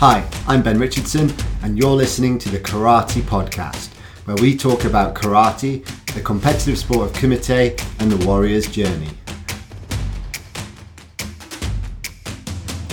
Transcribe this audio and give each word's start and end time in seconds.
Hi, 0.00 0.24
I'm 0.46 0.62
Ben 0.62 0.78
Richardson, 0.78 1.34
and 1.64 1.76
you're 1.76 1.90
listening 1.90 2.38
to 2.38 2.48
the 2.48 2.60
Karate 2.60 3.20
Podcast, 3.20 3.88
where 4.26 4.36
we 4.36 4.56
talk 4.56 4.84
about 4.84 5.16
karate, 5.16 5.84
the 6.14 6.20
competitive 6.20 6.78
sport 6.78 7.10
of 7.10 7.16
kumite, 7.16 7.84
and 7.98 8.12
the 8.12 8.24
warrior's 8.24 8.68
journey. 8.68 9.08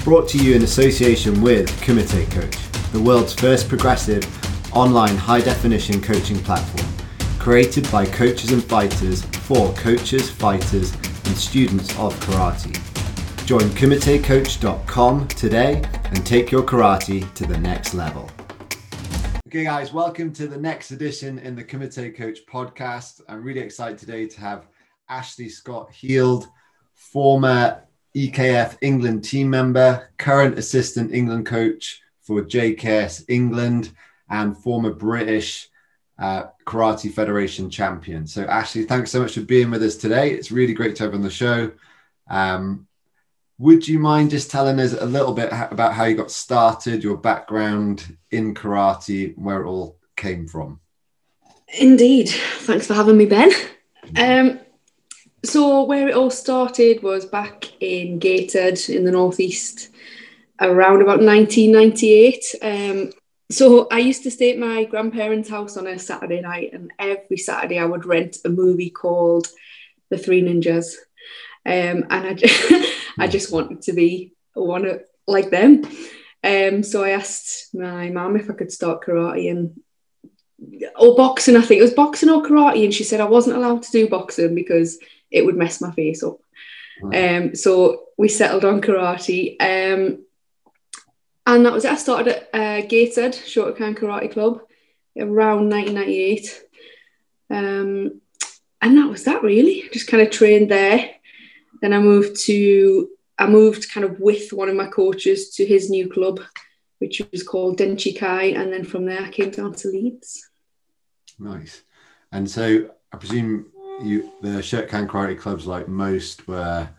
Brought 0.04 0.28
to 0.29 0.39
you 0.39 0.55
in 0.55 0.63
association 0.63 1.44
with 1.44 1.70
Kumite 1.81 2.31
Coach, 2.31 2.58
the 2.91 2.99
world's 2.99 3.35
first 3.35 3.69
progressive 3.69 4.26
online 4.76 5.15
high 5.15 5.42
definition 5.42 6.01
coaching 6.01 6.40
platform, 6.40 6.92
created 7.37 7.87
by 7.92 8.08
coaches 8.08 8.51
and 8.51 8.63
fighters 8.63 9.24
for 9.46 9.72
coaches, 9.74 10.31
fighters, 10.31 10.92
and 10.96 11.37
students 11.37 11.92
of 11.99 12.19
karate. 12.22 12.94
Join 13.46 13.62
kumitecoach.com 13.62 15.27
today 15.27 15.83
and 16.05 16.25
take 16.25 16.49
your 16.49 16.63
karate 16.63 17.31
to 17.35 17.45
the 17.45 17.59
next 17.59 17.94
level. 17.94 18.27
Okay, 19.48 19.63
guys, 19.63 19.94
welcome 19.94 20.34
to 20.34 20.48
the 20.48 20.58
next 20.58 20.90
edition 20.90 21.38
in 21.38 21.55
the 21.55 21.63
Kumite 21.63 22.17
Coach 22.17 22.39
podcast. 22.52 23.22
I'm 23.30 23.44
really 23.44 23.59
excited 23.59 24.00
today 24.00 24.26
to 24.26 24.39
have 24.39 24.66
Ashley 25.09 25.48
Scott 25.48 25.91
Heald, 25.91 26.48
former 26.95 27.84
EKF 28.16 28.80
England 28.81 29.23
team 29.23 29.52
member, 29.52 30.09
current 30.17 30.58
assistant 30.58 31.14
England 31.14 31.45
coach 31.45 32.02
for 32.23 32.41
JKS 32.41 33.25
England, 33.27 33.91
and 34.27 34.58
former 34.58 34.91
British 34.91 35.70
uh, 36.17 36.45
Karate 36.66 37.14
Federation 37.14 37.70
champion. 37.70 38.25
So, 38.25 38.45
Ashley, 38.45 38.86
thanks 38.86 39.12
so 39.12 39.22
much 39.22 39.36
for 39.36 39.41
being 39.41 39.70
with 39.70 39.84
us 39.84 39.98
today. 39.98 40.31
It's 40.31 40.52
really 40.52 40.73
great 40.73 40.95
to 40.95 41.03
have 41.03 41.14
on 41.14 41.22
the 41.22 41.30
show. 41.30 41.72
Um, 42.27 42.88
would 43.58 43.88
you 43.88 44.00
mind 44.00 44.32
just 44.32 44.52
telling 44.52 44.80
us 44.80 44.94
a 44.94 45.05
little 45.05 45.34
bit 45.34 45.50
about 45.52 45.94
how 45.94 46.04
you 46.04 46.16
got 46.16 46.32
started, 46.32 47.04
your 47.04 47.18
background 47.18 48.18
in 48.31 48.54
karate, 48.54 49.38
where 49.38 49.62
it 49.62 49.68
all 49.68 49.98
came 50.18 50.48
from? 50.48 50.80
Indeed. 51.80 52.30
Thanks 52.30 52.88
for 52.88 52.94
having 52.94 53.17
me, 53.17 53.26
Ben. 53.26 53.52
Um, 54.17 54.59
so, 55.44 55.83
where 55.83 56.08
it 56.08 56.16
all 56.16 56.30
started 56.30 57.02
was 57.02 57.26
back 57.26 57.72
in 57.81 58.20
Gateshead 58.20 58.80
in 58.89 59.06
the 59.06 59.11
northeast 59.11 59.89
around 60.59 61.02
about 61.02 61.22
1998. 61.22 62.45
Um, 62.61 63.11
so, 63.50 63.88
I 63.89 64.00
used 64.00 64.23
to 64.23 64.31
stay 64.31 64.52
at 64.52 64.59
my 64.59 64.83
grandparents' 64.83 65.50
house 65.50 65.78
on 65.78 65.88
a 65.88 65.98
Saturday 65.98 66.42
night, 66.42 66.72
and 66.73 66.92
every 67.00 67.38
Saturday 67.38 67.80
I 67.80 67.86
would 67.86 68.06
rent 68.06 68.38
a 68.44 68.50
movie 68.50 68.89
called 68.89 69.48
The 70.09 70.17
Three 70.17 70.42
Ninjas. 70.42 70.95
Um, 71.66 72.06
and 72.09 72.28
I 72.28 72.33
just, 72.36 72.95
I 73.17 73.27
just 73.27 73.52
wanted 73.52 73.81
to 73.83 73.94
be 73.94 74.33
one 74.53 74.85
of, 74.85 75.02
like 75.27 75.49
them. 75.49 75.83
Um, 76.44 76.83
so 76.83 77.03
I 77.03 77.11
asked 77.11 77.73
my 77.73 78.09
mum 78.09 78.35
if 78.35 78.49
I 78.49 78.53
could 78.53 78.71
start 78.71 79.03
karate 79.03 79.49
and 79.49 79.80
or 80.97 81.16
boxing. 81.16 81.55
I 81.55 81.61
think 81.61 81.80
it 81.80 81.83
was 81.83 81.93
boxing 81.93 82.30
or 82.30 82.43
karate, 82.43 82.83
and 82.83 82.93
she 82.93 83.03
said 83.03 83.19
I 83.19 83.25
wasn't 83.25 83.58
allowed 83.58 83.83
to 83.83 83.91
do 83.91 84.08
boxing 84.08 84.55
because 84.55 84.99
it 85.31 85.45
would 85.45 85.58
mess 85.58 85.81
my 85.81 85.91
face 85.91 86.23
up. 86.23 86.39
Um, 87.03 87.55
so 87.55 88.05
we 88.17 88.30
settled 88.30 88.63
on 88.63 88.81
karate, 88.81 89.58
um, 89.59 90.23
and 91.45 91.66
that 91.66 91.73
was 91.73 91.86
it. 91.86 91.91
I 91.91 91.95
started 91.95 92.36
at 92.36 92.49
uh, 92.53 92.88
Gateshead 92.88 93.33
Shotokan 93.33 93.97
Karate 93.97 94.31
Club 94.31 94.61
around 95.17 95.69
1998, 95.69 96.63
um, 97.49 98.21
and 98.81 98.97
that 98.97 99.09
was 99.09 99.25
that 99.25 99.43
really. 99.43 99.89
Just 99.91 100.08
kind 100.08 100.23
of 100.23 100.31
trained 100.31 100.71
there. 100.71 101.14
Then 101.81 101.94
I 101.94 102.00
moved 102.00 102.40
to 102.45 103.09
I 103.38 103.48
moved 103.48 103.92
kind 103.92 104.06
of 104.06 104.20
with 104.20 104.54
one 104.54 104.70
of 104.70 104.76
my 104.76 104.88
coaches 104.88 105.50
to 105.56 105.66
his 105.66 105.90
new 105.90 106.09
club, 106.09 106.40
which 107.00 107.22
was 107.32 107.44
called 107.44 107.78
Denchi 107.78 108.17
Kai, 108.17 108.45
and 108.45 108.72
then 108.72 108.86
from 108.86 109.06
there 109.06 109.22
I 109.22 109.30
came 109.30 109.52
down 109.52 109.73
to 109.73 109.90
Leeds. 109.90 110.50
Nice. 111.38 111.84
And 112.32 112.50
so 112.50 112.90
I 113.12 113.17
presume 113.17 113.72
you 114.02 114.32
the 114.42 114.60
Shotokan 114.60 115.08
karate 115.08 115.38
clubs, 115.38 115.67
like 115.67 115.88
most, 115.88 116.48
were 116.48 116.89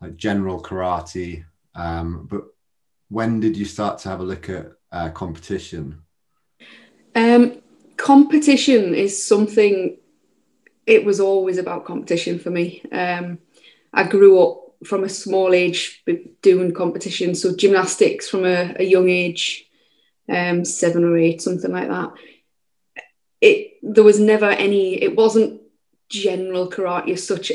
like 0.00 0.16
general 0.16 0.62
karate. 0.62 1.44
Um, 1.74 2.26
but 2.30 2.44
when 3.08 3.40
did 3.40 3.56
you 3.56 3.64
start 3.64 3.98
to 4.00 4.08
have 4.08 4.20
a 4.20 4.24
look 4.24 4.48
at 4.48 4.72
uh, 4.90 5.10
competition? 5.10 6.02
Um, 7.14 7.62
competition 7.96 8.94
is 8.94 9.22
something. 9.22 9.98
It 10.86 11.04
was 11.04 11.18
always 11.18 11.58
about 11.58 11.84
competition 11.84 12.38
for 12.38 12.50
me. 12.50 12.82
Um, 12.92 13.38
I 13.96 14.04
grew 14.04 14.40
up 14.40 14.62
from 14.84 15.04
a 15.04 15.08
small 15.08 15.54
age 15.54 16.04
doing 16.42 16.72
competitions, 16.74 17.40
so 17.40 17.56
gymnastics 17.56 18.28
from 18.28 18.44
a, 18.44 18.76
a 18.78 18.84
young 18.84 19.08
age, 19.08 19.66
um, 20.28 20.64
seven 20.64 21.02
or 21.02 21.16
eight, 21.16 21.40
something 21.40 21.72
like 21.72 21.88
that. 21.88 22.12
It 23.40 23.78
there 23.82 24.04
was 24.04 24.20
never 24.20 24.50
any. 24.50 25.02
It 25.02 25.16
wasn't 25.16 25.62
general 26.08 26.70
karate 26.70 27.12
as 27.12 27.26
such. 27.26 27.50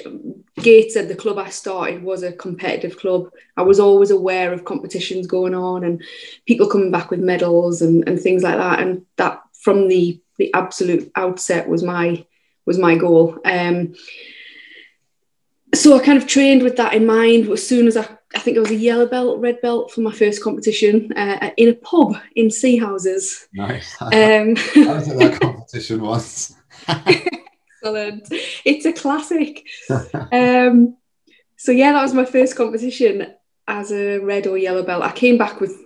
Gateshead, 0.56 1.08
the 1.08 1.16
club 1.16 1.38
I 1.38 1.50
started, 1.50 2.04
was 2.04 2.24
a 2.24 2.34
competitive 2.34 2.98
club. 2.98 3.32
I 3.56 3.62
was 3.62 3.80
always 3.80 4.12
aware 4.12 4.52
of 4.52 4.66
competitions 4.66 5.28
going 5.28 5.56
on 5.56 5.84
and 5.84 6.04
people 6.46 6.68
coming 6.68 6.92
back 6.92 7.10
with 7.10 7.20
medals 7.20 7.82
and, 7.82 8.08
and 8.08 8.20
things 8.20 8.44
like 8.44 8.58
that. 8.58 8.80
And 8.80 9.06
that 9.18 9.42
from 9.62 9.88
the 9.88 10.20
the 10.38 10.52
absolute 10.56 11.12
outset 11.16 11.70
was 11.70 11.84
my 11.84 12.26
was 12.66 12.80
my 12.80 12.96
goal. 12.96 13.38
Um, 13.46 13.94
so 15.74 15.96
I 15.96 16.04
kind 16.04 16.18
of 16.18 16.28
trained 16.28 16.64
with 16.64 16.78
that 16.78 16.94
in 16.94 17.06
mind. 17.06 17.50
As 17.50 17.66
soon 17.66 17.88
as 17.88 17.98
I, 17.98 18.08
I 18.36 18.40
think 18.40 18.58
I 18.58 18.62
was 18.62 18.72
a 18.72 18.76
yellow 18.76 19.06
belt, 19.06 19.40
red 19.40 19.62
belt 19.62 19.92
for 19.92 20.02
my 20.02 20.12
first 20.12 20.44
competition 20.44 21.12
uh, 21.14 21.52
in 21.58 21.70
a 21.70 21.74
pub 21.74 22.18
in 22.36 22.48
Seahouses. 22.48 23.48
Nice. 23.54 23.96
Um, 24.02 24.10
I 24.12 25.02
think 25.02 25.20
that 25.20 25.40
competition 25.42 26.02
was. 26.02 26.56
excellent. 26.88 28.28
It's 28.66 28.86
a 28.86 28.94
classic. 28.94 29.66
um, 30.32 30.98
so 31.58 31.72
yeah, 31.72 31.94
that 31.94 32.02
was 32.02 32.14
my 32.14 32.26
first 32.26 32.56
competition 32.56 33.34
as 33.68 33.92
a 33.92 34.18
red 34.20 34.48
or 34.48 34.58
yellow 34.58 34.84
belt. 34.84 35.04
I 35.04 35.12
came 35.12 35.38
back 35.38 35.62
with 35.62 35.86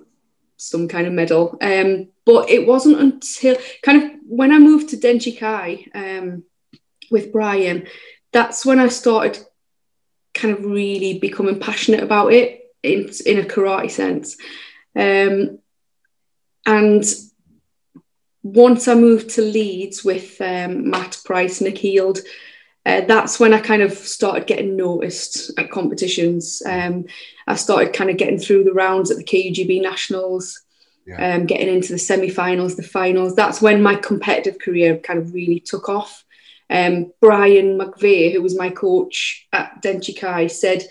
some 0.57 0.87
kind 0.87 1.05
of 1.05 1.13
medal, 1.13 1.57
um, 1.61 2.07
but 2.25 2.49
it 2.49 2.65
wasn't 2.65 2.99
until 2.99 3.57
kind 3.83 4.01
of 4.01 4.11
when 4.27 4.51
I 4.51 4.57
moved 4.57 4.89
to 4.89 4.97
Denchi 4.97 5.37
Kai 5.37 5.85
um, 5.93 6.43
with 7.11 7.31
Brian. 7.31 7.87
That's 8.31 8.65
when 8.65 8.79
I 8.79 8.87
started 8.87 9.39
kind 10.35 10.53
of 10.53 10.63
really 10.63 11.17
becoming 11.17 11.59
passionate 11.59 12.03
about 12.03 12.33
it 12.33 12.71
in, 12.83 13.09
in 13.25 13.39
a 13.39 13.43
karate 13.43 13.89
sense. 13.89 14.37
Um, 14.95 15.59
and 16.65 17.03
once 18.43 18.87
I 18.87 18.93
moved 18.93 19.31
to 19.31 19.41
Leeds 19.41 20.03
with 20.03 20.39
um, 20.41 20.89
Matt 20.89 21.19
Price, 21.25 21.61
Nick 21.61 21.77
Heald, 21.79 22.19
uh, 22.85 23.01
that's 23.01 23.39
when 23.39 23.53
I 23.53 23.59
kind 23.59 23.81
of 23.81 23.93
started 23.93 24.45
getting 24.45 24.75
noticed 24.75 25.57
at 25.57 25.71
competitions. 25.71 26.61
Um, 26.65 27.05
I 27.47 27.55
started 27.55 27.93
kind 27.93 28.11
of 28.11 28.17
getting 28.17 28.37
through 28.37 28.65
the 28.65 28.73
rounds 28.73 29.09
at 29.09 29.17
the 29.17 29.23
KUGB 29.23 29.81
Nationals, 29.81 30.61
yeah. 31.07 31.35
um, 31.35 31.47
getting 31.47 31.73
into 31.73 31.93
the 31.93 31.97
semi-finals, 31.97 32.75
the 32.75 32.83
finals. 32.83 33.35
That's 33.35 33.61
when 33.61 33.81
my 33.81 33.95
competitive 33.95 34.59
career 34.59 34.97
kind 34.97 35.17
of 35.17 35.33
really 35.33 35.59
took 35.59 35.89
off. 35.89 36.23
Um, 36.69 37.11
Brian 37.21 37.77
McVeigh, 37.77 38.33
who 38.33 38.41
was 38.41 38.57
my 38.57 38.69
coach 38.69 39.47
at 39.53 39.81
Denchi 39.81 40.19
Kai, 40.19 40.47
said 40.47 40.83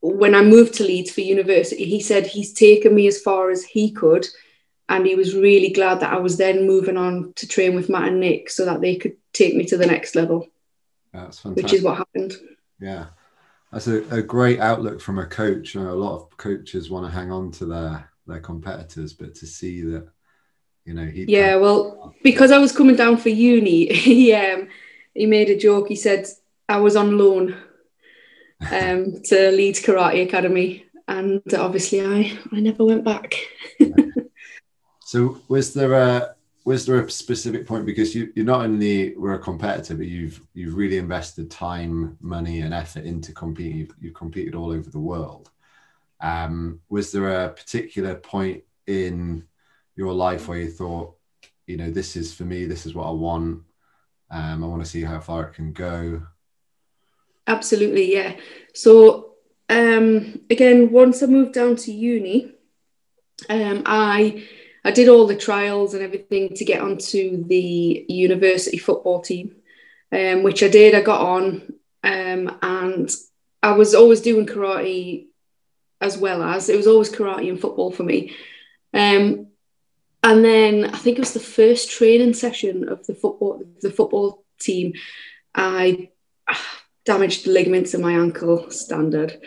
when 0.00 0.34
I 0.34 0.42
moved 0.42 0.74
to 0.74 0.84
Leeds 0.84 1.12
for 1.12 1.20
university, 1.20 1.84
he 1.84 2.00
said 2.00 2.26
he's 2.26 2.52
taken 2.52 2.94
me 2.94 3.06
as 3.06 3.20
far 3.20 3.50
as 3.50 3.64
he 3.64 3.92
could. 3.92 4.26
And 4.88 5.06
he 5.06 5.14
was 5.14 5.34
really 5.34 5.70
glad 5.70 6.00
that 6.00 6.12
I 6.12 6.18
was 6.18 6.36
then 6.36 6.66
moving 6.66 6.96
on 6.96 7.32
to 7.36 7.46
train 7.46 7.74
with 7.74 7.88
Matt 7.88 8.08
and 8.08 8.20
Nick 8.20 8.50
so 8.50 8.64
that 8.64 8.80
they 8.80 8.96
could 8.96 9.16
take 9.32 9.54
me 9.54 9.64
to 9.66 9.76
the 9.76 9.86
next 9.86 10.14
level. 10.14 10.48
That's 11.12 11.38
fantastic. 11.38 11.64
Which 11.64 11.72
is 11.72 11.82
what 11.82 11.98
happened. 11.98 12.34
Yeah. 12.80 13.06
That's 13.72 13.86
a, 13.86 14.02
a 14.14 14.22
great 14.22 14.60
outlook 14.60 15.00
from 15.00 15.18
a 15.18 15.26
coach. 15.26 15.74
You 15.74 15.82
know, 15.82 15.92
a 15.92 15.94
lot 15.94 16.16
of 16.16 16.36
coaches 16.36 16.90
want 16.90 17.06
to 17.06 17.12
hang 17.12 17.30
on 17.32 17.50
to 17.52 17.66
their 17.66 18.10
their 18.26 18.40
competitors, 18.40 19.14
but 19.14 19.34
to 19.36 19.46
see 19.46 19.80
that, 19.82 20.08
you 20.84 20.94
know, 20.94 21.06
he 21.06 21.24
yeah, 21.24 21.56
well, 21.56 22.14
because 22.22 22.50
I 22.50 22.58
was 22.58 22.76
coming 22.76 22.96
down 22.96 23.16
for 23.16 23.30
uni, 23.30 23.86
he 23.92 24.34
um, 24.34 24.68
he 25.14 25.26
made 25.26 25.50
a 25.50 25.58
joke. 25.58 25.88
He 25.88 25.96
said 25.96 26.26
I 26.68 26.78
was 26.78 26.96
on 26.96 27.18
loan 27.18 27.56
um, 28.70 29.22
to 29.24 29.50
Leeds 29.50 29.82
Karate 29.82 30.26
Academy, 30.26 30.86
and 31.08 31.42
obviously 31.54 32.00
I 32.00 32.38
I 32.52 32.60
never 32.60 32.84
went 32.84 33.04
back. 33.04 33.34
so 35.00 35.40
was 35.48 35.74
there 35.74 35.92
a 35.92 36.34
was 36.64 36.86
there 36.86 37.00
a 37.00 37.10
specific 37.10 37.66
point 37.66 37.86
because 37.86 38.14
you 38.14 38.32
you 38.34 38.44
not 38.44 38.64
only 38.64 39.16
were 39.16 39.34
a 39.34 39.38
competitor 39.38 39.96
but 39.96 40.06
you've 40.06 40.40
you've 40.54 40.76
really 40.76 40.98
invested 40.98 41.50
time, 41.50 42.16
money, 42.20 42.60
and 42.60 42.72
effort 42.72 43.04
into 43.04 43.32
competing. 43.32 43.78
You've, 43.78 43.94
you've 44.00 44.14
competed 44.14 44.54
all 44.54 44.70
over 44.70 44.90
the 44.90 44.98
world. 44.98 45.50
Um, 46.20 46.80
was 46.88 47.10
there 47.10 47.44
a 47.44 47.50
particular 47.50 48.14
point 48.14 48.62
in 48.86 49.44
your 49.96 50.12
life 50.12 50.46
where 50.46 50.58
you 50.58 50.70
thought, 50.70 51.16
you 51.66 51.76
know, 51.76 51.90
this 51.90 52.16
is 52.16 52.32
for 52.32 52.44
me, 52.44 52.64
this 52.64 52.86
is 52.86 52.94
what 52.94 53.08
I 53.08 53.10
want, 53.10 53.62
um, 54.32 54.64
I 54.64 54.66
want 54.66 54.82
to 54.82 54.90
see 54.90 55.02
how 55.02 55.20
far 55.20 55.44
it 55.44 55.54
can 55.54 55.72
go. 55.72 56.22
Absolutely, 57.46 58.12
yeah. 58.12 58.36
So 58.74 59.34
um, 59.68 60.40
again, 60.50 60.90
once 60.90 61.22
I 61.22 61.26
moved 61.26 61.52
down 61.52 61.76
to 61.76 61.92
uni, 61.92 62.52
um, 63.48 63.82
I 63.86 64.46
I 64.84 64.90
did 64.90 65.08
all 65.08 65.26
the 65.26 65.36
trials 65.36 65.94
and 65.94 66.02
everything 66.02 66.54
to 66.56 66.64
get 66.64 66.80
onto 66.80 67.44
the 67.44 68.04
university 68.08 68.78
football 68.78 69.20
team, 69.20 69.56
um, 70.10 70.42
which 70.42 70.62
I 70.62 70.68
did. 70.68 70.94
I 70.94 71.02
got 71.02 71.20
on, 71.20 71.74
um, 72.02 72.58
and 72.62 73.10
I 73.62 73.72
was 73.72 73.94
always 73.94 74.20
doing 74.20 74.46
karate 74.46 75.26
as 76.00 76.18
well 76.18 76.42
as 76.42 76.68
it 76.68 76.76
was 76.76 76.88
always 76.88 77.12
karate 77.12 77.48
and 77.48 77.60
football 77.60 77.92
for 77.92 78.02
me. 78.02 78.34
Um, 78.92 79.51
and 80.22 80.44
then 80.44 80.84
I 80.84 80.98
think 80.98 81.18
it 81.18 81.20
was 81.20 81.34
the 81.34 81.40
first 81.40 81.90
training 81.90 82.34
session 82.34 82.88
of 82.88 83.06
the 83.06 83.14
football 83.14 83.62
the 83.80 83.90
football 83.90 84.44
team. 84.60 84.94
I 85.54 86.10
damaged 87.04 87.44
the 87.44 87.50
ligaments 87.50 87.94
in 87.94 88.00
my 88.00 88.12
ankle. 88.12 88.70
Standard. 88.70 89.40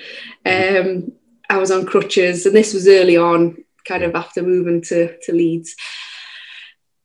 Um, 0.46 1.14
I 1.50 1.58
was 1.58 1.72
on 1.72 1.86
crutches, 1.86 2.46
and 2.46 2.56
this 2.56 2.74
was 2.74 2.88
early 2.88 3.18
on, 3.18 3.64
kind 3.88 4.04
of 4.04 4.16
after 4.16 4.42
moving 4.42 4.82
to 4.84 5.18
to 5.22 5.32
Leeds. 5.32 5.76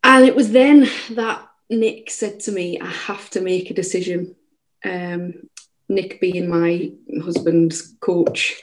And 0.03 0.25
it 0.25 0.35
was 0.35 0.51
then 0.51 0.89
that 1.11 1.47
Nick 1.69 2.11
said 2.11 2.41
to 2.41 2.53
me, 2.53 2.81
"I 2.81 2.91
have 2.91 3.31
to 3.31 3.41
make 3.41 3.71
a 3.71 3.75
decision." 3.75 4.35
Um, 4.85 5.49
Nick 5.89 6.21
being 6.21 6.49
my 6.49 6.93
husband's 7.23 7.97
coach 8.01 8.61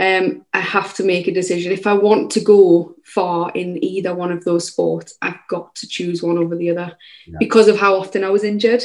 um, 0.00 0.46
I 0.54 0.60
have 0.60 0.94
to 0.94 1.04
make 1.04 1.28
a 1.28 1.34
decision. 1.34 1.72
If 1.72 1.86
I 1.86 1.92
want 1.92 2.30
to 2.32 2.40
go 2.40 2.96
far 3.04 3.52
in 3.54 3.84
either 3.84 4.14
one 4.14 4.32
of 4.32 4.44
those 4.44 4.66
sports, 4.66 5.18
I've 5.20 5.46
got 5.46 5.74
to 5.76 5.86
choose 5.86 6.22
one 6.22 6.38
over 6.38 6.56
the 6.56 6.70
other 6.70 6.96
yeah. 7.26 7.36
because 7.38 7.68
of 7.68 7.78
how 7.78 7.96
often 7.96 8.24
I 8.24 8.30
was 8.30 8.42
injured. 8.42 8.82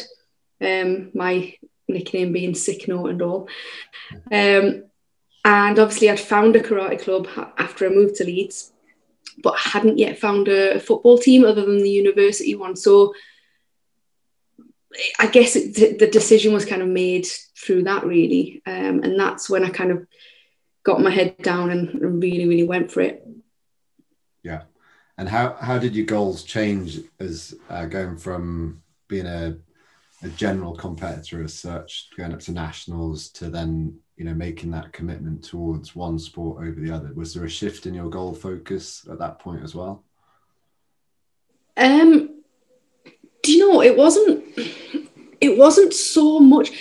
Um, 0.59 1.11
my 1.13 1.55
nickname 1.87 2.33
being 2.33 2.53
sick 2.53 2.89
note 2.89 3.07
and 3.07 3.21
all. 3.21 3.47
Um, 4.29 4.83
and 5.45 5.79
obviously, 5.79 6.09
I'd 6.09 6.19
found 6.19 6.57
a 6.57 6.59
karate 6.59 7.01
club 7.01 7.29
after 7.57 7.85
I 7.85 7.89
moved 7.89 8.15
to 8.15 8.25
Leeds, 8.25 8.73
but 9.41 9.57
hadn't 9.57 9.97
yet 9.97 10.19
found 10.19 10.49
a, 10.49 10.81
football 10.81 11.17
team 11.17 11.45
other 11.45 11.65
than 11.65 11.77
the 11.77 11.89
university 11.89 12.55
one. 12.55 12.75
So 12.75 13.13
I 15.17 15.27
guess 15.27 15.55
it, 15.55 15.97
the 15.97 16.07
decision 16.07 16.53
was 16.53 16.65
kind 16.65 16.81
of 16.81 16.89
made 16.89 17.25
through 17.57 17.83
that, 17.83 18.03
really. 18.03 18.61
Um, 18.65 19.01
and 19.03 19.17
that's 19.17 19.49
when 19.49 19.63
I 19.63 19.69
kind 19.69 19.91
of 19.91 20.07
got 20.85 21.01
my 21.01 21.09
head 21.09 21.37
down 21.39 21.71
and, 21.71 22.21
really, 22.21 22.47
really 22.47 22.63
went 22.63 22.91
for 22.91 23.01
it. 23.01 23.27
Yeah. 24.43 24.61
And 25.17 25.27
how, 25.27 25.57
how 25.59 25.79
did 25.79 25.95
your 25.95 26.05
goals 26.05 26.43
change 26.43 26.99
as 27.19 27.55
uh, 27.69 27.85
going 27.85 28.17
from 28.17 28.81
being 29.07 29.25
a, 29.25 29.57
a 30.23 30.29
general 30.29 30.75
competitor 30.75 31.43
as 31.43 31.53
such, 31.57 32.09
going 32.15 32.33
up 32.33 32.39
to 32.41 32.51
nationals 32.51 33.29
to 33.29 33.49
then, 33.49 33.97
you 34.15 34.25
know, 34.25 34.33
making 34.33 34.71
that 34.71 34.93
commitment 34.93 35.43
towards 35.43 35.95
one 35.95 36.19
sport 36.19 36.65
over 36.65 36.79
the 36.79 36.91
other? 36.91 37.11
Was 37.15 37.33
there 37.33 37.45
a 37.45 37.49
shift 37.49 37.85
in 37.85 37.93
your 37.93 38.09
goal 38.09 38.33
focus 38.33 39.07
at 39.11 39.19
that 39.19 39.39
point 39.39 39.63
as 39.63 39.73
well? 39.73 40.03
Um, 41.77 42.41
do 43.41 43.51
you 43.51 43.59
know, 43.59 43.81
it 43.81 43.97
wasn't, 43.97 44.43
it 45.41 45.57
wasn't 45.57 45.93
so 45.93 46.39
much, 46.39 46.71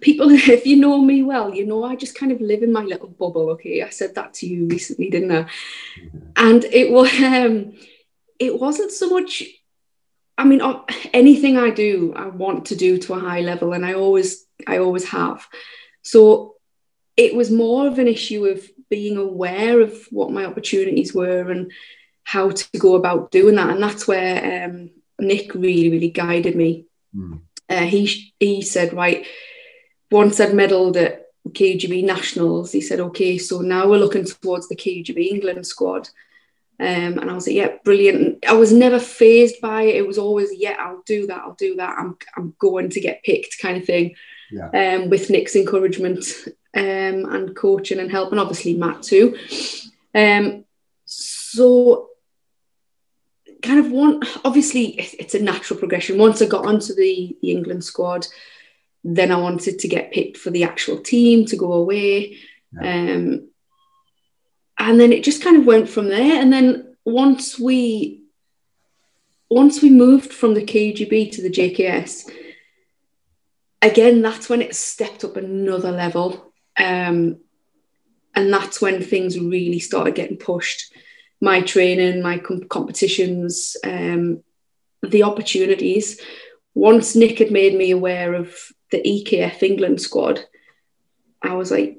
people, 0.00 0.30
if 0.30 0.66
you 0.66 0.76
know 0.76 1.00
me 1.00 1.22
well, 1.22 1.54
you 1.54 1.66
know 1.66 1.84
I 1.84 1.96
just 1.96 2.18
kind 2.18 2.32
of 2.32 2.40
live 2.40 2.62
in 2.62 2.72
my 2.72 2.82
little 2.82 3.08
bubble. 3.08 3.50
Okay, 3.50 3.82
I 3.82 3.90
said 3.90 4.14
that 4.14 4.34
to 4.34 4.46
you 4.46 4.66
recently, 4.66 5.10
didn't 5.10 5.32
I? 5.32 5.46
And 6.36 6.64
it 6.64 6.90
was, 6.90 7.12
um, 7.22 7.74
it 8.38 8.58
wasn't 8.58 8.92
so 8.92 9.08
much. 9.10 9.42
I 10.36 10.44
mean, 10.44 10.60
anything 11.12 11.56
I 11.56 11.70
do, 11.70 12.12
I 12.16 12.26
want 12.26 12.66
to 12.66 12.76
do 12.76 12.98
to 12.98 13.14
a 13.14 13.20
high 13.20 13.40
level, 13.40 13.72
and 13.72 13.86
I 13.86 13.94
always, 13.94 14.44
I 14.66 14.78
always 14.78 15.08
have. 15.10 15.46
So 16.02 16.56
it 17.16 17.34
was 17.34 17.50
more 17.50 17.86
of 17.86 17.98
an 17.98 18.08
issue 18.08 18.44
of 18.46 18.68
being 18.90 19.16
aware 19.16 19.80
of 19.80 20.06
what 20.10 20.32
my 20.32 20.44
opportunities 20.44 21.14
were 21.14 21.50
and 21.50 21.70
how 22.24 22.50
to 22.50 22.78
go 22.78 22.96
about 22.96 23.30
doing 23.30 23.54
that, 23.54 23.70
and 23.70 23.82
that's 23.82 24.08
where 24.08 24.64
um, 24.64 24.90
Nick 25.20 25.54
really, 25.54 25.88
really 25.90 26.10
guided 26.10 26.56
me. 26.56 26.86
Mm. 27.14 27.42
Uh, 27.68 27.82
he 27.82 28.34
he 28.40 28.60
said, 28.60 28.92
right 28.92 29.26
once 30.10 30.40
I'd 30.40 30.50
medalled 30.50 30.96
at 30.96 31.26
KUGB 31.48 32.04
nationals, 32.04 32.72
he 32.72 32.80
said, 32.80 33.00
okay, 33.00 33.38
so 33.38 33.60
now 33.60 33.88
we're 33.88 33.98
looking 33.98 34.24
towards 34.24 34.68
the 34.68 34.76
KUGB 34.76 35.18
England 35.18 35.66
squad. 35.66 36.08
Um, 36.80 37.18
and 37.18 37.30
I 37.30 37.34
was 37.34 37.46
like, 37.46 37.56
yeah, 37.56 37.76
brilliant. 37.84 38.44
I 38.46 38.54
was 38.54 38.72
never 38.72 38.98
phased 38.98 39.60
by 39.60 39.82
it. 39.82 39.96
It 39.96 40.06
was 40.06 40.18
always, 40.18 40.50
yeah, 40.56 40.76
I'll 40.78 41.02
do 41.06 41.26
that. 41.28 41.42
I'll 41.42 41.54
do 41.54 41.76
that. 41.76 41.96
I'm, 41.98 42.16
I'm 42.36 42.54
going 42.58 42.90
to 42.90 43.00
get 43.00 43.22
picked 43.22 43.58
kind 43.60 43.76
of 43.76 43.84
thing. 43.84 44.16
Yeah. 44.50 44.68
Um, 44.68 45.10
with 45.10 45.30
Nick's 45.30 45.56
encouragement 45.56 46.24
um, 46.74 47.24
and 47.32 47.56
coaching 47.56 47.98
and 47.98 48.10
help, 48.10 48.30
and 48.30 48.40
obviously 48.40 48.74
Matt 48.74 49.02
too. 49.02 49.36
Um, 50.14 50.64
so 51.04 52.10
kind 53.62 53.80
of 53.80 53.90
one, 53.90 54.22
obviously 54.44 54.86
it's 54.98 55.34
a 55.34 55.42
natural 55.42 55.78
progression. 55.78 56.18
Once 56.18 56.42
I 56.42 56.46
got 56.46 56.66
onto 56.66 56.94
the, 56.94 57.36
the 57.40 57.50
England 57.50 57.84
squad, 57.84 58.26
then 59.04 59.30
I 59.30 59.36
wanted 59.36 59.78
to 59.80 59.88
get 59.88 60.12
picked 60.12 60.38
for 60.38 60.50
the 60.50 60.64
actual 60.64 60.98
team 60.98 61.44
to 61.46 61.56
go 61.56 61.74
away. 61.74 62.38
Yeah. 62.72 63.12
Um, 63.12 63.50
and 64.78 64.98
then 64.98 65.12
it 65.12 65.22
just 65.22 65.42
kind 65.42 65.58
of 65.58 65.66
went 65.66 65.88
from 65.88 66.08
there. 66.08 66.40
And 66.40 66.52
then 66.52 66.96
once 67.04 67.58
we 67.58 68.22
once 69.50 69.82
we 69.82 69.90
moved 69.90 70.32
from 70.32 70.54
the 70.54 70.64
KUGB 70.64 71.30
to 71.32 71.42
the 71.42 71.50
JKS, 71.50 72.28
again, 73.82 74.22
that's 74.22 74.48
when 74.48 74.62
it 74.62 74.74
stepped 74.74 75.22
up 75.22 75.36
another 75.36 75.92
level. 75.92 76.52
Um, 76.76 77.38
and 78.34 78.52
that's 78.52 78.80
when 78.80 79.02
things 79.02 79.38
really 79.38 79.78
started 79.78 80.14
getting 80.16 80.38
pushed. 80.38 80.92
My 81.40 81.60
training, 81.60 82.22
my 82.22 82.38
com- 82.38 82.68
competitions, 82.68 83.76
um, 83.84 84.42
the 85.02 85.22
opportunities. 85.22 86.20
Once 86.74 87.14
Nick 87.14 87.38
had 87.38 87.52
made 87.52 87.76
me 87.76 87.92
aware 87.92 88.34
of 88.34 88.56
the 88.94 89.02
EKF 89.02 89.62
England 89.62 90.00
squad, 90.00 90.40
I 91.42 91.54
was 91.54 91.70
like, 91.70 91.98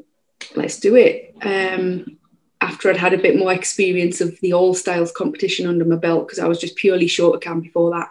let's 0.55 0.79
do 0.79 0.95
it. 0.95 1.35
Um, 1.41 2.17
after 2.61 2.89
I'd 2.89 2.97
had 2.97 3.13
a 3.13 3.17
bit 3.17 3.37
more 3.37 3.51
experience 3.51 4.21
of 4.21 4.39
the 4.39 4.53
all 4.53 4.73
styles 4.73 5.11
competition 5.11 5.67
under 5.67 5.83
my 5.83 5.97
belt, 5.97 6.25
because 6.25 6.39
I 6.39 6.47
was 6.47 6.59
just 6.59 6.77
purely 6.77 7.07
Shotokan 7.07 7.61
before 7.61 7.91
that. 7.91 8.09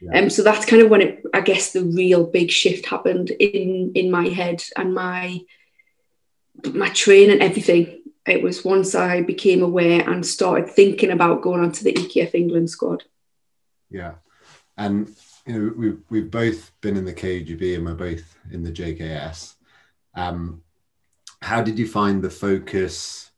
Yeah. 0.00 0.18
Um, 0.18 0.30
so 0.30 0.42
that's 0.42 0.66
kind 0.66 0.82
of 0.82 0.90
when 0.90 1.00
it, 1.00 1.22
I 1.32 1.40
guess, 1.40 1.72
the 1.72 1.84
real 1.84 2.26
big 2.26 2.50
shift 2.50 2.86
happened 2.86 3.30
in 3.30 3.92
in 3.94 4.10
my 4.10 4.28
head 4.28 4.62
and 4.76 4.92
my 4.92 5.40
my 6.72 6.88
training, 6.88 7.30
and 7.30 7.42
everything. 7.42 8.00
It 8.26 8.42
was 8.42 8.64
once 8.64 8.94
I 8.94 9.20
became 9.20 9.62
aware 9.62 10.08
and 10.08 10.24
started 10.26 10.70
thinking 10.70 11.10
about 11.10 11.42
going 11.42 11.60
on 11.60 11.72
to 11.72 11.84
the 11.84 11.92
EKF 11.92 12.34
England 12.34 12.70
squad. 12.70 13.04
Yeah, 13.90 14.14
and 14.76 15.08
you 15.46 15.52
know, 15.52 15.74
we've 15.76 16.02
we've 16.10 16.30
both 16.30 16.72
been 16.80 16.96
in 16.96 17.04
the 17.04 17.12
KUGB 17.12 17.76
and 17.76 17.84
we're 17.84 17.94
both 17.94 18.36
in 18.50 18.62
the 18.62 18.72
JKS. 18.72 19.54
Um, 20.14 20.62
how 21.42 21.62
did 21.62 21.78
you 21.78 21.86
find 21.86 22.22
the 22.22 22.30
focus 22.30 23.30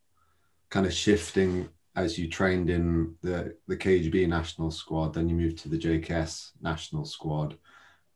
kind 0.70 0.86
of 0.86 0.92
shifting 0.92 1.68
as 1.96 2.18
you 2.18 2.28
trained 2.28 2.70
in 2.70 3.14
the 3.22 3.56
the 3.66 3.76
KUGB 3.76 4.28
national 4.28 4.70
squad, 4.70 5.14
then 5.14 5.28
you 5.28 5.34
moved 5.34 5.58
to 5.58 5.68
the 5.68 5.78
JKS 5.78 6.52
national 6.60 7.04
squad? 7.04 7.56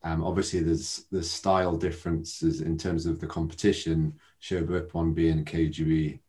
Um, 0.03 0.23
obviously, 0.23 0.61
there's 0.61 1.07
there's 1.11 1.31
style 1.31 1.77
differences 1.77 2.61
in 2.61 2.79
terms 2.79 3.07
of 3.07 3.21
the 3.21 3.27
competition. 3.27 4.15
Shotokan 4.41 4.95
one 4.95 5.13
being 5.13 5.45
KUGB 5.45 6.21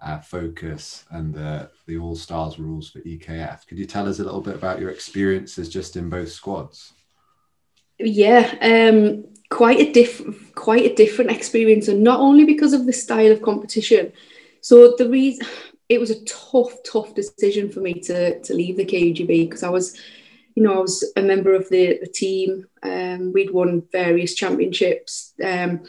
uh, 0.00 0.18
focus 0.18 1.04
and 1.10 1.34
the 1.34 1.70
the 1.86 1.98
All 1.98 2.14
Styles 2.14 2.58
rules 2.58 2.90
for 2.90 3.00
EKF. 3.00 3.66
Could 3.66 3.78
you 3.78 3.86
tell 3.86 4.08
us 4.08 4.18
a 4.18 4.24
little 4.24 4.40
bit 4.40 4.54
about 4.54 4.80
your 4.80 4.90
experiences 4.90 5.68
just 5.68 5.96
in 5.96 6.08
both 6.08 6.30
squads? 6.30 6.92
Yeah, 7.98 8.54
um, 8.60 9.24
quite 9.50 9.80
a 9.80 9.92
diff- 9.92 10.54
quite 10.54 10.84
a 10.84 10.94
different 10.94 11.32
experience, 11.32 11.88
and 11.88 12.02
not 12.02 12.20
only 12.20 12.44
because 12.44 12.72
of 12.72 12.86
the 12.86 12.92
style 12.92 13.32
of 13.32 13.42
competition. 13.42 14.12
So 14.60 14.94
the 14.96 15.08
reason 15.08 15.46
it 15.88 15.98
was 15.98 16.10
a 16.10 16.24
tough, 16.24 16.72
tough 16.84 17.14
decision 17.14 17.70
for 17.70 17.80
me 17.80 17.94
to 17.94 18.40
to 18.40 18.54
leave 18.54 18.76
the 18.76 18.84
KUGB 18.84 19.48
because 19.48 19.62
I 19.62 19.70
was, 19.70 19.98
you 20.54 20.62
know, 20.62 20.74
I 20.74 20.78
was 20.78 21.12
a 21.16 21.22
member 21.22 21.54
of 21.54 21.68
the 21.70 21.98
the 22.00 22.08
team. 22.08 22.66
Um, 22.82 23.32
we'd 23.32 23.50
won 23.50 23.82
various 23.90 24.34
championships. 24.34 25.34
Um, 25.42 25.80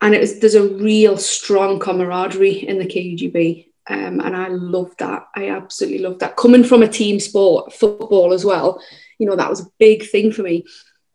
and 0.00 0.14
it 0.14 0.20
was 0.20 0.38
there's 0.38 0.54
a 0.54 0.68
real 0.68 1.16
strong 1.16 1.78
camaraderie 1.78 2.66
in 2.66 2.78
the 2.78 2.86
KUGB. 2.86 3.66
Um, 3.90 4.20
and 4.20 4.36
I 4.36 4.48
love 4.48 4.94
that. 4.98 5.28
I 5.34 5.48
absolutely 5.48 6.00
love 6.00 6.18
that. 6.18 6.36
Coming 6.36 6.62
from 6.62 6.82
a 6.82 6.88
team 6.88 7.18
sport, 7.18 7.72
football 7.72 8.34
as 8.34 8.44
well, 8.44 8.82
you 9.18 9.26
know, 9.26 9.34
that 9.34 9.48
was 9.48 9.60
a 9.60 9.70
big 9.78 10.06
thing 10.06 10.30
for 10.30 10.42
me. 10.42 10.64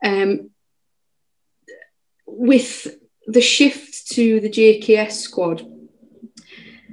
Um, 0.04 0.50
with 2.26 2.98
the 3.28 3.42
shift 3.42 4.08
to 4.14 4.40
the 4.40 4.50
JKS 4.50 5.12
squad 5.12 5.66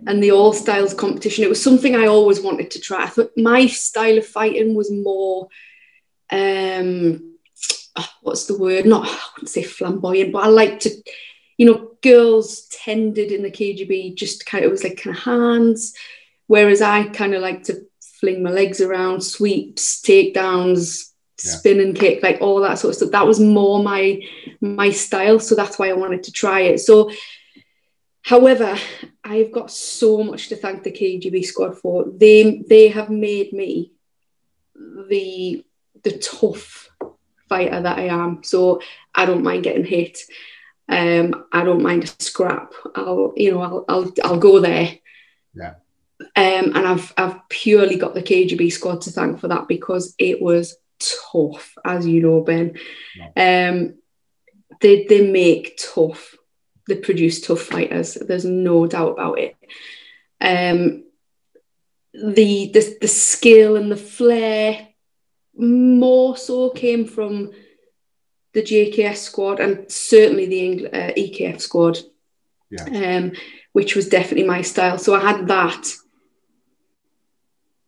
and 0.07 0.23
the 0.23 0.33
all 0.33 0.53
styles 0.53 0.93
competition, 0.93 1.45
it 1.45 1.51
was 1.51 1.63
something 1.63 1.97
I 1.97 2.07
always 2.07 2.43
wanted 2.43 2.71
to 2.73 2.81
try. 2.81 3.05
I 3.05 3.09
thought 3.09 3.33
my 3.37 3.67
style 3.67 4.19
of 4.19 4.27
fighting 4.27 4.75
was 4.75 4.93
more, 4.93 5.49
um, 6.31 7.39
ah, 7.97 8.17
what's 8.21 8.45
the 8.45 8.59
word? 8.59 8.85
Not, 8.85 9.09
I 9.09 9.19
wouldn't 9.35 9.49
say 9.49 9.63
flamboyant, 9.63 10.33
but 10.33 10.45
I 10.45 10.49
like 10.49 10.81
to 10.81 10.91
you 11.61 11.67
know, 11.67 11.90
girls 12.02 12.67
tended 12.73 13.33
in 13.33 13.43
the 13.43 13.50
KUGB 13.50 14.14
just 14.14 14.47
kind 14.47 14.64
of, 14.64 14.71
it 14.71 14.73
was 14.73 14.83
like 14.83 14.97
kind 15.02 15.14
of 15.14 15.23
hands, 15.23 15.95
Whereas 16.50 16.83
I 16.83 17.05
kind 17.05 17.33
of 17.37 17.43
like 17.43 17.62
to 17.67 17.87
fling 18.19 18.43
my 18.43 18.50
legs 18.50 18.81
around, 18.81 19.21
sweeps, 19.21 20.02
takedowns, 20.02 21.12
yeah. 21.45 21.50
spin 21.52 21.79
and 21.79 21.95
kick, 21.95 22.25
like 22.25 22.38
all 22.40 22.61
that 22.62 22.81
sort 22.81 22.90
of 22.90 22.97
stuff. 22.97 23.12
That 23.12 23.29
was 23.29 23.38
more 23.38 23.81
my 23.85 24.21
my 24.61 24.90
style. 24.90 25.38
So 25.38 25.55
that's 25.55 25.79
why 25.79 25.90
I 25.90 25.93
wanted 25.93 26.25
to 26.25 26.33
try 26.33 26.62
it. 26.62 26.81
So 26.81 27.12
however, 28.23 28.76
I've 29.23 29.52
got 29.52 29.71
so 29.71 30.25
much 30.25 30.49
to 30.49 30.57
thank 30.57 30.83
the 30.83 30.90
KUGB 30.90 31.45
squad 31.45 31.79
for. 31.79 32.07
They 32.12 32.64
they 32.69 32.88
have 32.88 33.11
made 33.11 33.52
me 33.52 33.93
the 34.75 35.64
the 36.02 36.19
tough 36.19 36.90
fighter 37.49 37.81
that 37.81 37.99
I 37.99 38.07
am. 38.07 38.43
So 38.43 38.81
I 39.14 39.25
don't 39.25 39.45
mind 39.45 39.62
getting 39.62 39.85
hit. 39.85 40.19
Um, 40.91 41.47
I 41.53 41.65
don't 41.65 41.83
mind 41.83 42.05
a 42.05 42.23
scrap. 42.23 42.73
I'll, 42.97 43.33
you 43.37 43.53
know, 43.53 43.61
I'll, 43.61 43.85
I'll, 43.89 44.13
I'll 44.25 44.39
go 44.39 44.59
there. 44.59 44.99
Yeah. 45.55 45.75
Um, 46.37 46.77
and 46.77 46.87
I've, 46.87 47.15
I've 47.17 47.49
purely 47.49 47.97
got 47.97 48.15
the 48.15 48.23
KUGB 48.23 48.73
squad 48.73 49.03
to 49.03 49.11
thank 49.11 49.39
for 49.39 49.49
that 49.49 49.69
because 49.69 50.15
it 50.19 50.43
was 50.43 50.77
tough, 50.99 51.75
as 51.85 52.07
you 52.07 52.21
know, 52.21 52.41
Ben. 52.43 52.77
Um, 53.37 53.95
they, 54.81 55.07
they 55.07 55.31
make 55.31 55.79
tough, 55.79 56.37
they 56.89 56.97
produce 56.97 57.41
tough 57.41 57.63
fighters. 57.63 58.15
There's 58.15 58.45
no 58.45 58.87
doubt 58.87 59.13
about 59.13 59.39
it. 59.39 59.57
Um, 60.41 61.05
the, 62.13 62.71
the 62.73 62.99
the 63.01 63.09
skill 63.09 63.77
and 63.77 63.93
the 63.93 63.97
flair 63.97 64.89
more 65.57 66.37
so 66.37 66.71
came 66.71 67.07
from 67.07 67.53
the 68.52 68.62
JKS 68.62 69.16
squad 69.19 69.61
and 69.61 69.90
certainly 69.90 70.47
the 70.47 70.87
uh, 70.87 71.12
EKF 71.14 71.61
squad, 71.61 71.99
yeah. 72.71 72.85
um, 72.85 73.33
which 73.73 73.95
was 73.95 74.09
definitely 74.09 74.47
my 74.47 74.62
style. 74.62 74.99
So 74.99 75.14
I 75.14 75.21
had 75.21 75.47
that. 75.49 75.87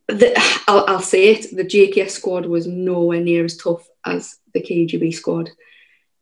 The, 0.08 0.32
I'll, 0.68 0.84
I'll 0.88 1.00
say 1.00 1.34
it, 1.34 1.56
the 1.56 1.64
JKS 1.64 2.10
squad 2.10 2.46
was 2.46 2.66
nowhere 2.66 3.20
near 3.20 3.44
as 3.44 3.56
tough 3.56 3.88
as 4.04 4.38
the 4.52 4.60
KUGB 4.60 5.14
squad 5.14 5.50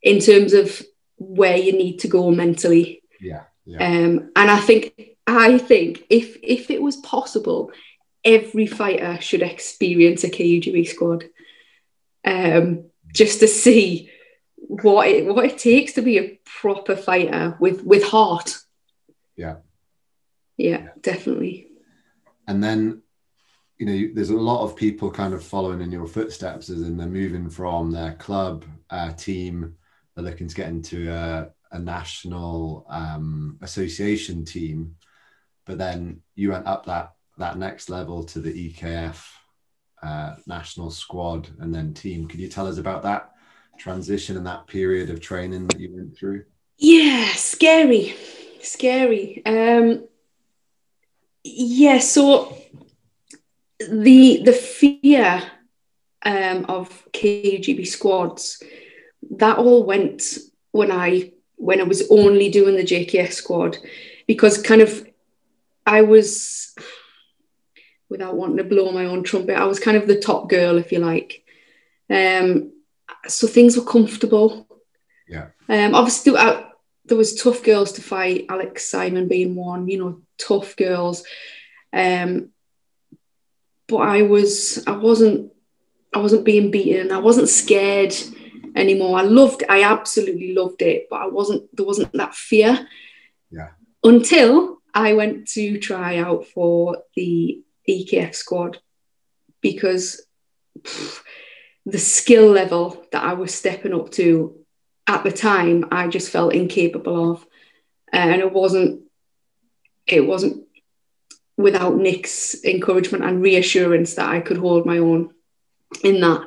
in 0.03 0.21
terms 0.21 0.53
of 0.53 0.83
where 1.17 1.57
you 1.57 1.73
need 1.73 1.99
to 2.01 2.09
go 2.09 2.31
mentally. 2.31 3.03
Yeah. 3.21 3.43
yeah. 3.67 3.85
Um, 3.85 4.31
and 4.37 4.51
I 4.51 4.59
think 4.59 5.17
I 5.27 5.59
think 5.59 6.05
if 6.09 6.39
if 6.43 6.71
it 6.71 6.81
was 6.81 6.97
possible, 6.97 7.73
every 8.25 8.67
fighter 8.67 9.21
should 9.21 9.43
experience 9.43 10.25
a 10.25 10.31
KUGB 10.31 10.87
squad 10.89 11.25
um, 12.25 12.85
just 13.13 13.41
to 13.41 13.49
see 13.49 14.11
what 14.69 15.09
it 15.09 15.27
what 15.27 15.45
it 15.45 15.59
takes 15.59 15.95
to 15.95 16.03
be 16.03 16.19
a 16.19 16.41
proper 16.45 16.97
fighter 16.97 17.57
with 17.61 17.83
with 17.85 18.05
heart. 18.05 18.57
Yeah. 19.37 19.57
Yeah, 20.57 20.89
definitely. 21.01 21.69
And 22.47 22.63
then, 22.63 23.03
you 23.79 23.87
know, 23.87 24.11
there's 24.15 24.31
a 24.31 24.37
lot 24.37 24.63
of 24.63 24.77
people 24.77 25.11
kind 25.11 25.33
of 25.33 25.43
following 25.43 25.81
in 25.81 25.91
your 25.91 26.07
footsteps, 26.07 26.69
as 26.69 26.83
in 26.83 26.99
they're 26.99 27.07
moving 27.07 27.49
from 27.49 27.91
their 27.91 28.13
club 28.15 28.67
uh, 28.91 29.13
team, 29.13 29.77
they're 30.15 30.25
looking 30.25 30.49
to 30.49 30.55
get 30.55 30.69
into 30.69 31.11
a, 31.11 31.49
a 31.73 31.79
national 31.79 32.85
um, 32.91 33.59
association 33.63 34.45
team, 34.45 34.97
but 35.65 35.79
then 35.79 36.21
you 36.35 36.51
went 36.51 36.67
up 36.67 36.85
that 36.87 37.15
that 37.39 37.57
next 37.57 37.89
level 37.89 38.23
to 38.25 38.41
the 38.41 38.73
EKF 38.73 39.25
uh, 40.03 40.35
national 40.47 40.91
squad 40.91 41.49
and 41.61 41.75
then 41.75 41.95
team. 41.95 42.29
Could 42.29 42.41
you 42.41 42.49
tell 42.49 42.67
us 42.67 42.77
about 42.77 43.03
that 43.05 43.31
transition 43.81 44.37
and 44.37 44.47
that 44.47 44.67
period 44.67 45.11
of 45.11 45.21
training 45.21 45.67
that 45.67 45.81
you 45.81 45.91
went 45.93 46.17
through? 46.17 46.45
Yeah, 46.79 47.33
scary, 47.33 48.15
scary. 48.63 49.43
Um, 49.45 50.07
yeah, 51.43 51.99
so 51.99 52.57
the 53.79 54.43
the 54.45 54.53
fear 54.53 55.43
um, 56.23 56.67
of 56.69 57.09
KUGB 57.13 57.87
squads 57.87 58.63
that 59.37 59.59
all 59.59 59.85
went 59.85 60.23
when 60.73 60.93
I 60.93 61.33
when 61.57 61.81
I 61.81 61.85
was 61.85 62.09
only 62.11 62.51
doing 62.51 62.77
the 62.77 62.85
JKS 62.85 63.33
squad 63.33 63.79
because 64.27 64.61
kind 64.63 64.83
of 64.83 65.07
I 65.87 66.03
was 66.03 66.75
without 68.09 68.37
wanting 68.37 68.59
to 68.59 68.65
blow 68.65 68.91
my 68.93 69.05
own 69.07 69.23
trumpet, 69.23 69.57
I 69.57 69.65
was 69.65 69.79
kind 69.79 69.97
of 69.97 70.07
the 70.07 70.21
top 70.21 70.49
girl, 70.51 70.77
if 70.77 70.93
you 70.93 70.99
like. 70.99 71.45
Um, 72.11 72.73
so 73.27 73.47
things 73.47 73.77
were 73.77 73.85
comfortable. 73.85 74.67
Yeah. 75.29 75.49
Um, 75.69 75.95
obviously, 75.95 76.37
I, 76.37 76.71
there 77.05 77.17
was 77.17 77.35
tough 77.35 77.63
girls 77.63 77.93
to 77.93 78.03
fight. 78.03 78.47
Alex 78.49 78.91
Simon 78.91 79.29
being 79.29 79.55
one, 79.55 79.89
you 79.89 79.99
know, 79.99 80.23
tough 80.39 80.77
girls. 80.77 81.25
Um, 81.93 82.51
but 83.89 83.99
I 83.99 84.23
was, 84.23 84.85
I 84.87 84.93
wasn't, 84.93 85.53
I 86.15 86.19
wasn't 86.19 86.45
being 86.45 86.71
beaten. 86.71 87.13
I 87.13 87.19
wasn't 87.19 87.49
scared 87.49 88.15
anymore. 88.75 89.19
I 89.19 89.23
loved, 89.23 89.65
I 89.69 89.83
absolutely 89.83 90.55
loved 90.55 90.83
it, 90.83 91.09
but 91.11 91.21
I 91.21 91.27
wasn't. 91.27 91.75
There 91.77 91.87
wasn't 91.87 92.13
that 92.13 92.35
fear. 92.35 92.89
Yeah. 93.51 93.71
Until 94.03 94.79
I 94.95 95.15
went 95.15 95.49
to 95.49 95.79
try 95.79 96.19
out 96.19 96.47
for 96.47 97.03
the 97.15 97.63
EKF 97.89 98.35
squad 98.35 98.79
because 99.61 100.25
pff, 100.79 101.21
the 101.91 101.99
skill 101.99 102.51
level 102.51 103.05
that 103.13 103.23
I 103.23 103.35
was 103.35 103.55
stepping 103.55 103.95
up 103.95 104.11
to 104.13 104.57
at 105.07 105.25
the 105.25 105.33
time, 105.33 105.87
I 105.91 106.09
just 106.09 106.31
felt 106.31 106.55
incapable 106.55 107.33
of, 107.33 107.47
and 108.13 108.41
it 108.41 108.53
wasn't. 108.53 109.03
It 110.07 110.27
wasn't 110.27 110.67
without 111.57 111.97
Nick's 111.97 112.65
encouragement 112.65 113.25
and 113.25 113.43
reassurance 113.43 114.15
that 114.15 114.29
I 114.29 114.41
could 114.41 114.57
hold 114.57 114.87
my 114.87 114.99
own 114.99 115.31
in 116.03 116.21
that. 116.21 116.47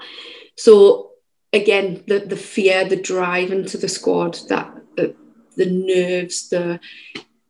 So 0.58 1.12
again, 1.52 2.04
the 2.08 2.20
the 2.20 2.36
fear, 2.36 2.86
the 2.86 2.96
drive 2.96 3.52
into 3.52 3.78
the 3.78 3.88
squad, 3.88 4.40
that 4.50 4.76
the 4.96 5.16
the 5.56 5.68
nerves, 5.68 6.50
the 6.50 6.80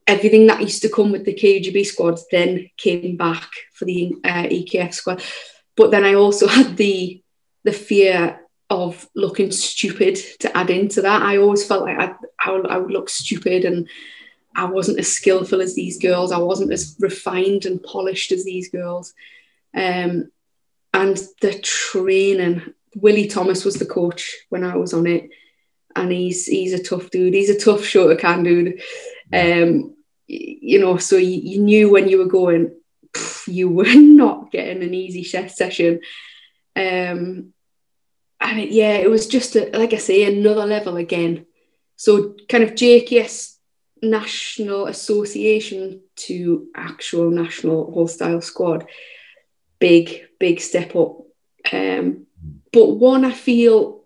everything 0.06 0.48
that 0.48 0.62
used 0.62 0.82
to 0.82 0.90
come 0.90 1.12
with 1.12 1.26
the 1.26 1.34
KUGB 1.34 1.86
squad 1.86 2.20
then 2.32 2.70
came 2.78 3.16
back 3.16 3.50
for 3.74 3.86
the 3.86 4.14
uh, 4.24 4.44
EKF 4.44 4.94
squad. 4.94 5.24
But 5.76 5.92
then 5.92 6.04
I 6.04 6.14
also 6.16 6.48
had 6.58 6.78
the 6.78 7.23
the 7.64 7.72
fear 7.72 8.40
of 8.70 9.08
looking 9.16 9.52
stupid 9.52 10.16
to 10.40 10.56
add 10.58 10.70
into 10.70 11.02
that. 11.02 11.22
I 11.22 11.38
always 11.38 11.66
felt 11.66 11.84
like 11.84 12.00
I, 12.00 12.16
I, 12.44 12.52
would, 12.52 12.68
I 12.68 12.78
would 12.78 12.92
look 12.92 13.10
stupid 13.10 13.66
and 13.66 13.88
I 14.56 14.66
wasn't 14.66 15.00
as 15.00 15.12
skillful 15.12 15.62
as 15.62 15.76
these 15.76 16.00
girls. 16.00 16.32
I 16.32 16.40
wasn't 16.40 16.72
as 16.72 16.96
refined 17.00 17.66
and 17.66 17.82
polished 17.82 18.32
as 18.32 18.44
these 18.44 18.70
girls. 18.70 19.14
Um, 19.76 20.32
and 20.94 21.18
the 21.42 21.58
training, 21.60 22.62
Willie 22.96 23.28
Thomas 23.28 23.66
was 23.66 23.76
the 23.76 23.86
coach 23.86 24.36
when 24.50 24.64
I 24.64 24.76
was 24.76 24.94
on 24.94 25.08
it, 25.08 25.30
and 25.96 26.12
he's 26.12 26.46
he's 26.46 26.74
a 26.74 26.84
tough 26.84 27.10
dude. 27.10 27.34
He's 27.34 27.50
a 27.50 27.60
tough 27.60 27.82
Shotokan 27.82 28.44
dude. 28.44 28.82
Um, 29.34 29.96
you 30.28 30.80
know, 30.80 30.98
so 30.98 31.18
you, 31.18 31.42
you 31.42 31.62
knew 31.62 31.90
when 31.90 32.08
you 32.08 32.20
were 32.20 32.28
going, 32.28 32.76
you 33.48 33.70
were 33.70 33.86
not 33.96 34.52
getting 34.52 34.84
an 34.84 34.94
easy 34.94 35.24
session. 35.24 36.02
Um, 36.76 37.53
and 38.44 38.60
it, 38.60 38.70
yeah, 38.72 38.96
it 38.96 39.10
was 39.10 39.26
just 39.26 39.56
a, 39.56 39.70
like 39.76 39.94
I 39.94 39.98
say, 39.98 40.26
another 40.26 40.66
level 40.66 40.98
again. 40.98 41.46
So 41.96 42.36
kind 42.50 42.64
of 42.64 42.72
JKS 42.72 43.56
National 44.02 44.88
Association 44.88 46.02
to 46.16 46.68
actual 46.76 47.32
national 47.32 47.92
whole 47.92 48.10
style 48.10 48.42
squad, 48.42 48.86
big 49.80 50.26
big 50.40 50.60
step 50.60 50.94
up. 50.96 51.20
Um, 51.72 52.28
but 52.74 52.90
one 52.90 53.24
I 53.24 53.32
feel 53.32 54.04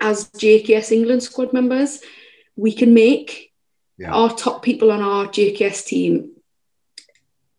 as 0.00 0.30
JKS 0.30 0.92
England 0.92 1.22
squad 1.22 1.52
members, 1.52 2.00
we 2.56 2.72
can 2.72 2.94
make 2.94 3.52
yeah. 3.98 4.10
our 4.10 4.34
top 4.34 4.62
people 4.62 4.90
on 4.90 5.02
our 5.02 5.26
JKS 5.26 5.84
team. 5.84 6.30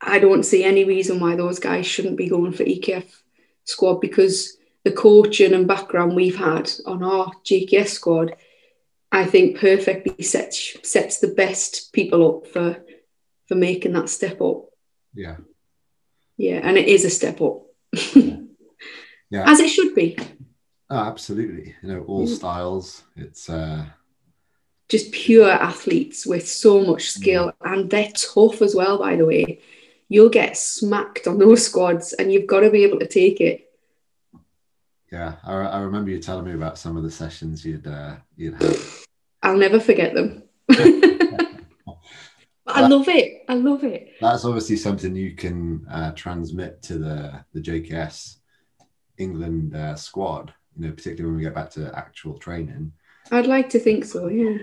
I 0.01 0.17
don't 0.17 0.43
see 0.43 0.63
any 0.63 0.83
reason 0.83 1.19
why 1.19 1.35
those 1.35 1.59
guys 1.59 1.85
shouldn't 1.85 2.17
be 2.17 2.27
going 2.27 2.53
for 2.53 2.63
EKF 2.63 3.05
squad 3.65 4.01
because 4.01 4.54
the 4.85 4.91
coaching 4.91 5.53
and 5.53 5.67
background 5.67 6.15
we've 6.15 6.37
had 6.37 6.71
on 6.85 7.03
our 7.03 7.31
JKS 7.43 7.87
squad, 7.87 8.35
I 9.11 9.25
think 9.25 9.59
perfectly 9.59 10.23
sets 10.23 10.77
sets 10.89 11.19
the 11.19 11.29
best 11.29 11.91
people 11.91 12.25
up 12.27 12.47
for 12.47 12.77
for 13.47 13.55
making 13.55 13.93
that 13.93 14.09
step 14.09 14.39
up. 14.41 14.65
Yeah. 15.13 15.37
Yeah, 16.37 16.59
and 16.63 16.77
it 16.77 16.87
is 16.87 17.03
a 17.03 17.09
step 17.09 17.41
up. 17.41 17.63
yeah. 19.29 19.49
As 19.49 19.59
it 19.59 19.69
should 19.69 19.95
be. 19.95 20.17
Oh, 20.89 20.97
absolutely. 20.97 21.75
You 21.81 21.89
know, 21.89 22.03
all 22.03 22.27
mm. 22.27 22.35
styles. 22.35 23.03
It's 23.15 23.49
uh 23.49 23.85
just 24.87 25.11
pure 25.11 25.49
athletes 25.49 26.27
with 26.27 26.47
so 26.47 26.85
much 26.85 27.09
skill 27.09 27.47
mm. 27.47 27.73
and 27.73 27.89
they're 27.89 28.11
tough 28.11 28.61
as 28.61 28.75
well 28.75 28.99
by 28.99 29.15
the 29.15 29.25
way 29.25 29.59
you'll 30.09 30.29
get 30.29 30.55
smacked 30.55 31.25
on 31.25 31.39
those 31.39 31.65
squads 31.65 32.13
and 32.13 32.31
you've 32.31 32.45
got 32.45 32.59
to 32.59 32.69
be 32.69 32.83
able 32.83 32.99
to 32.99 33.07
take 33.07 33.41
it 33.41 33.65
yeah 35.15 35.35
i, 35.43 35.53
I 35.53 35.79
remember 35.79 36.11
you 36.11 36.19
telling 36.19 36.45
me 36.45 36.53
about 36.53 36.77
some 36.77 36.97
of 36.97 37.03
the 37.03 37.11
sessions 37.11 37.65
you'd 37.65 37.87
uh, 37.87 38.15
you'd 38.35 38.61
have 38.61 39.05
i'll 39.43 39.57
never 39.57 39.79
forget 39.79 40.13
them 40.13 40.43
I 42.67 42.87
love 42.87 43.07
it. 43.07 43.45
I 43.47 43.53
love 43.55 43.83
it. 43.83 44.13
That's 44.19 44.43
obviously 44.43 44.75
something 44.77 45.15
you 45.15 45.35
can 45.35 45.85
uh, 45.89 46.11
transmit 46.11 46.81
to 46.83 46.97
the 46.97 47.45
the 47.53 47.61
JKS 47.61 48.37
England 49.17 49.75
uh, 49.75 49.95
squad. 49.95 50.53
You 50.75 50.87
know, 50.87 50.93
particularly 50.93 51.31
when 51.31 51.37
we 51.37 51.43
get 51.43 51.55
back 51.55 51.69
to 51.71 51.91
actual 51.97 52.37
training. 52.37 52.91
I'd 53.31 53.47
like 53.47 53.69
to 53.69 53.79
think 53.79 54.03
so. 54.05 54.27
Yeah. 54.27 54.57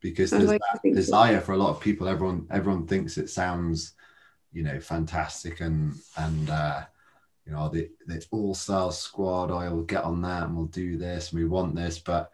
because 0.00 0.30
there's 0.30 0.44
like 0.44 0.60
that 0.72 0.94
desire 0.94 1.40
so. 1.40 1.46
for 1.46 1.52
a 1.52 1.58
lot 1.58 1.70
of 1.70 1.80
people. 1.80 2.08
Everyone 2.08 2.46
everyone 2.50 2.86
thinks 2.86 3.18
it 3.18 3.28
sounds, 3.28 3.94
you 4.52 4.62
know, 4.62 4.80
fantastic 4.80 5.60
and 5.60 5.94
and 6.16 6.50
uh, 6.50 6.82
you 7.48 7.54
know 7.54 7.68
the 7.68 7.90
the 8.06 8.24
all 8.30 8.54
star 8.54 8.92
squad. 8.92 9.50
I 9.50 9.70
will 9.70 9.82
get 9.82 10.04
on 10.04 10.20
that 10.22 10.44
and 10.44 10.54
we'll 10.54 10.66
do 10.66 10.98
this 10.98 11.32
and 11.32 11.40
we 11.40 11.48
want 11.48 11.74
this, 11.74 11.98
but 11.98 12.30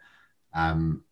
um, 0.53 1.03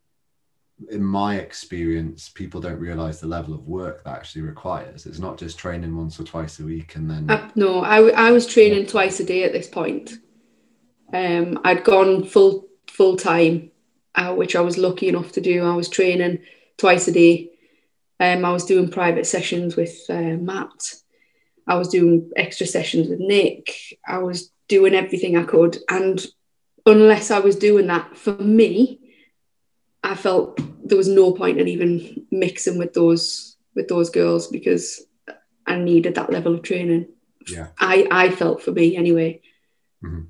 in 0.91 1.03
my 1.03 1.37
experience, 1.37 2.27
people 2.27 2.59
don't 2.59 2.79
realize 2.79 3.21
the 3.21 3.27
level 3.27 3.53
of 3.53 3.65
work 3.65 4.03
that 4.03 4.17
actually 4.17 4.41
requires. 4.41 5.05
It's 5.05 5.19
not 5.19 5.37
just 5.37 5.57
training 5.57 5.95
once 5.95 6.19
or 6.19 6.23
twice 6.23 6.59
a 6.59 6.65
week 6.65 6.95
and 6.95 7.09
then. 7.09 7.29
Uh, 7.29 7.49
no, 7.55 7.81
I, 7.81 8.09
I 8.09 8.31
was 8.31 8.45
training 8.45 8.87
twice 8.87 9.21
a 9.21 9.23
day 9.23 9.43
at 9.43 9.53
this 9.53 9.69
point. 9.69 10.17
Um, 11.13 11.59
I'd 11.63 11.85
gone 11.85 12.25
full 12.25 12.67
full 12.87 13.15
time, 13.15 13.71
uh, 14.15 14.33
which 14.33 14.55
I 14.55 14.61
was 14.61 14.77
lucky 14.77 15.07
enough 15.07 15.31
to 15.33 15.41
do. 15.41 15.63
I 15.63 15.75
was 15.75 15.87
training 15.87 16.39
twice 16.77 17.07
a 17.07 17.13
day. 17.13 17.51
Um, 18.19 18.43
I 18.43 18.51
was 18.51 18.65
doing 18.65 18.89
private 18.89 19.27
sessions 19.27 19.77
with 19.77 19.97
uh, 20.09 20.37
Matt. 20.41 20.95
I 21.67 21.75
was 21.75 21.87
doing 21.89 22.31
extra 22.35 22.67
sessions 22.67 23.09
with 23.09 23.19
Nick. 23.19 23.73
I 24.07 24.19
was 24.19 24.51
doing 24.67 24.93
everything 24.93 25.37
I 25.37 25.43
could, 25.43 25.77
and 25.89 26.25
unless 26.85 27.31
I 27.31 27.39
was 27.39 27.55
doing 27.55 27.87
that 27.87 28.17
for 28.17 28.33
me, 28.37 28.99
I 30.03 30.15
felt 30.15 30.59
there 30.83 30.97
was 30.97 31.07
no 31.07 31.31
point 31.31 31.59
in 31.59 31.67
even 31.67 32.25
mixing 32.31 32.77
with 32.77 32.93
those 32.93 33.57
with 33.75 33.87
those 33.87 34.09
girls 34.09 34.47
because 34.47 35.01
I 35.65 35.77
needed 35.77 36.15
that 36.15 36.31
level 36.31 36.53
of 36.53 36.61
training. 36.61 37.07
Yeah, 37.47 37.67
I 37.79 38.07
I 38.11 38.29
felt 38.29 38.61
for 38.61 38.71
me 38.71 38.95
anyway. 38.95 39.41
Mm-hmm. 40.03 40.23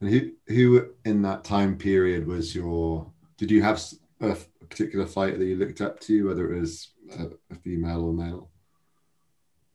And 0.00 0.10
who 0.10 0.32
who 0.46 0.88
in 1.04 1.22
that 1.22 1.44
time 1.44 1.76
period 1.76 2.26
was 2.26 2.54
your? 2.54 3.10
Did 3.38 3.50
you 3.50 3.62
have 3.62 3.82
a, 4.20 4.36
particular 4.68 5.06
fighter 5.06 5.38
that 5.38 5.44
you 5.44 5.56
looked 5.56 5.80
up 5.80 6.00
to, 6.00 6.26
whether 6.26 6.52
it 6.52 6.60
was 6.60 6.88
a, 7.18 7.26
a 7.52 7.54
female 7.54 8.04
or 8.04 8.12
male? 8.12 8.50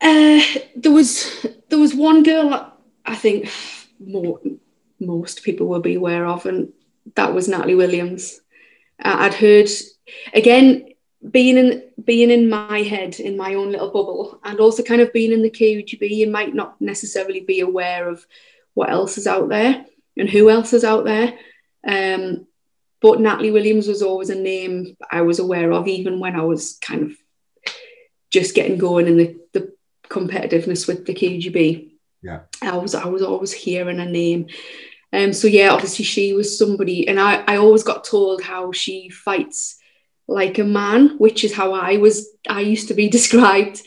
Uh, 0.01 0.41
there 0.75 0.91
was 0.91 1.45
there 1.69 1.79
was 1.79 1.93
one 1.93 2.23
girl 2.23 2.73
I 3.05 3.15
think 3.15 3.51
more, 3.99 4.39
most 4.99 5.43
people 5.43 5.67
will 5.67 5.81
be 5.81 5.95
aware 5.95 6.25
of, 6.25 6.45
and 6.45 6.73
that 7.15 7.33
was 7.33 7.47
Natalie 7.47 7.75
Williams. 7.75 8.41
I'd 8.99 9.33
heard 9.33 9.69
again 10.33 10.89
being 11.29 11.57
in 11.57 11.83
being 12.03 12.31
in 12.31 12.49
my 12.49 12.81
head 12.81 13.19
in 13.19 13.37
my 13.37 13.53
own 13.53 13.71
little 13.71 13.91
bubble 13.91 14.39
and 14.43 14.59
also 14.59 14.81
kind 14.81 15.01
of 15.01 15.13
being 15.13 15.31
in 15.31 15.43
the 15.43 15.51
KUGB 15.51 16.09
you 16.09 16.29
might 16.29 16.55
not 16.55 16.79
necessarily 16.81 17.41
be 17.41 17.59
aware 17.59 18.09
of 18.09 18.25
what 18.73 18.89
else 18.89 19.17
is 19.17 19.27
out 19.27 19.49
there 19.49 19.85
and 20.17 20.29
who 20.29 20.49
else 20.49 20.73
is 20.73 20.83
out 20.83 21.05
there 21.05 21.37
um, 21.87 22.47
but 23.01 23.19
Natalie 23.19 23.51
Williams 23.51 23.87
was 23.87 24.01
always 24.01 24.31
a 24.31 24.35
name 24.35 24.97
I 25.11 25.21
was 25.21 25.37
aware 25.37 25.71
of 25.71 25.87
even 25.87 26.19
when 26.19 26.35
I 26.35 26.41
was 26.41 26.79
kind 26.81 27.03
of 27.03 27.17
just 28.31 28.55
getting 28.55 28.79
going 28.79 29.07
in 29.07 29.17
the, 29.17 29.39
the 29.53 29.73
competitiveness 30.11 30.87
with 30.87 31.05
the 31.05 31.13
KUGB 31.13 31.91
yeah 32.21 32.41
I 32.61 32.77
was 32.77 32.93
I 32.93 33.07
was 33.07 33.21
always 33.21 33.53
hearing 33.53 33.99
a 33.99 34.05
name 34.05 34.47
um, 35.13 35.33
so 35.33 35.47
yeah, 35.47 35.71
obviously 35.71 36.05
she 36.05 36.33
was 36.33 36.57
somebody, 36.57 37.07
and 37.07 37.19
I, 37.19 37.43
I 37.47 37.57
always 37.57 37.83
got 37.83 38.05
told 38.05 38.41
how 38.41 38.71
she 38.71 39.09
fights 39.09 39.77
like 40.27 40.57
a 40.57 40.63
man, 40.63 41.17
which 41.17 41.43
is 41.43 41.53
how 41.53 41.73
I 41.73 41.97
was 41.97 42.29
I 42.47 42.61
used 42.61 42.87
to 42.87 42.93
be 42.93 43.09
described 43.17 43.81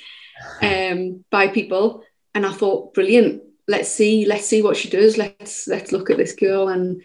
um, 0.63 1.25
by 1.31 1.49
people. 1.49 2.03
And 2.35 2.45
I 2.45 2.53
thought, 2.53 2.95
brilliant. 2.95 3.43
Let's 3.67 3.89
see, 3.89 4.27
let's 4.27 4.47
see 4.47 4.61
what 4.61 4.77
she 4.77 4.91
does. 4.91 5.17
Let's 5.17 5.67
let's 5.67 5.93
look 5.93 6.11
at 6.11 6.19
this 6.19 6.35
girl 6.35 6.69
and 6.69 7.03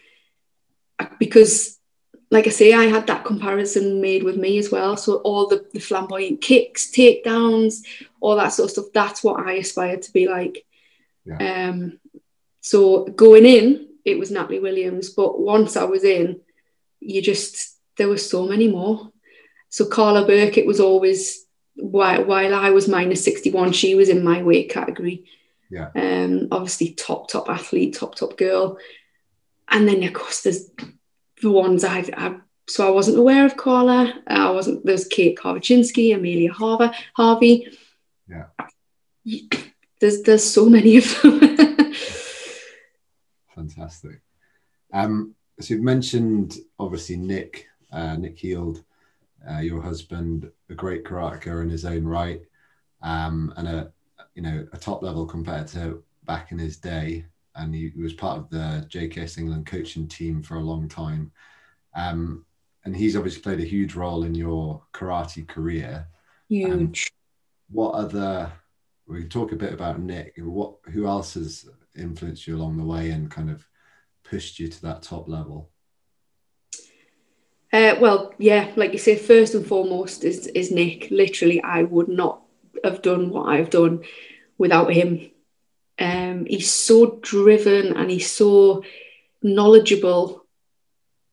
because 1.18 1.78
like 2.30 2.46
I 2.46 2.50
say, 2.50 2.72
I 2.72 2.84
had 2.84 3.06
that 3.08 3.24
comparison 3.24 4.00
made 4.00 4.22
with 4.22 4.36
me 4.36 4.58
as 4.58 4.70
well. 4.70 4.96
So 4.96 5.16
all 5.16 5.48
the, 5.48 5.66
the 5.72 5.80
flamboyant 5.80 6.40
kicks, 6.40 6.88
takedowns, 6.88 7.78
all 8.20 8.36
that 8.36 8.48
sort 8.48 8.66
of 8.66 8.70
stuff, 8.72 8.86
that's 8.92 9.24
what 9.24 9.46
I 9.46 9.54
aspired 9.54 10.02
to 10.02 10.12
be 10.12 10.28
like. 10.28 10.64
Yeah. 11.24 11.68
Um, 11.68 11.98
so 12.60 13.04
going 13.04 13.46
in, 13.46 13.88
it 14.04 14.18
was 14.18 14.30
Natalie 14.30 14.60
Williams. 14.60 15.10
But 15.10 15.40
once 15.40 15.76
I 15.76 15.84
was 15.84 16.04
in, 16.04 16.40
you 17.00 17.22
just 17.22 17.76
there 17.96 18.08
were 18.08 18.18
so 18.18 18.46
many 18.46 18.68
more. 18.68 19.10
So 19.68 19.86
Carla 19.86 20.26
Burke, 20.26 20.58
it 20.58 20.66
was 20.66 20.80
always 20.80 21.44
while 21.76 22.24
while 22.24 22.54
I 22.54 22.70
was 22.70 22.88
minus 22.88 23.24
61, 23.24 23.72
she 23.72 23.94
was 23.94 24.08
in 24.08 24.24
my 24.24 24.42
weight 24.42 24.70
category. 24.70 25.24
Yeah. 25.70 25.90
Um, 25.94 26.48
obviously 26.50 26.92
top, 26.92 27.28
top 27.28 27.48
athlete, 27.48 27.94
top, 27.94 28.14
top 28.14 28.36
girl. 28.36 28.78
And 29.68 29.86
then 29.86 30.02
of 30.02 30.12
course 30.12 30.42
there's 30.42 30.68
the 31.40 31.50
ones 31.50 31.84
I, 31.84 32.04
I 32.16 32.36
so 32.68 32.86
I 32.86 32.90
wasn't 32.90 33.18
aware 33.18 33.46
of 33.46 33.56
Carla. 33.56 34.14
I 34.26 34.50
wasn't 34.50 34.84
there's 34.84 35.06
Kate 35.06 35.38
Karvachinsky, 35.38 36.14
Amelia 36.14 36.52
Harvey, 36.52 36.94
Harvey. 37.14 37.68
Yeah. 38.30 38.46
There's 40.00 40.22
there's 40.22 40.44
so 40.44 40.64
many 40.64 40.96
of 40.96 41.20
them. 41.20 41.40
Fantastic. 43.54 44.22
Um, 44.94 45.34
so 45.60 45.74
you've 45.74 45.82
mentioned 45.82 46.56
obviously 46.78 47.16
Nick, 47.16 47.66
uh, 47.92 48.16
Nick 48.16 48.38
Heald, 48.38 48.82
uh, 49.46 49.58
your 49.58 49.82
husband, 49.82 50.50
a 50.70 50.74
great 50.74 51.04
karateka 51.04 51.62
in 51.62 51.68
his 51.68 51.84
own 51.84 52.06
right, 52.06 52.40
um, 53.02 53.52
and 53.58 53.68
a 53.68 53.92
you 54.34 54.40
know 54.40 54.66
a 54.72 54.78
top 54.78 55.02
level 55.02 55.26
competitor 55.26 55.98
back 56.24 56.50
in 56.50 56.58
his 56.58 56.78
day, 56.78 57.26
and 57.56 57.74
he, 57.74 57.92
was 57.94 58.14
part 58.14 58.38
of 58.38 58.48
the 58.48 58.86
JKS 58.88 59.36
England 59.36 59.66
coaching 59.66 60.08
team 60.08 60.42
for 60.42 60.54
a 60.54 60.60
long 60.60 60.88
time. 60.88 61.30
Um, 61.94 62.46
and 62.86 62.96
he's 62.96 63.16
obviously 63.16 63.42
played 63.42 63.60
a 63.60 63.64
huge 63.64 63.94
role 63.94 64.24
in 64.24 64.34
your 64.34 64.82
karate 64.94 65.46
career. 65.46 66.06
Huge. 66.48 67.12
What 67.70 67.94
other? 67.94 68.52
We 69.06 69.20
can 69.20 69.28
talk 69.28 69.52
a 69.52 69.56
bit 69.56 69.72
about 69.72 70.00
Nick. 70.00 70.34
What? 70.38 70.76
Who 70.92 71.06
else 71.06 71.34
has 71.34 71.68
influenced 71.96 72.46
you 72.46 72.56
along 72.56 72.76
the 72.76 72.84
way 72.84 73.10
and 73.10 73.30
kind 73.30 73.50
of 73.50 73.66
pushed 74.24 74.58
you 74.58 74.68
to 74.68 74.82
that 74.82 75.02
top 75.02 75.28
level? 75.28 75.70
Uh, 77.72 77.94
well, 78.00 78.34
yeah, 78.38 78.72
like 78.76 78.92
you 78.92 78.98
say, 78.98 79.16
first 79.16 79.54
and 79.54 79.66
foremost 79.66 80.24
is 80.24 80.46
is 80.48 80.70
Nick. 80.70 81.08
Literally, 81.10 81.62
I 81.62 81.84
would 81.84 82.08
not 82.08 82.42
have 82.84 83.02
done 83.02 83.30
what 83.30 83.48
I've 83.48 83.70
done 83.70 84.04
without 84.58 84.92
him. 84.92 85.30
Um, 85.98 86.46
he's 86.46 86.70
so 86.70 87.18
driven 87.20 87.96
and 87.96 88.10
he's 88.10 88.30
so 88.30 88.82
knowledgeable 89.42 90.46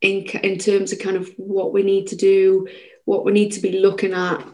in 0.00 0.22
in 0.42 0.58
terms 0.58 0.92
of 0.92 0.98
kind 0.98 1.16
of 1.16 1.32
what 1.36 1.72
we 1.72 1.82
need 1.82 2.08
to 2.08 2.16
do, 2.16 2.68
what 3.04 3.24
we 3.24 3.32
need 3.32 3.52
to 3.52 3.60
be 3.60 3.80
looking 3.80 4.12
at. 4.12 4.46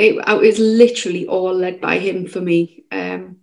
It, 0.00 0.16
it 0.16 0.40
was 0.40 0.58
literally 0.58 1.26
all 1.26 1.54
led 1.54 1.80
by 1.80 1.98
him 1.98 2.26
for 2.26 2.40
me. 2.40 2.84
Um, 2.90 3.40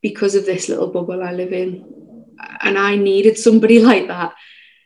because 0.00 0.34
of 0.34 0.46
this 0.46 0.68
little 0.68 0.88
bubble 0.88 1.22
I 1.22 1.32
live 1.32 1.52
in. 1.52 1.84
And 2.60 2.78
I 2.78 2.96
needed 2.96 3.38
somebody 3.38 3.80
like 3.90 4.08
that. 4.08 4.34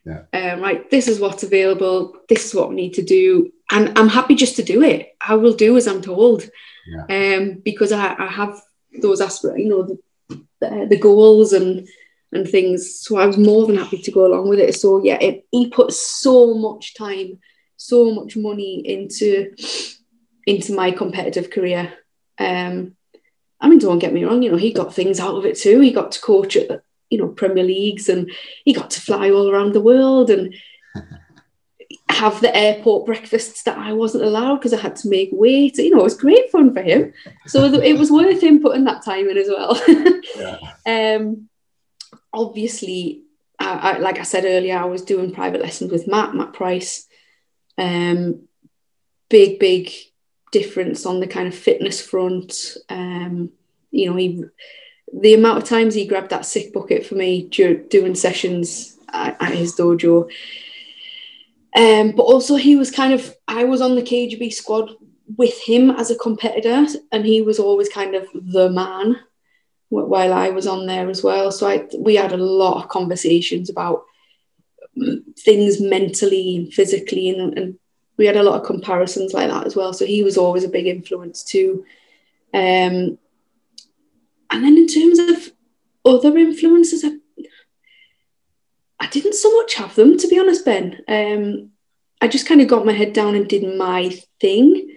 Yeah. 0.05 0.25
Um, 0.33 0.61
right, 0.61 0.91
this 0.91 1.07
is 1.07 1.21
what's 1.21 1.45
available. 1.45 2.17
This 2.29 2.47
is 2.47 2.55
what 2.55 2.71
we 2.71 2.75
need 2.75 2.95
to 2.95 3.03
do, 3.03 3.53
and 3.71 3.97
I'm 3.97 4.09
happy 4.09 4.35
just 4.35 4.57
to 4.57 4.65
do 4.65 4.83
it. 4.83 5.15
I 5.25 5.37
will 5.37 5.55
do 5.55 5.77
as 5.77 5.87
I'm 5.87 6.03
told, 6.03 6.51
yeah. 6.89 7.37
um, 7.37 7.63
because 7.65 7.93
I, 7.93 8.17
I 8.19 8.27
have 8.27 8.61
those 9.01 9.21
aspirations, 9.21 9.63
you 9.63 9.69
know, 9.69 9.83
the, 9.85 10.45
the, 10.61 10.87
the 10.91 10.99
goals 10.99 11.53
and 11.53 11.87
and 12.33 12.49
things. 12.49 12.99
So 12.99 13.17
I 13.17 13.27
was 13.27 13.39
more 13.39 13.65
than 13.69 13.77
happy 13.77 14.03
to 14.03 14.11
go 14.11 14.27
along 14.27 14.49
with 14.49 14.59
it. 14.59 14.75
So 14.75 15.05
yeah, 15.05 15.19
it, 15.21 15.47
he 15.53 15.71
put 15.71 15.93
so 15.93 16.53
much 16.55 16.95
time, 16.97 17.39
so 17.77 18.13
much 18.13 18.37
money 18.37 18.83
into 18.85 19.55
into 20.47 20.75
my 20.75 20.91
competitive 20.91 21.51
career. 21.51 21.93
Um, 22.39 22.97
I 23.61 23.69
mean, 23.69 23.79
don't 23.79 24.01
get 24.01 24.13
me 24.13 24.25
wrong, 24.25 24.43
you 24.43 24.51
know, 24.51 24.57
he 24.57 24.73
got 24.73 24.95
things 24.95 25.21
out 25.21 25.37
of 25.37 25.47
it 25.47 25.57
too. 25.57 25.81
He 25.81 25.93
got 25.93 26.13
to 26.13 26.21
coach 26.21 26.57
at 26.57 26.69
the, 26.69 26.83
you 27.11 27.19
know, 27.19 27.29
Premier 27.29 27.63
Leagues 27.63 28.09
and 28.09 28.31
he 28.65 28.73
got 28.73 28.91
to 28.91 29.01
fly 29.01 29.31
all 29.31 29.49
around 29.49 29.73
the 29.73 29.81
world 29.81 30.31
and 30.31 30.55
have 32.09 32.41
the 32.41 32.55
airport 32.57 33.07
breakfasts 33.07 33.63
that 33.63 33.79
I 33.79 33.93
wasn't 33.93 34.25
allowed 34.25 34.57
because 34.57 34.73
I 34.73 34.81
had 34.81 34.97
to 34.97 35.09
make 35.09 35.31
weight. 35.33 35.79
You 35.79 35.91
know, 35.91 36.01
it 36.01 36.05
was 36.05 36.17
great 36.17 36.51
fun 36.51 36.75
for 36.75 36.83
him. 36.83 37.13
So 37.47 37.65
it 37.65 37.99
was 37.99 38.11
worth 38.11 38.43
him 38.43 38.61
putting 38.61 38.85
that 38.85 39.05
time 39.05 39.29
in 39.29 39.39
as 39.39 39.49
well. 39.49 39.81
yeah. 40.87 41.17
um, 41.17 41.49
obviously, 42.33 43.23
I, 43.61 43.93
I, 43.93 43.99
like 43.99 44.19
I 44.19 44.25
said 44.25 44.45
earlier, 44.45 44.77
I 44.77 44.87
was 44.87 45.03
doing 45.03 45.33
private 45.33 45.61
lessons 45.61 45.93
with 45.93 46.09
Matt, 46.09 46.35
Matt 46.35 46.53
Price. 46.53 47.07
Um, 47.79 48.49
big, 49.29 49.59
big 49.59 49.91
difference 50.53 51.05
on 51.05 51.19
the 51.19 51.27
kind 51.27 51.49
of 51.49 51.55
fitness 51.55 52.01
front. 52.01 52.77
Um, 52.89 53.51
you 53.91 54.09
know, 54.09 54.17
he 54.17 54.45
the 55.13 55.35
amount 55.35 55.59
of 55.59 55.69
times 55.69 55.95
he 55.95 56.07
grabbed 56.07 56.31
that 56.31 56.47
sick 56.47 56.73
bucket 56.73 57.05
for 57.05 57.17
me 57.17 57.43
doing 57.43 58.15
sessions 58.15 58.97
at, 59.13 59.37
at 59.43 59.53
his 59.53 59.77
dojo. 59.77 60.31
Um, 61.75 62.13
but 62.13 62.23
also 62.23 62.57
he 62.57 62.77
was 62.77 62.91
kind 62.91 63.13
of 63.13 63.35
I 63.49 63.65
was 63.65 63.81
on 63.81 63.95
the 63.95 64.03
KUGB 64.03 64.53
squad 64.53 64.91
with 65.37 65.59
him 65.61 65.91
as 65.91 66.11
a 66.11 66.19
competitor, 66.19 66.87
and 67.11 67.25
he 67.25 67.43
was 67.43 67.59
always 67.59 67.89
kind 67.89 68.15
of 68.15 68.27
the 68.35 68.71
man 68.71 69.19
while 69.89 70.33
I 70.33 70.49
was 70.51 70.67
on 70.67 70.87
there 70.87 71.11
as 71.11 71.23
well. 71.23 71.53
So 71.53 71.67
I, 71.69 71.87
we 71.99 72.15
had 72.15 72.33
a 72.33 72.39
lot 72.39 72.83
of 72.83 72.89
conversations 72.89 73.69
about 73.69 74.05
things 75.39 75.81
mentally 75.81 76.57
and 76.57 76.73
physically, 76.73 77.31
and, 77.31 77.59
and 77.59 77.79
we 78.17 78.27
had 78.27 78.37
a 78.37 78.43
lot 78.43 78.61
of 78.61 78.67
comparisons 78.67 79.33
like 79.33 79.49
that 79.49 79.67
as 79.67 79.75
well. 79.75 79.93
So 79.93 80.05
he 80.05 80.23
was 80.23 80.37
always 80.37 80.65
a 80.65 80.69
big 80.69 80.87
influence 80.87 81.43
too. 81.43 81.85
Um, 82.55 83.19
and 84.51 84.63
then 84.65 84.77
in 84.77 84.87
terms 84.87 85.19
of 85.19 85.53
other 86.05 86.37
influences, 86.37 87.05
I, 87.05 87.13
I 89.01 89.07
didn't 89.09 89.35
so 89.35 89.51
much 89.57 89.75
have 89.75 89.95
them 89.95 90.19
to 90.19 90.29
be 90.29 90.39
honest, 90.39 90.65
Ben. 90.65 91.01
Um, 91.09 91.71
I 92.21 92.29
just 92.29 92.47
kind 92.47 92.61
of 92.61 92.69
got 92.69 92.87
my 92.87 92.93
head 92.93 93.13
down 93.13 93.35
and 93.35 93.49
did 93.49 93.77
my 93.77 94.17
thing. 94.41 94.97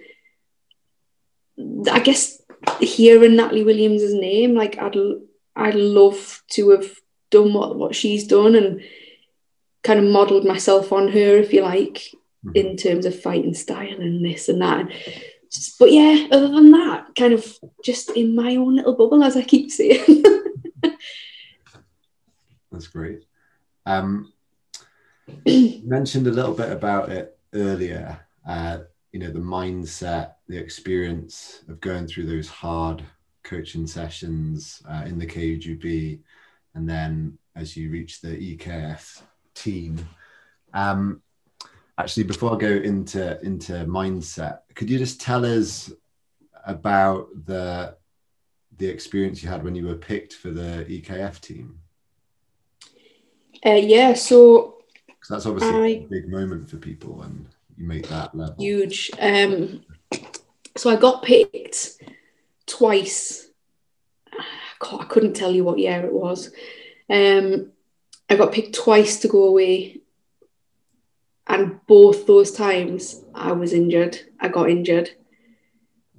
I 1.90 2.00
guess 2.00 2.40
hearing 2.80 3.36
Natalie 3.36 3.64
Williams' 3.64 4.14
name, 4.14 4.54
like 4.54 4.78
I'd 4.78 4.96
I'd 5.56 5.74
love 5.74 6.42
to 6.50 6.70
have 6.70 6.90
done 7.30 7.54
what, 7.54 7.76
what 7.76 7.94
she's 7.94 8.26
done 8.26 8.54
and 8.54 8.82
kind 9.82 9.98
of 9.98 10.04
modelled 10.04 10.44
myself 10.44 10.92
on 10.92 11.08
her, 11.08 11.36
if 11.38 11.52
you 11.52 11.62
like, 11.62 12.02
mm-hmm. 12.44 12.56
in 12.56 12.76
terms 12.76 13.06
of 13.06 13.20
fighting 13.20 13.54
style 13.54 14.00
and 14.00 14.24
this 14.24 14.48
and 14.48 14.60
that. 14.62 14.90
But 15.78 15.92
yeah, 15.92 16.26
other 16.30 16.48
than 16.48 16.70
that, 16.72 17.14
kind 17.16 17.32
of 17.32 17.46
just 17.84 18.10
in 18.10 18.34
my 18.34 18.56
own 18.56 18.76
little 18.76 18.94
bubble, 18.94 19.22
as 19.22 19.36
I 19.36 19.42
keep 19.42 19.70
saying. 19.70 20.22
That's 22.72 22.88
great. 22.88 23.24
Um, 23.86 24.32
you 25.44 25.82
mentioned 25.84 26.26
a 26.26 26.32
little 26.32 26.52
bit 26.52 26.70
about 26.70 27.10
it 27.10 27.38
earlier. 27.54 28.20
Uh, 28.46 28.80
you 29.12 29.20
know, 29.20 29.30
the 29.30 29.38
mindset, 29.38 30.34
the 30.48 30.58
experience 30.58 31.62
of 31.68 31.80
going 31.80 32.06
through 32.06 32.26
those 32.26 32.48
hard 32.48 33.02
coaching 33.44 33.86
sessions 33.86 34.82
uh, 34.90 35.04
in 35.06 35.18
the 35.18 35.26
KUGB, 35.26 36.20
and 36.74 36.88
then 36.88 37.38
as 37.54 37.76
you 37.76 37.90
reach 37.90 38.20
the 38.20 38.56
EKF 38.56 39.22
team. 39.54 40.06
Um, 40.74 41.22
actually, 41.98 42.24
before 42.24 42.54
I 42.54 42.58
go 42.58 42.68
into 42.68 43.40
into 43.42 43.72
mindset, 43.84 44.60
could 44.74 44.90
you 44.90 44.98
just 44.98 45.20
tell 45.20 45.44
us 45.44 45.92
about 46.66 47.28
the 47.46 47.96
the 48.78 48.86
experience 48.86 49.42
you 49.42 49.48
had 49.48 49.64
when 49.64 49.74
you 49.74 49.86
were 49.86 49.94
picked 49.94 50.34
for 50.34 50.50
the 50.50 50.84
EKF 50.88 51.40
team? 51.40 51.80
Uh, 53.64 53.70
yeah, 53.70 54.12
so 54.12 54.76
that's 55.28 55.46
obviously 55.46 55.74
I, 55.74 55.86
a 55.86 56.06
big 56.06 56.28
moment 56.28 56.68
for 56.68 56.76
people 56.76 57.14
when 57.14 57.48
you 57.76 57.86
make 57.86 58.08
that 58.08 58.34
level. 58.34 58.56
Huge. 58.58 59.10
Um, 59.18 59.84
so 60.76 60.90
I 60.90 60.96
got 60.96 61.22
picked 61.22 62.02
twice. 62.66 63.48
God, 64.78 65.00
I 65.00 65.04
couldn't 65.04 65.34
tell 65.34 65.52
you 65.52 65.64
what 65.64 65.78
year 65.78 66.04
it 66.04 66.12
was. 66.12 66.52
Um, 67.08 67.72
I 68.28 68.36
got 68.36 68.52
picked 68.52 68.74
twice 68.74 69.20
to 69.20 69.28
go 69.28 69.44
away, 69.44 70.00
and 71.46 71.80
both 71.86 72.26
those 72.26 72.50
times 72.52 73.24
I 73.34 73.52
was 73.52 73.72
injured. 73.72 74.18
I 74.40 74.48
got 74.48 74.70
injured. 74.70 75.10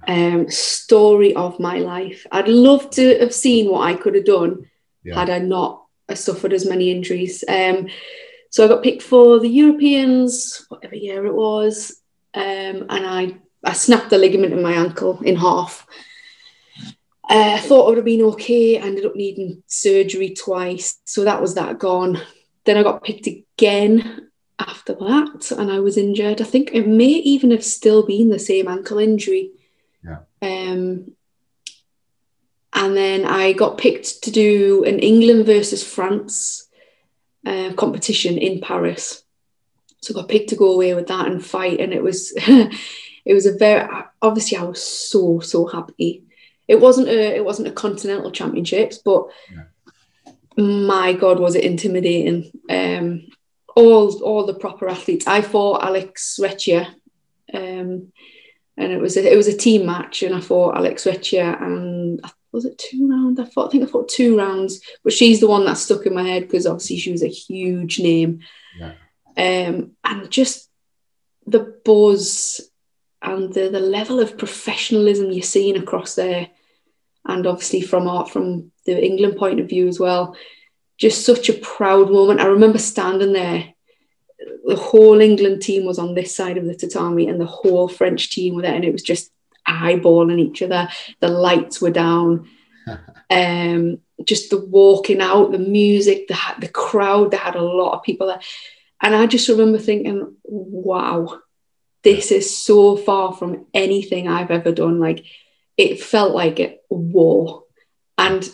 Um, 0.08 0.50
story 0.50 1.36
of 1.36 1.60
my 1.60 1.80
life. 1.80 2.26
I'd 2.32 2.48
love 2.48 2.90
to 2.92 3.20
have 3.20 3.34
seen 3.34 3.70
what 3.70 3.82
I 3.82 3.94
could 3.94 4.16
have 4.16 4.26
done 4.26 4.70
yeah. 5.04 5.16
had 5.16 5.30
I 5.30 5.40
not 5.40 5.84
suffered 6.14 6.54
as 6.54 6.66
many 6.66 6.92
injuries. 6.92 7.44
Um, 7.48 7.90
so 8.50 8.64
I 8.64 8.70
got 8.70 8.84
picked 8.84 9.02
for 9.02 9.40
the 9.40 9.50
Europeans, 9.50 10.66
whatever 10.70 10.96
year 10.96 11.26
it 11.26 11.34
was, 11.34 12.02
um, 12.34 12.86
and 12.90 13.06
I 13.06 13.38
I 13.64 13.74
snapped 13.74 14.12
the 14.12 14.18
ligament 14.18 14.54
in 14.54 14.62
my 14.62 14.74
ankle 14.74 15.20
in 15.22 15.36
half. 15.36 15.86
Uh, 17.30 17.56
I 17.56 17.60
thought 17.60 17.86
it 17.86 17.90
would 17.90 17.98
have 17.98 18.06
been 18.06 18.22
okay. 18.22 18.80
I 18.80 18.86
ended 18.86 19.06
up 19.06 19.16
needing 19.16 19.62
surgery 19.68 20.34
twice, 20.34 21.00
so 21.04 21.26
that 21.26 21.42
was 21.42 21.56
that 21.56 21.80
gone. 21.80 22.22
Then 22.64 22.78
I 22.78 22.84
got 22.84 23.04
picked 23.04 23.28
again 23.28 24.27
after 24.60 24.94
that, 24.94 25.52
and 25.58 25.72
I 25.72 25.80
was 25.80 25.98
injured. 25.98 26.42
I 26.42 26.46
think 26.46 26.72
it 26.74 26.88
may 26.88 27.06
even 27.06 27.52
have 27.52 27.64
still 27.64 28.06
been 28.06 28.30
the 28.30 28.40
same 28.40 28.68
ankle 28.68 28.98
injury. 28.98 29.52
Yeah. 30.04 30.20
Um, 30.42 31.12
and 32.74 32.96
then 32.96 33.26
I 33.26 33.54
got 33.54 33.78
picked 33.78 34.24
to 34.24 34.32
do 34.32 34.84
an 34.86 35.00
England 35.00 35.46
versus 35.46 35.84
France 35.84 36.68
uh, 37.46 37.74
competition 37.74 38.38
in 38.38 38.62
Paris. 38.62 39.24
So 40.02 40.14
I 40.14 40.22
got 40.22 40.30
picked 40.30 40.50
to 40.50 40.56
go 40.56 40.74
away 40.74 40.94
with 40.94 41.08
that 41.08 41.28
and 41.28 41.44
fight, 41.44 41.80
and 41.80 41.94
it 41.94 42.04
was 42.04 42.34
it 42.38 43.34
was 43.34 43.46
a 43.46 43.58
very 43.58 43.88
obviously 44.22 44.58
I 44.58 44.64
was 44.64 44.84
so 44.84 45.40
so 45.40 45.66
happy. 45.66 46.24
It 46.68 46.80
wasn't 46.80 47.08
a 47.08 47.36
it 47.36 47.46
wasn't 47.46 47.68
a 47.68 47.72
continental 47.72 48.32
championships, 48.32 48.98
but 48.98 49.28
yeah. 49.52 50.34
my 50.62 51.14
god, 51.14 51.40
was 51.40 51.56
it 51.56 51.64
intimidating! 51.64 52.52
Um, 52.70 53.28
all 53.78 54.12
all 54.24 54.46
the 54.46 54.56
proper 54.56 54.90
athletes. 54.90 55.28
I 55.28 55.42
fought 55.42 55.84
Alex 55.84 56.40
Recchia, 56.42 56.88
um, 57.54 58.12
and 58.76 58.92
it 58.92 59.00
was 59.00 59.16
a, 59.18 59.32
it 59.32 59.38
was 59.38 59.48
a 59.48 59.56
team 59.56 59.86
match, 59.86 60.24
and 60.24 60.36
I 60.36 60.42
fought 60.42 60.76
Alex 60.76 61.06
Recchia, 61.06 61.62
and 61.62 62.20
I 62.24 62.32
was 62.52 62.66
it 62.66 62.78
two 62.80 63.08
rounds? 63.08 63.40
I 63.40 63.46
thought 63.46 63.68
I 63.68 63.72
think 63.72 63.84
I 63.84 63.88
fought 63.88 64.10
two 64.10 64.38
rounds, 64.38 64.82
but 65.04 65.14
she's 65.14 65.40
the 65.40 65.48
one 65.48 65.66
that 65.66 65.78
stuck 65.78 66.06
in 66.06 66.16
my 66.16 66.24
head 66.24 66.44
because 66.44 66.66
obviously 66.66 66.98
she 66.98 67.12
was 67.12 67.24
a 67.24 67.28
huge 67.28 68.00
name. 68.00 68.40
Yeah. 68.80 68.94
Um, 69.38 69.92
and 70.04 70.32
just 70.32 70.70
the 71.46 71.80
buzz 71.86 72.62
and 73.22 73.54
the, 73.54 73.70
the 73.70 73.80
level 73.80 74.20
of 74.20 74.38
professionalism 74.38 75.32
you're 75.32 75.44
seeing 75.44 75.78
across 75.78 76.16
there, 76.16 76.50
and 77.26 77.46
obviously 77.46 77.82
from 77.82 78.08
art 78.08 78.32
from 78.32 78.72
the 78.86 79.06
England 79.06 79.38
point 79.38 79.60
of 79.60 79.70
view 79.70 79.88
as 79.88 80.00
well, 80.00 80.36
just 80.98 81.26
such 81.26 81.50
a 81.50 81.54
proud 81.54 82.12
moment. 82.12 82.40
I 82.40 82.46
remember 82.46 82.78
standing 82.78 83.34
there. 83.34 83.74
The 84.66 84.76
whole 84.76 85.20
England 85.22 85.62
team 85.62 85.86
was 85.86 85.98
on 85.98 86.14
this 86.14 86.36
side 86.36 86.58
of 86.58 86.66
the 86.66 86.76
tatami, 86.76 87.28
and 87.28 87.40
the 87.40 87.46
whole 87.46 87.88
French 87.88 88.30
team 88.30 88.56
were 88.56 88.62
there, 88.62 88.76
and 88.76 88.86
it 88.86 88.92
was 88.92 89.04
just 89.04 89.32
eyeballing 89.68 90.40
each 90.40 90.62
other. 90.62 90.90
The 91.20 91.28
lights 91.28 91.82
were 91.82 91.92
down. 91.92 92.50
um, 93.30 94.00
just 94.24 94.50
the 94.50 94.60
walking 94.60 95.22
out, 95.22 95.52
the 95.52 95.60
music, 95.60 96.28
the 96.28 96.38
the 96.60 96.68
crowd. 96.68 97.32
They 97.32 97.38
had 97.38 97.56
a 97.56 97.62
lot 97.62 97.94
of 97.94 98.04
people 98.04 98.28
there, 98.28 98.40
and 99.02 99.16
I 99.16 99.28
just 99.28 99.50
remember 99.50 99.78
thinking, 99.78 100.36
"Wow, 100.44 101.40
this 102.04 102.32
is 102.32 102.56
so 102.58 102.98
far 102.98 103.34
from 103.34 103.66
anything 103.74 104.28
I've 104.28 104.52
ever 104.52 104.72
done." 104.72 105.00
Like 105.00 105.26
it 105.78 106.02
felt 106.02 106.34
like 106.34 106.60
a 106.60 106.78
war, 106.90 107.64
and 108.18 108.48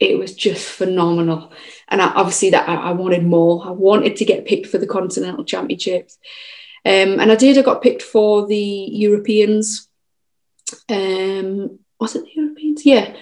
it 0.00 0.18
was 0.18 0.34
just 0.34 0.68
phenomenal. 0.68 1.52
And 1.88 2.02
I, 2.02 2.08
obviously, 2.08 2.50
that 2.50 2.68
I, 2.68 2.74
I, 2.74 2.92
wanted 2.92 3.24
more. 3.24 3.66
I 3.66 3.70
wanted 3.70 4.16
to 4.16 4.24
get 4.24 4.46
picked 4.46 4.66
for 4.66 4.78
the 4.78 4.86
continental 4.86 5.44
championships, 5.44 6.18
um, 6.84 7.20
and 7.20 7.30
I 7.32 7.36
did. 7.36 7.58
I 7.58 7.62
got 7.62 7.82
picked 7.82 8.02
for 8.02 8.46
the 8.46 8.56
Europeans 8.56 9.88
um, 10.88 11.78
was 12.00 12.16
it 12.16 12.24
the 12.24 12.32
Europeans? 12.34 12.84
Yeah. 12.84 13.14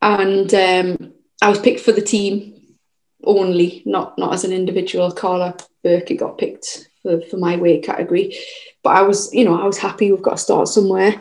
And 0.00 0.52
um, 0.54 1.12
I 1.42 1.48
was 1.48 1.58
picked 1.60 1.80
for 1.80 1.92
the 1.92 2.02
team 2.02 2.76
only, 3.24 3.82
not 3.84 4.16
not 4.18 4.34
as 4.34 4.44
an 4.44 4.52
individual. 4.52 5.10
Carla 5.10 5.56
Burke 5.82 6.16
got 6.16 6.38
picked 6.38 6.88
for, 7.02 7.20
for 7.22 7.36
my 7.36 7.56
weight 7.56 7.84
category, 7.84 8.36
but 8.82 8.90
I 8.90 9.02
was, 9.02 9.32
you 9.32 9.44
know, 9.44 9.60
I 9.60 9.64
was 9.64 9.78
happy. 9.78 10.12
We've 10.12 10.22
got 10.22 10.32
to 10.32 10.42
start 10.42 10.68
somewhere. 10.68 11.20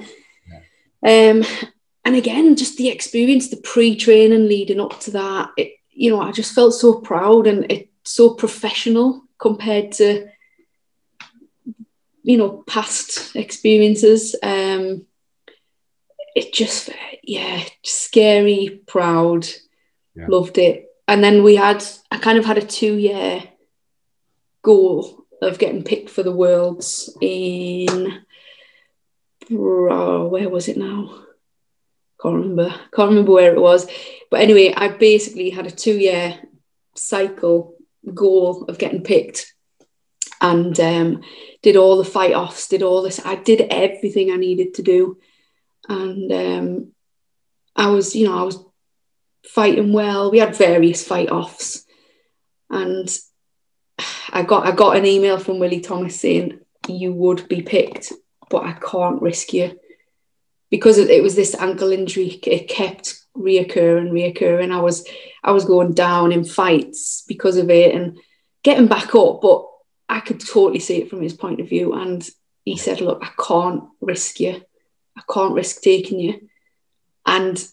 Yeah. 1.04 1.32
Um, 1.32 1.44
and 2.08 2.16
again, 2.16 2.56
just 2.56 2.78
the 2.78 2.88
experience, 2.88 3.50
the 3.50 3.58
pre-training 3.58 4.48
leading 4.48 4.80
up 4.80 4.98
to 5.02 5.12
that, 5.12 5.52
it, 5.58 5.74
you 5.90 6.10
know, 6.10 6.22
I 6.22 6.32
just 6.32 6.56
felt 6.56 6.74
so 6.74 7.02
proud 7.02 7.48
and 7.48 7.70
it 7.70 7.90
so 8.04 8.34
professional 8.34 9.24
compared 9.38 9.92
to 9.92 10.30
you 12.24 12.38
know 12.38 12.64
past 12.66 13.36
experiences. 13.36 14.38
Um 14.42 15.06
it 16.34 16.54
just 16.54 16.92
yeah 17.24 17.62
scary 17.84 18.82
proud. 18.88 19.46
Yeah. 20.16 20.28
loved 20.30 20.58
it. 20.60 20.86
And 21.10 21.22
then 21.22 21.44
we 21.44 21.58
had 21.58 21.84
i 22.10 22.18
kind 22.18 22.38
of 22.38 22.46
had 22.46 22.58
a 22.58 22.66
two 22.66 22.96
year 22.96 23.44
goal 24.62 25.26
of 25.42 25.60
getting 25.60 25.84
picked 25.84 26.10
for 26.10 26.24
the 26.24 26.32
worlds 26.32 27.14
in 27.20 28.24
oh, 29.52 30.28
where 30.30 30.48
was 30.48 30.70
it 30.70 30.78
now 30.78 31.27
can't 32.22 32.36
remember 32.36 32.70
can't 32.94 33.10
remember 33.10 33.32
where 33.32 33.54
it 33.54 33.62
was 33.62 33.88
but 34.32 34.42
anyway 34.42 34.74
i 34.76 34.88
basically 34.88 35.50
had 35.50 35.68
a 35.68 35.72
two 35.72 35.98
year 35.98 36.40
cycle 36.96 37.76
goal 38.14 38.66
of 38.66 38.78
getting 38.78 39.04
picked 39.04 39.54
and 40.42 40.80
um, 40.80 41.22
did 41.62 41.76
all 41.76 41.98
the 41.98 42.06
fight 42.06 42.34
offs, 42.34 42.68
did 42.68 42.84
all 42.84 43.02
this. 43.02 43.20
I 43.26 43.36
did 43.36 43.62
everything 43.72 44.32
I 44.32 44.36
needed 44.36 44.76
to 44.76 44.84
do, 44.84 45.18
and 45.88 46.32
um, 46.32 46.92
I 47.76 47.88
was, 47.88 48.16
you 48.16 48.28
know, 48.28 48.38
I 48.38 48.44
was 48.44 48.64
fighting 49.46 49.94
well. 49.94 50.32
We 50.32 50.40
had 50.40 50.56
various 50.56 51.06
fight 51.06 51.30
offs, 51.30 51.86
and 52.70 53.10
I 54.32 54.44
got 54.44 54.68
I 54.68 54.72
got 54.72 54.98
an 54.98 55.06
email 55.06 55.40
from 55.40 55.60
Willie 55.60 55.82
Thomas 55.82 56.20
saying 56.20 56.60
you 56.88 57.14
would 57.14 57.48
be 57.50 57.62
picked 57.62 58.14
but 58.50 58.64
I 58.64 58.74
can't 58.74 59.22
risk 59.22 59.54
you 59.54 59.78
because 60.70 60.98
it 60.98 61.24
was 61.24 61.36
this 61.36 61.56
ankle 61.56 61.92
injury. 61.92 62.40
It 62.44 62.68
kept 62.68 63.20
reoccurring, 63.36 64.12
reoccurring. 64.12 64.72
I 64.72 64.82
was 64.82 65.08
I 65.44 65.52
was 65.52 65.66
going 65.66 65.94
down 65.94 66.32
in 66.32 66.44
fights 66.44 67.24
because 67.28 67.58
of 67.58 67.70
it 67.70 67.96
and 67.96 68.18
getting 68.64 68.88
back 68.88 69.16
up, 69.16 69.42
but 69.42 69.66
I 70.10 70.20
could 70.20 70.40
totally 70.40 70.80
see 70.80 70.98
it 70.98 71.10
from 71.10 71.22
his 71.22 71.34
point 71.34 71.62
of 71.62 71.70
view. 71.70 71.94
And 71.94 72.28
he 72.66 72.78
said, 72.78 73.02
"Look, 73.02 73.24
I 73.24 73.32
can't 73.42 73.84
risk 74.02 74.40
you. 74.40 74.62
I 75.16 75.22
can't 75.32 75.54
risk 75.54 75.82
taking 75.82 76.20
you." 76.20 76.50
And 77.26 77.66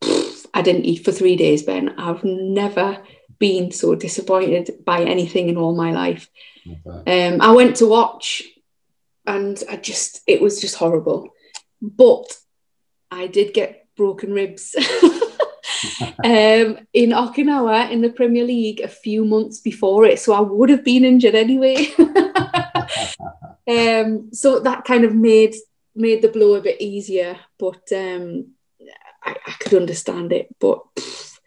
pff, 0.00 0.46
I 0.54 0.62
didn't 0.62 0.86
eat 0.86 1.04
for 1.04 1.12
three 1.12 1.36
days, 1.36 1.62
Ben. 1.62 1.98
I've 1.98 2.24
never 2.24 3.02
been 3.38 3.72
so 3.72 3.94
disappointed 3.94 4.84
by 4.84 5.02
anything 5.02 5.48
in 5.48 5.56
all 5.56 5.74
my 5.74 5.92
life. 5.92 6.28
Um, 6.84 7.40
I 7.40 7.52
went 7.52 7.76
to 7.76 7.86
watch, 7.86 8.42
and 9.26 9.60
I 9.68 9.76
just 9.76 10.20
it 10.26 10.40
was 10.40 10.60
just 10.60 10.76
horrible. 10.76 11.30
But 11.80 12.36
I 13.10 13.26
did 13.26 13.54
get 13.54 13.86
broken 13.96 14.32
ribs. 14.32 14.74
um, 16.24 16.78
in 16.92 17.10
Okinawa 17.10 17.90
in 17.90 18.02
the 18.02 18.10
Premier 18.10 18.44
League 18.44 18.80
a 18.80 18.88
few 18.88 19.24
months 19.24 19.60
before 19.60 20.04
it, 20.04 20.18
so 20.18 20.32
I 20.32 20.40
would 20.40 20.70
have 20.70 20.84
been 20.84 21.04
injured 21.04 21.34
anyway. 21.34 21.88
um, 23.68 24.30
so 24.32 24.60
that 24.60 24.84
kind 24.84 25.04
of 25.04 25.14
made 25.14 25.54
made 25.94 26.22
the 26.22 26.28
blow 26.28 26.54
a 26.54 26.60
bit 26.60 26.80
easier, 26.80 27.36
but 27.58 27.82
um, 27.92 28.52
I, 29.22 29.36
I, 29.46 29.52
could 29.58 29.74
understand 29.74 30.32
it. 30.32 30.48
But 30.60 30.82
pff, 30.94 31.38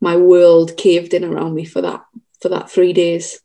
my 0.00 0.16
world 0.16 0.76
caved 0.76 1.14
in 1.14 1.24
around 1.24 1.54
me 1.54 1.64
for 1.64 1.80
that 1.82 2.04
for 2.40 2.48
that 2.48 2.70
three 2.70 2.92
days. 2.92 3.40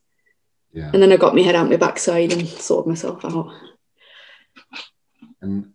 Yeah. 0.73 0.91
And 0.93 1.01
then 1.01 1.11
I 1.11 1.17
got 1.17 1.35
my 1.35 1.41
head 1.41 1.55
out 1.55 1.69
my 1.69 1.77
backside 1.77 2.33
and 2.33 2.47
sorted 2.47 2.89
myself 2.89 3.23
out. 3.23 3.53
And 5.41 5.73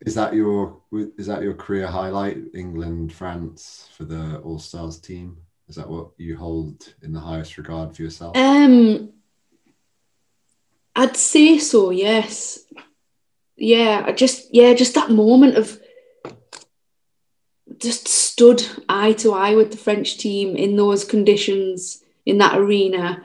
is 0.00 0.14
that 0.14 0.34
your 0.34 0.80
is 0.92 1.26
that 1.26 1.42
your 1.42 1.54
career 1.54 1.86
highlight? 1.86 2.38
England, 2.54 3.12
France 3.12 3.88
for 3.96 4.04
the 4.04 4.38
All 4.38 4.58
Styles 4.58 4.98
team. 4.98 5.36
Is 5.68 5.76
that 5.76 5.88
what 5.88 6.10
you 6.18 6.36
hold 6.36 6.94
in 7.02 7.12
the 7.12 7.20
highest 7.20 7.56
regard 7.56 7.94
for 7.94 8.02
yourself? 8.02 8.36
Um, 8.36 9.12
I'd 10.94 11.16
say 11.16 11.58
so. 11.58 11.90
Yes. 11.90 12.60
Yeah. 13.56 14.04
I 14.06 14.12
just 14.12 14.54
yeah, 14.54 14.74
just 14.74 14.94
that 14.94 15.10
moment 15.10 15.56
of 15.56 15.78
just 17.78 18.06
stood 18.06 18.64
eye 18.88 19.12
to 19.12 19.32
eye 19.32 19.54
with 19.54 19.70
the 19.70 19.76
French 19.76 20.18
team 20.18 20.56
in 20.56 20.76
those 20.76 21.04
conditions 21.04 22.02
in 22.24 22.38
that 22.38 22.58
arena. 22.58 23.24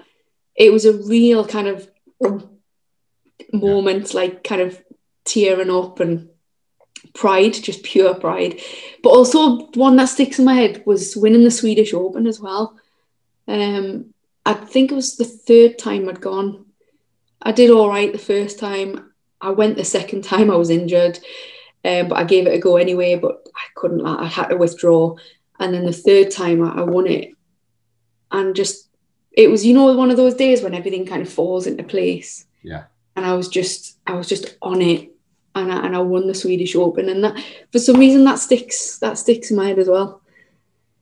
It 0.56 0.72
was 0.72 0.86
a 0.86 0.94
real 0.94 1.46
kind 1.46 1.68
of 1.68 1.90
moment, 3.54 4.14
yeah. 4.14 4.20
like 4.20 4.44
kind 4.44 4.62
of 4.62 4.82
tearing 5.28 5.70
up 5.70 6.00
and 6.00 6.30
pride, 7.14 7.54
just 7.54 7.84
pure 7.84 8.16
pride. 8.16 8.60
But 9.04 9.10
also 9.10 9.68
one 9.76 9.96
that 9.98 10.06
sticks 10.06 10.40
in 10.40 10.46
my 10.46 10.54
head 10.54 10.84
was 10.86 11.16
winning 11.16 11.44
the 11.44 11.52
Swedish 11.52 11.94
Open 11.94 12.28
as 12.28 12.40
well. 12.40 12.78
Um, 13.48 14.14
I 14.46 14.54
think 14.54 14.92
it 14.92 14.96
was 14.96 15.18
the 15.18 15.26
third 15.26 15.78
time 15.78 16.08
I'd 16.08 16.22
gone. 16.22 16.66
I 17.42 17.52
did 17.52 17.70
all 17.70 17.90
right 17.90 18.12
the 18.12 18.18
first 18.18 18.60
time. 18.60 19.12
I 19.40 19.52
went 19.52 19.78
the 19.78 19.86
second 19.86 20.24
time 20.24 20.50
I 20.50 20.56
was 20.56 20.70
injured, 20.70 21.20
um, 21.86 22.08
but 22.08 22.18
I 22.18 22.24
gave 22.24 22.48
it 22.48 22.54
a 22.54 22.60
go 22.60 22.78
anyway. 22.78 23.16
But 23.16 23.46
I 23.56 23.66
couldn't. 23.76 24.06
I 24.06 24.26
had 24.26 24.48
to 24.48 24.58
withdraw, 24.58 25.16
and 25.60 25.74
then 25.74 25.86
the 25.86 25.94
third 25.94 26.32
time 26.32 26.64
I, 26.64 26.82
I 26.82 26.84
won 26.84 27.08
it, 27.08 27.32
and 28.32 28.56
just 28.56 28.90
it 29.32 29.52
was 29.52 29.66
you 29.66 29.74
know 29.74 29.94
one 29.94 30.10
of 30.10 30.18
those 30.18 30.34
days 30.34 30.62
when 30.62 30.74
everything 30.74 31.06
kind 31.06 31.22
of 31.22 31.30
falls 31.32 31.68
into 31.68 31.84
place. 31.84 32.46
Yeah. 32.64 32.86
And 33.16 33.26
I 33.26 33.34
was 33.36 33.48
just 33.48 33.98
I 34.08 34.14
was 34.14 34.28
just 34.28 34.58
on 34.62 34.82
it 34.82 35.12
and 35.62 35.72
I, 35.72 35.86
and 35.86 35.96
I 35.96 36.00
won 36.00 36.28
the 36.28 36.34
Swedish 36.34 36.76
Open, 36.76 37.10
and 37.10 37.24
that 37.24 37.44
for 37.72 37.80
some 37.80 37.98
reason 37.98 38.24
that 38.26 38.40
sticks 38.40 39.00
that 39.00 39.18
sticks 39.18 39.52
in 39.52 39.58
my 39.58 39.68
head 39.68 39.80
as 39.80 39.90
well. 39.90 40.22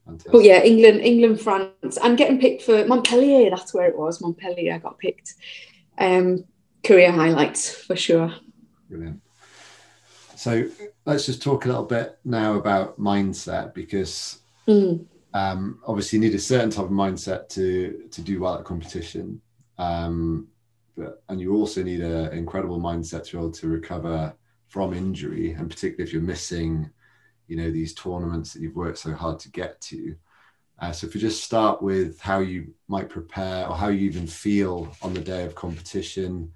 Fantastic. 0.05 0.31
But 0.31 0.43
yeah, 0.43 0.61
England, 0.63 1.01
England, 1.01 1.41
France, 1.41 1.97
and 2.03 2.17
getting 2.17 2.39
picked 2.39 2.63
for 2.63 2.85
Montpellier. 2.85 3.49
That's 3.49 3.73
where 3.73 3.87
it 3.87 3.97
was. 3.97 4.21
Montpellier. 4.21 4.75
I 4.75 4.77
got 4.77 4.99
picked. 4.99 5.33
Um, 5.97 6.45
career 6.83 7.11
highlights 7.11 7.73
for 7.73 7.95
sure. 7.95 8.33
Brilliant. 8.89 9.21
So 10.35 10.69
let's 11.05 11.25
just 11.25 11.41
talk 11.41 11.65
a 11.65 11.69
little 11.69 11.85
bit 11.85 12.19
now 12.23 12.53
about 12.53 12.99
mindset 12.99 13.73
because 13.73 14.41
mm. 14.67 15.03
um, 15.33 15.79
obviously 15.87 16.19
you 16.19 16.25
need 16.25 16.35
a 16.35 16.39
certain 16.39 16.69
type 16.69 16.85
of 16.85 16.91
mindset 16.91 17.49
to 17.49 18.07
to 18.11 18.21
do 18.21 18.39
well 18.39 18.59
at 18.59 18.65
competition. 18.65 19.41
Um, 19.77 20.47
but, 20.95 21.23
and 21.29 21.41
you 21.41 21.55
also 21.55 21.83
need 21.83 22.01
an 22.01 22.31
incredible 22.33 22.79
mindset 22.79 23.25
to 23.25 23.31
be 23.31 23.37
able 23.37 23.51
to 23.51 23.67
recover 23.67 24.33
from 24.67 24.93
injury, 24.93 25.51
and 25.51 25.69
particularly 25.69 26.03
if 26.03 26.13
you're 26.13 26.21
missing, 26.21 26.89
you 27.47 27.57
know, 27.57 27.71
these 27.71 27.93
tournaments 27.93 28.53
that 28.53 28.61
you've 28.61 28.75
worked 28.75 28.97
so 28.97 29.13
hard 29.13 29.39
to 29.39 29.51
get 29.51 29.79
to. 29.81 30.15
Uh, 30.79 30.91
so 30.91 31.07
if 31.07 31.13
we 31.13 31.21
just 31.21 31.43
start 31.43 31.81
with 31.81 32.19
how 32.19 32.39
you 32.39 32.73
might 32.87 33.09
prepare 33.09 33.67
or 33.67 33.75
how 33.75 33.87
you 33.87 34.05
even 34.05 34.27
feel 34.27 34.93
on 35.01 35.13
the 35.13 35.21
day 35.21 35.45
of 35.45 35.55
competition, 35.55 36.51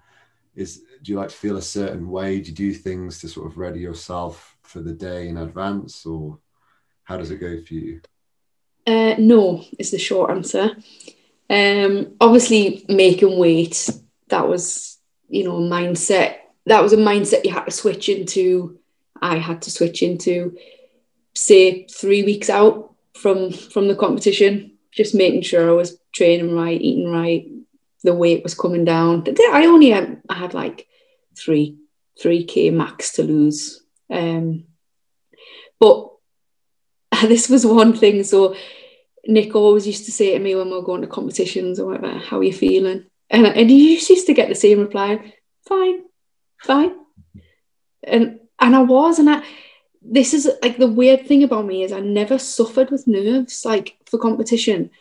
is 0.56 0.84
do 1.02 1.12
you 1.12 1.18
like 1.18 1.30
to 1.30 1.36
feel 1.36 1.58
a 1.58 1.62
certain 1.62 2.10
way? 2.10 2.42
Do 2.42 2.50
you 2.50 2.56
do 2.56 2.74
things 2.74 3.20
to 3.20 3.30
sort 3.30 3.48
of 3.48 3.58
ready 3.58 3.80
yourself 3.80 4.58
for 4.64 4.82
the 4.82 4.92
day 4.92 5.30
in 5.30 5.38
advance, 5.38 6.06
or 6.06 6.38
how 7.04 7.18
does 7.18 7.32
it 7.32 7.38
go 7.38 7.62
for 7.62 7.74
you? 7.74 8.02
Uh, 8.86 9.16
no, 9.18 9.64
is 9.78 9.92
the 9.92 10.00
short 10.00 10.32
answer. 10.32 10.72
Um, 11.50 12.16
obviously, 12.20 12.86
making 12.90 13.38
weight 13.38 13.90
that 14.28 14.48
was 14.48 14.98
you 15.30 15.44
know 15.44 15.60
mindset 15.60 16.38
that 16.70 16.84
was 16.84 16.94
a 16.94 16.98
mindset 16.98 17.46
you 17.46 17.52
had 17.52 17.66
to 17.66 17.72
switch 17.72 18.10
into. 18.10 18.80
I 19.22 19.38
had 19.38 19.64
to 19.64 19.72
switch 19.72 20.02
into, 20.02 20.58
say, 21.36 21.86
three 21.88 22.24
weeks 22.24 22.50
out 22.50 22.96
from 23.16 23.52
from 23.52 23.88
the 23.88 23.96
competition, 23.96 24.78
just 24.92 25.14
making 25.14 25.42
sure 25.42 25.70
I 25.70 25.74
was 25.74 26.00
training 26.14 26.56
right, 26.56 26.80
eating 26.80 27.12
right, 27.12 27.48
the 28.04 28.14
weight 28.14 28.44
was 28.44 28.56
coming 28.56 28.86
down. 28.86 29.26
I 29.52 29.66
only 29.66 29.90
had, 29.90 30.22
I 30.30 30.36
had 30.36 30.54
like 30.54 30.88
three 31.36 31.78
three 32.22 32.44
k 32.44 32.70
max 32.70 33.14
to 33.14 33.24
lose, 33.24 33.84
um, 34.10 34.66
but 35.80 36.12
this 37.24 37.50
was 37.50 37.66
one 37.66 37.94
thing. 37.94 38.24
So 38.24 38.56
Nick 39.26 39.56
always 39.56 39.88
used 39.88 40.06
to 40.06 40.12
say 40.12 40.34
to 40.34 40.40
me 40.40 40.56
when 40.56 40.68
we 40.68 40.74
were 40.74 40.82
going 40.82 41.02
to 41.02 41.08
competitions 41.08 41.80
or 41.80 41.88
whatever, 41.88 42.18
"How 42.18 42.40
are 42.40 42.44
you 42.44 42.54
feeling?" 42.54 43.06
And 43.30 43.46
and 43.46 43.70
he 43.70 43.94
used 43.94 44.28
to 44.28 44.34
get 44.34 44.50
the 44.50 44.56
same 44.56 44.80
reply, 44.80 45.34
"Fine, 45.68 46.04
fine. 46.62 46.92
And 48.04 48.40
and 48.60 48.76
I 48.76 48.82
was, 48.82 49.20
and 49.20 49.30
I 49.30 49.44
this 50.02 50.34
is 50.34 50.50
like 50.62 50.78
the 50.78 50.88
weird 50.88 51.28
thing 51.28 51.44
about 51.44 51.66
me 51.66 51.84
is 51.84 51.92
I 51.92 52.00
never 52.00 52.40
suffered 52.40 52.90
with 52.90 53.08
nerves 53.08 53.66
like 53.66 53.98
for 54.06 54.18
competition. 54.18 54.92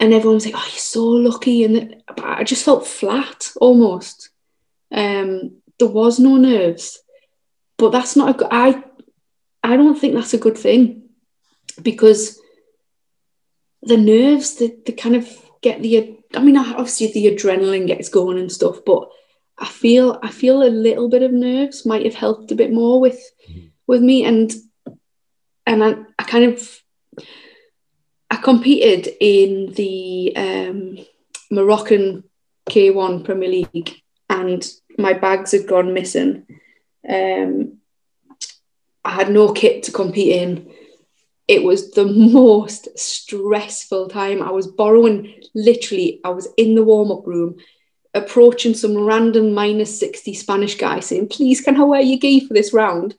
And 0.00 0.14
everyone's 0.14 0.44
like, 0.46 0.54
"Oh, 0.56 0.68
you're 0.70 0.78
so 0.78 1.04
lucky," 1.04 1.64
and 1.64 2.02
I 2.22 2.44
just 2.44 2.64
felt 2.64 2.86
flat 2.86 3.50
almost. 3.60 4.30
Um, 4.92 5.56
there 5.78 5.88
was 5.88 6.20
no 6.20 6.36
nerves, 6.36 7.02
but 7.76 7.90
that's 7.90 8.14
not 8.14 8.30
a 8.30 8.38
good. 8.38 8.48
I 8.50 8.84
I 9.62 9.76
don't 9.76 9.98
think 9.98 10.14
that's 10.14 10.34
a 10.34 10.38
good 10.38 10.56
thing 10.56 11.08
because 11.82 12.40
the 13.82 13.96
nerves, 13.96 14.56
they, 14.56 14.72
they 14.86 14.92
kind 14.92 15.16
of 15.16 15.28
get 15.62 15.82
the. 15.82 16.16
I 16.34 16.42
mean, 16.42 16.56
obviously 16.56 17.08
the 17.12 17.34
adrenaline 17.34 17.86
gets 17.86 18.08
going 18.08 18.38
and 18.38 18.52
stuff, 18.52 18.78
but 18.86 19.10
I 19.58 19.66
feel 19.66 20.18
I 20.22 20.30
feel 20.30 20.62
a 20.62 20.70
little 20.70 21.08
bit 21.08 21.22
of 21.22 21.32
nerves 21.32 21.84
might 21.84 22.04
have 22.04 22.14
helped 22.14 22.52
a 22.52 22.54
bit 22.54 22.72
more 22.72 23.00
with 23.00 23.20
mm-hmm. 23.48 23.66
with 23.86 24.02
me 24.02 24.24
and 24.24 24.52
and 25.66 25.84
I, 25.84 25.96
I 26.18 26.22
kind 26.24 26.44
of 26.44 26.82
I 28.30 28.36
competed 28.36 29.08
in 29.20 29.72
the 29.74 30.32
um, 30.36 30.98
Moroccan 31.50 32.24
K1 32.70 33.24
Premier 33.24 33.48
League 33.48 34.02
and 34.28 34.66
my 34.98 35.12
bags 35.12 35.52
had 35.52 35.66
gone 35.66 35.94
missing. 35.94 36.46
Um, 37.08 37.78
I 39.04 39.10
had 39.12 39.30
no 39.30 39.52
kit 39.52 39.84
to 39.84 39.92
compete 39.92 40.36
in. 40.36 40.72
It 41.46 41.62
was 41.62 41.92
the 41.92 42.04
most 42.40 42.98
stressful 42.98 44.08
time. 44.08 44.42
I 44.42 44.50
was 44.50 44.66
borrowing 44.66 45.42
literally, 45.54 46.20
I 46.24 46.30
was 46.30 46.48
in 46.56 46.74
the 46.74 46.84
warm 46.84 47.10
up 47.10 47.26
room 47.26 47.56
approaching 48.14 48.74
some 48.74 48.96
random 48.96 49.52
minus 49.52 49.98
60 49.98 50.34
Spanish 50.34 50.76
guy 50.76 51.00
saying, 51.00 51.28
please, 51.28 51.60
can 51.60 51.80
I 51.80 51.84
wear 51.84 52.00
your 52.00 52.18
gi 52.18 52.46
for 52.46 52.54
this 52.54 52.72
round? 52.72 53.14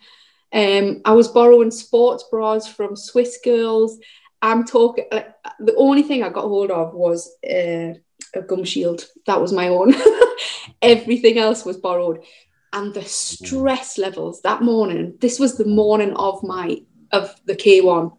Um, 0.51 1.01
I 1.05 1.13
was 1.13 1.27
borrowing 1.27 1.71
sports 1.71 2.23
bras 2.29 2.67
from 2.67 2.95
Swiss 2.95 3.39
girls. 3.43 3.99
I'm 4.41 4.65
talking, 4.65 5.05
uh, 5.11 5.21
the 5.59 5.75
only 5.75 6.01
thing 6.01 6.23
I 6.23 6.29
got 6.29 6.43
hold 6.43 6.71
of 6.71 6.93
was 6.93 7.29
uh, 7.43 7.93
a 8.33 8.41
gum 8.47 8.63
shield. 8.63 9.05
That 9.27 9.41
was 9.41 9.53
my 9.53 9.67
own. 9.67 9.93
Everything 10.81 11.37
else 11.37 11.65
was 11.65 11.77
borrowed. 11.77 12.23
And 12.71 12.93
the 12.93 13.03
stress 13.03 13.97
levels 13.97 14.41
that 14.43 14.61
morning, 14.61 15.15
this 15.19 15.39
was 15.39 15.57
the 15.57 15.65
morning 15.65 16.13
of 16.15 16.43
my, 16.43 16.81
of 17.11 17.35
the 17.45 17.55
K1 17.55 18.15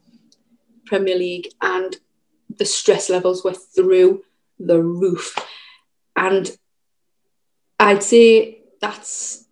Premier 0.87 1.17
League, 1.17 1.49
and 1.63 1.97
the 2.59 2.65
stress 2.65 3.09
levels 3.09 3.45
were 3.45 3.55
through 3.55 4.25
the 4.59 4.83
roof. 4.83 5.37
And 6.17 6.51
I'd 7.81 8.03
say 8.03 8.61
that's 8.81 9.47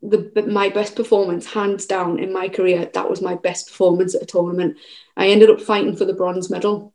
the 0.00 0.44
my 0.48 0.70
best 0.70 0.96
performance, 0.96 1.46
hands 1.46 1.84
down, 1.84 2.18
in 2.18 2.32
my 2.32 2.48
career. 2.48 2.90
That 2.94 3.10
was 3.10 3.20
my 3.20 3.34
best 3.34 3.68
performance 3.68 4.14
at 4.14 4.22
a 4.22 4.26
tournament. 4.26 4.78
I 5.16 5.28
ended 5.28 5.50
up 5.50 5.60
fighting 5.60 5.94
for 5.94 6.06
the 6.06 6.14
bronze 6.14 6.48
medal 6.48 6.94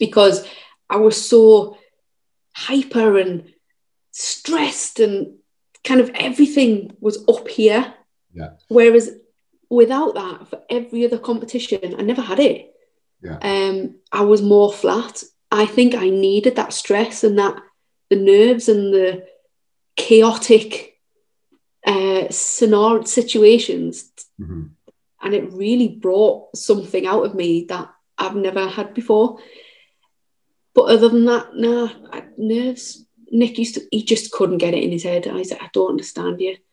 because 0.00 0.46
I 0.90 0.96
was 0.96 1.28
so 1.28 1.78
hyper 2.54 3.18
and 3.18 3.52
stressed 4.10 4.98
and 4.98 5.36
kind 5.84 6.00
of 6.00 6.10
everything 6.14 6.96
was 7.00 7.24
up 7.28 7.46
here. 7.46 7.94
Yeah. 8.34 8.54
Whereas 8.68 9.10
without 9.70 10.14
that, 10.14 10.48
for 10.48 10.62
every 10.68 11.04
other 11.04 11.18
competition, 11.18 11.94
I 11.98 12.02
never 12.02 12.22
had 12.22 12.40
it. 12.40 12.74
Yeah. 13.22 13.38
Um, 13.40 14.00
I 14.10 14.22
was 14.22 14.42
more 14.42 14.72
flat. 14.72 15.22
I 15.52 15.66
think 15.66 15.94
I 15.94 16.08
needed 16.08 16.56
that 16.56 16.72
stress 16.72 17.22
and 17.22 17.38
that 17.38 17.56
the 18.10 18.16
nerves 18.16 18.68
and 18.68 18.92
the 18.92 19.26
chaotic 19.96 20.98
uh, 21.86 22.28
scenario 22.30 23.02
situations, 23.04 24.10
Mhm. 24.40 24.70
and 25.20 25.34
it 25.34 25.52
really 25.52 25.88
brought 25.88 26.56
something 26.56 27.06
out 27.06 27.24
of 27.24 27.34
me 27.34 27.64
that 27.68 27.92
I've 28.18 28.36
never 28.36 28.66
had 28.68 28.94
before. 28.94 29.38
But 30.74 30.82
other 30.84 31.08
than 31.08 31.24
that, 31.26 31.54
no, 31.56 31.90
I, 32.12 32.24
nerves. 32.38 33.04
Nick 33.34 33.58
used 33.58 33.74
to, 33.76 33.82
he 33.90 34.02
just 34.04 34.30
couldn't 34.30 34.58
get 34.58 34.74
it 34.74 34.82
in 34.84 34.92
his 34.92 35.04
head. 35.04 35.26
I 35.26 35.42
said, 35.42 35.58
I 35.60 35.70
don't 35.72 35.90
understand 35.90 36.40
you. 36.40 36.56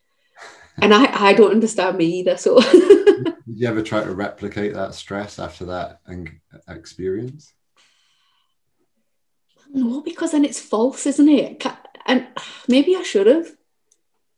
And 0.82 0.94
I, 0.94 1.30
I 1.30 1.34
don't 1.34 1.52
understand 1.52 1.98
me 1.98 2.06
either. 2.20 2.38
So 2.38 2.60
Did 2.72 3.36
you 3.48 3.68
ever 3.68 3.82
try 3.82 4.02
to 4.04 4.14
replicate 4.14 4.74
that 4.76 4.94
stress 4.94 5.38
after 5.40 5.66
that 5.66 6.00
experience? 6.70 7.54
no, 9.72 10.02
because 10.02 10.32
then 10.32 10.46
it's 10.46 10.60
false, 10.60 11.06
isn't 11.06 11.28
it? 11.30 11.60
Ca- 12.10 12.14
And 12.14 12.28
maybe 12.68 12.96
I 12.96 13.04
should 13.04 13.28
have. 13.28 13.48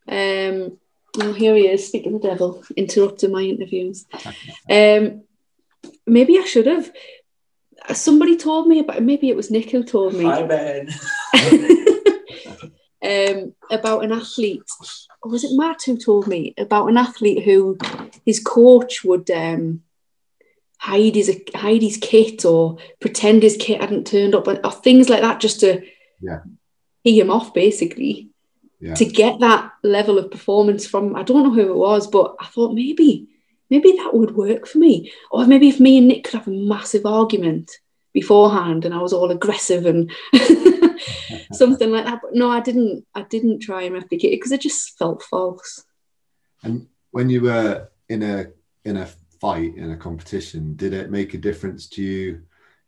Um, 0.08 0.78
oh, 1.20 1.32
here 1.32 1.54
he 1.54 1.68
is, 1.68 1.86
speaking 1.86 2.12
the 2.12 2.18
devil, 2.28 2.62
interrupting 2.76 3.32
my 3.32 3.42
interviews. 3.42 4.06
Um, 4.70 5.22
maybe 6.06 6.38
I 6.38 6.44
should 6.44 6.66
have. 6.66 6.92
Somebody 7.92 8.36
told 8.36 8.68
me 8.68 8.78
about. 8.78 9.02
Maybe 9.02 9.28
it 9.28 9.36
was 9.36 9.50
Nick 9.50 9.70
who 9.70 9.82
told 9.82 10.14
me. 10.14 10.24
Hi, 10.24 10.42
Ben. 10.44 10.88
um, 13.02 13.54
about 13.70 14.04
an 14.04 14.12
athlete, 14.12 14.62
or 15.22 15.30
was 15.30 15.42
it 15.44 15.50
Matt 15.56 15.82
who 15.84 15.96
told 15.98 16.28
me 16.28 16.54
about 16.56 16.86
an 16.88 16.96
athlete 16.96 17.44
who 17.44 17.76
his 18.24 18.38
coach 18.38 19.02
would 19.02 19.28
um, 19.30 19.82
hide 20.78 21.16
his 21.16 21.40
hide 21.54 21.82
his 21.82 21.96
kit 21.96 22.44
or 22.44 22.78
pretend 23.00 23.42
his 23.42 23.56
kit 23.56 23.80
hadn't 23.80 24.06
turned 24.06 24.34
up, 24.36 24.46
or, 24.46 24.60
or 24.64 24.70
things 24.70 25.08
like 25.08 25.22
that, 25.22 25.40
just 25.40 25.60
to 25.60 25.82
Yeah. 26.20 26.40
Tee 27.04 27.18
him 27.20 27.30
off, 27.30 27.52
basically, 27.54 28.28
Yeah. 28.80 28.94
to 28.94 29.04
get 29.04 29.40
that 29.40 29.72
level 29.82 30.18
of 30.18 30.30
performance 30.30 30.86
from. 30.86 31.16
I 31.16 31.22
don't 31.22 31.42
know 31.44 31.52
who 31.54 31.70
it 31.72 31.76
was, 31.76 32.06
but 32.06 32.36
I 32.40 32.46
thought 32.46 32.74
maybe 32.74 33.28
maybe 33.70 33.92
that 33.92 34.12
would 34.12 34.36
work 34.36 34.66
for 34.66 34.78
me, 34.78 35.10
or 35.30 35.46
maybe 35.46 35.68
if 35.68 35.80
me 35.80 35.96
and 35.98 36.08
Nick 36.08 36.24
could 36.24 36.34
have 36.34 36.48
a 36.48 36.50
massive 36.50 37.06
argument 37.06 37.70
beforehand 38.12 38.84
and 38.84 38.92
I 38.94 38.98
was 39.00 39.14
all 39.14 39.30
aggressive 39.30 39.86
and 39.86 40.10
something 41.52 41.90
like 41.90 42.04
that. 42.04 42.20
But 42.22 42.34
no, 42.34 42.50
I 42.50 42.60
didn't. 42.60 43.06
I 43.14 43.22
didn't 43.22 43.60
try 43.60 43.82
and 43.82 43.94
replicate 43.94 44.32
it 44.32 44.36
because 44.36 44.52
it 44.52 44.60
just 44.60 44.98
felt 44.98 45.22
false. 45.22 45.84
And 46.62 46.86
when 47.10 47.30
you 47.30 47.42
were 47.42 47.88
in 48.08 48.22
a 48.22 48.46
in 48.84 48.96
a 48.96 49.08
fight 49.40 49.74
in 49.76 49.90
a 49.90 49.96
competition, 49.96 50.76
did 50.76 50.92
it 50.92 51.10
make 51.10 51.34
a 51.34 51.38
difference 51.38 51.88
to 51.88 52.02
you 52.02 52.42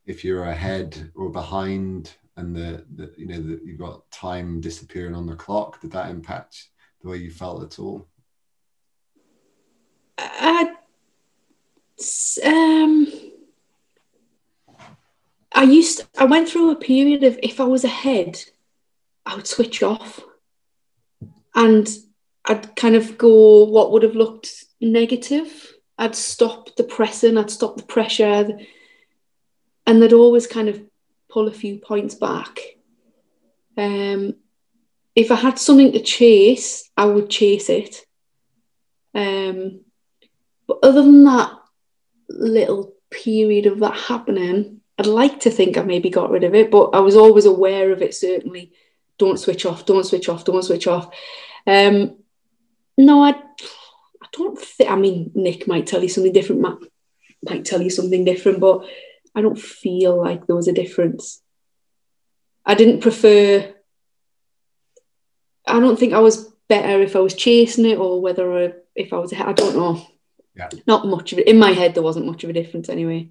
if 0.06 0.22
you're 0.24 0.44
ahead 0.44 1.10
or 1.14 1.30
behind, 1.30 2.12
and 2.36 2.54
the, 2.54 2.84
the 2.94 3.12
you 3.16 3.26
know 3.26 3.40
that 3.40 3.62
you've 3.64 3.78
got 3.78 4.10
time 4.10 4.60
disappearing 4.60 5.14
on 5.14 5.26
the 5.26 5.36
clock? 5.36 5.80
Did 5.80 5.92
that 5.92 6.10
impact 6.10 6.68
the 7.02 7.08
way 7.08 7.18
you 7.18 7.30
felt 7.30 7.62
at 7.62 7.78
all? 7.78 8.06
I, 10.18 10.74
s- 11.98 12.38
um, 12.44 13.12
I 15.52 15.62
used. 15.64 16.04
I 16.18 16.24
went 16.24 16.48
through 16.48 16.70
a 16.70 16.76
period 16.76 17.22
of 17.24 17.38
if 17.42 17.60
I 17.60 17.64
was 17.64 17.84
ahead, 17.84 18.42
I 19.24 19.36
would 19.36 19.46
switch 19.46 19.82
off, 19.82 20.20
and 21.54 21.88
I'd 22.44 22.74
kind 22.76 22.96
of 22.96 23.16
go 23.16 23.64
what 23.64 23.92
would 23.92 24.02
have 24.02 24.16
looked 24.16 24.64
negative. 24.80 25.72
I'd 25.96 26.16
stop 26.16 26.74
the 26.76 26.84
pressing. 26.84 27.38
I'd 27.38 27.50
stop 27.50 27.76
the 27.76 27.84
pressure, 27.84 28.58
and 29.86 30.02
they'd 30.02 30.12
always 30.12 30.46
kind 30.48 30.68
of 30.68 30.82
pull 31.34 31.48
a 31.48 31.52
few 31.52 31.78
points 31.78 32.14
back. 32.14 32.60
Um, 33.76 34.36
if 35.16 35.32
I 35.32 35.34
had 35.34 35.58
something 35.58 35.90
to 35.92 36.00
chase, 36.00 36.88
I 36.96 37.06
would 37.06 37.28
chase 37.28 37.68
it. 37.68 38.06
Um, 39.14 39.80
but 40.68 40.78
other 40.84 41.02
than 41.02 41.24
that 41.24 41.52
little 42.28 42.94
period 43.10 43.66
of 43.66 43.80
that 43.80 43.96
happening, 43.96 44.80
I'd 44.96 45.06
like 45.06 45.40
to 45.40 45.50
think 45.50 45.76
I 45.76 45.82
maybe 45.82 46.08
got 46.08 46.30
rid 46.30 46.44
of 46.44 46.54
it, 46.54 46.70
but 46.70 46.90
I 46.90 47.00
was 47.00 47.16
always 47.16 47.46
aware 47.46 47.90
of 47.90 48.00
it. 48.00 48.14
Certainly, 48.14 48.72
don't 49.18 49.38
switch 49.38 49.66
off, 49.66 49.84
don't 49.84 50.06
switch 50.06 50.28
off, 50.28 50.44
don't 50.44 50.62
switch 50.62 50.86
off. 50.86 51.12
Um, 51.66 52.16
no, 52.96 53.24
I, 53.24 53.30
I 53.30 54.26
don't 54.32 54.58
think. 54.58 54.88
I 54.88 54.94
mean, 54.94 55.32
Nick 55.34 55.66
might 55.66 55.88
tell 55.88 56.02
you 56.02 56.08
something 56.08 56.32
different. 56.32 56.62
Matt 56.62 56.78
might 57.42 57.64
tell 57.64 57.82
you 57.82 57.90
something 57.90 58.24
different, 58.24 58.60
but 58.60 58.86
I 59.34 59.42
don't 59.42 59.58
feel 59.58 60.16
like 60.16 60.46
there 60.46 60.56
was 60.56 60.68
a 60.68 60.72
difference. 60.72 61.42
I 62.64 62.74
didn't 62.74 63.00
prefer. 63.00 63.74
I 65.66 65.80
don't 65.80 65.98
think 65.98 66.12
I 66.12 66.20
was 66.20 66.52
better 66.68 67.02
if 67.02 67.16
I 67.16 67.20
was 67.20 67.34
chasing 67.34 67.86
it 67.86 67.98
or 67.98 68.20
whether 68.20 68.52
I, 68.56 68.72
if 68.94 69.12
I 69.12 69.18
was. 69.18 69.32
I 69.32 69.52
don't 69.52 69.76
know. 69.76 70.06
Yeah. 70.54 70.68
Not 70.86 71.06
much 71.06 71.32
of 71.32 71.40
it. 71.40 71.48
In 71.48 71.58
my 71.58 71.72
head, 71.72 71.94
there 71.94 72.02
wasn't 72.02 72.26
much 72.26 72.44
of 72.44 72.50
a 72.50 72.52
difference 72.52 72.88
anyway. 72.88 73.30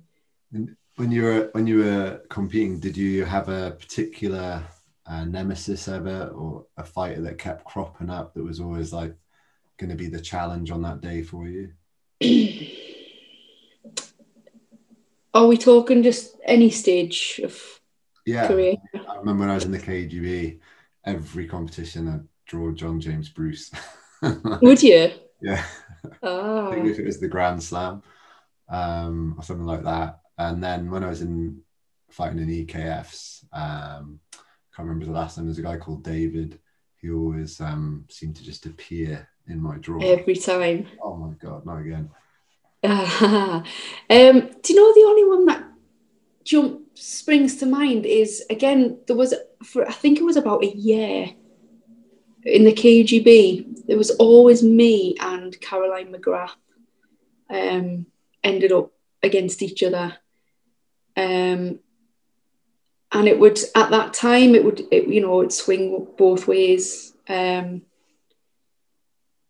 When 0.52 1.12
you 1.12 1.24
were 1.24 1.50
when 1.54 1.68
you 1.68 1.80
were 1.80 2.22
competing, 2.30 2.80
did 2.80 2.98
you 2.98 3.26
have 3.26 3.50
a 3.50 3.72
particular 3.72 4.64
uh, 5.06 5.26
nemesis 5.26 5.88
ever, 5.88 6.28
or 6.28 6.66
a 6.78 6.84
fighter 6.84 7.22
that 7.22 7.38
kept 7.40 7.66
cropping 7.66 8.10
up 8.10 8.34
that 8.34 8.44
was 8.44 8.60
always 8.60 8.94
like 8.94 9.16
going 9.78 9.90
to 9.90 9.96
be 9.96 10.08
the 10.08 10.22
challenge 10.22 10.70
on 10.70 10.82
that 10.84 11.02
day 11.02 11.24
for 11.24 11.48
you? 11.48 11.72
Are 15.34 15.46
we 15.48 15.58
talking 15.58 16.04
just 16.04 16.36
any 16.46 16.70
stage 16.70 17.40
of 17.44 17.80
Yeah, 18.26 18.56
career? 18.56 18.76
I 19.08 19.16
remember 19.18 19.42
when 19.42 19.50
I 19.50 19.56
was 19.56 19.66
in 19.66 19.72
the 19.72 19.80
KUGB, 19.80 20.60
every 21.06 21.48
competition 21.48 22.08
I'd 22.08 22.28
draw 22.46 22.72
John 22.72 23.00
James 23.00 23.30
Bruce. 23.30 23.72
Would 24.62 24.82
you? 24.82 25.12
yeah, 25.42 25.64
I 25.64 26.16
Ah, 26.22 26.74
think 26.76 26.88
if 26.88 27.00
it 27.00 27.06
was 27.06 27.20
the 27.20 27.28
Grand 27.28 27.62
Slam 27.64 28.04
um, 28.70 29.36
or 29.38 29.44
something 29.44 29.66
like 29.66 29.84
that. 29.84 30.20
And 30.38 30.64
then 30.64 30.92
when 30.92 31.04
I 31.04 31.10
was 31.10 31.22
in 31.22 31.62
fighting 32.10 32.40
in 32.40 32.50
EKFs, 32.50 33.46
um, 33.54 34.20
I 34.34 34.38
can't 34.76 34.88
remember 34.88 35.06
the 35.06 35.12
last 35.12 35.36
time. 35.36 35.46
There's 35.46 35.60
a 35.60 35.64
guy 35.64 35.78
called 35.78 36.04
David 36.04 36.60
who 37.02 37.20
always 37.22 37.62
um, 37.62 38.06
seemed 38.10 38.36
to 38.38 38.44
just 38.44 38.66
appear 38.66 39.30
in 39.48 39.62
my 39.62 39.78
draw. 39.78 40.20
every 40.20 40.36
time. 40.36 40.88
Oh 41.02 41.16
my 41.18 41.34
god, 41.36 41.66
not 41.66 41.80
again. 41.82 42.10
Um, 44.10 44.50
do 44.62 44.74
you 44.74 44.76
know 44.76 44.94
the 44.94 45.08
only 45.08 45.26
one 45.26 45.46
that 45.46 45.64
jump 46.44 46.82
springs 46.96 47.56
to 47.58 47.66
mind 47.66 48.06
is 48.06 48.44
again 48.50 49.00
there 49.08 49.16
was 49.16 49.34
for 49.64 49.88
I 49.88 49.94
think 49.94 50.20
it 50.20 50.24
was 50.24 50.36
about 50.36 50.64
a 50.64 50.76
year 50.76 51.32
in 52.44 52.66
the 52.66 52.74
KUGB. 52.74 53.86
There 53.88 53.98
was 53.98 54.12
always 54.12 54.62
me 54.62 55.16
and 55.20 55.60
Caroline 55.62 56.14
McGrath 56.14 56.52
um, 57.50 58.06
ended 58.44 58.74
up 58.74 58.92
against 59.22 59.62
each 59.62 59.82
other, 59.82 60.18
um, 61.16 61.80
and 63.12 63.28
it 63.28 63.40
would 63.40 63.60
at 63.76 63.92
that 63.92 64.14
time 64.14 64.56
it 64.56 64.66
would 64.66 64.82
it, 64.92 65.08
you 65.08 65.22
know 65.22 65.42
it 65.42 65.54
swing 65.54 66.06
both 66.18 66.48
ways. 66.48 67.14
Um, 67.30 67.84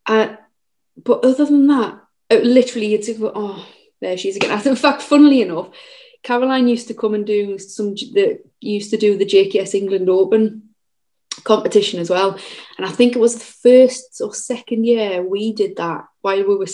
but 0.05 1.25
other 1.25 1.45
than 1.45 1.67
that, 1.67 2.02
it 2.29 2.43
literally 2.43 2.87
you'd 2.87 3.31
oh, 3.35 3.67
there 4.01 4.17
she 4.17 4.29
is 4.29 4.35
again. 4.35 4.61
In 4.67 4.75
fact, 4.75 5.01
funnily 5.01 5.41
enough, 5.41 5.69
Caroline 6.23 6.67
used 6.67 6.87
to 6.87 6.93
come 6.93 7.13
and 7.13 7.25
do 7.25 7.57
some 7.57 7.95
the 7.95 8.39
used 8.59 8.91
to 8.91 8.97
do 8.97 9.17
the 9.17 9.25
JKS 9.25 9.75
England 9.75 10.09
Open 10.09 10.69
competition 11.43 11.99
as 11.99 12.09
well, 12.09 12.37
and 12.77 12.85
I 12.85 12.89
think 12.89 13.15
it 13.15 13.19
was 13.19 13.35
the 13.35 13.45
first 13.69 14.21
or 14.21 14.33
second 14.33 14.85
year 14.85 15.21
we 15.21 15.53
did 15.53 15.77
that 15.77 16.05
while 16.21 16.37
we 16.37 16.55
were 16.55 16.67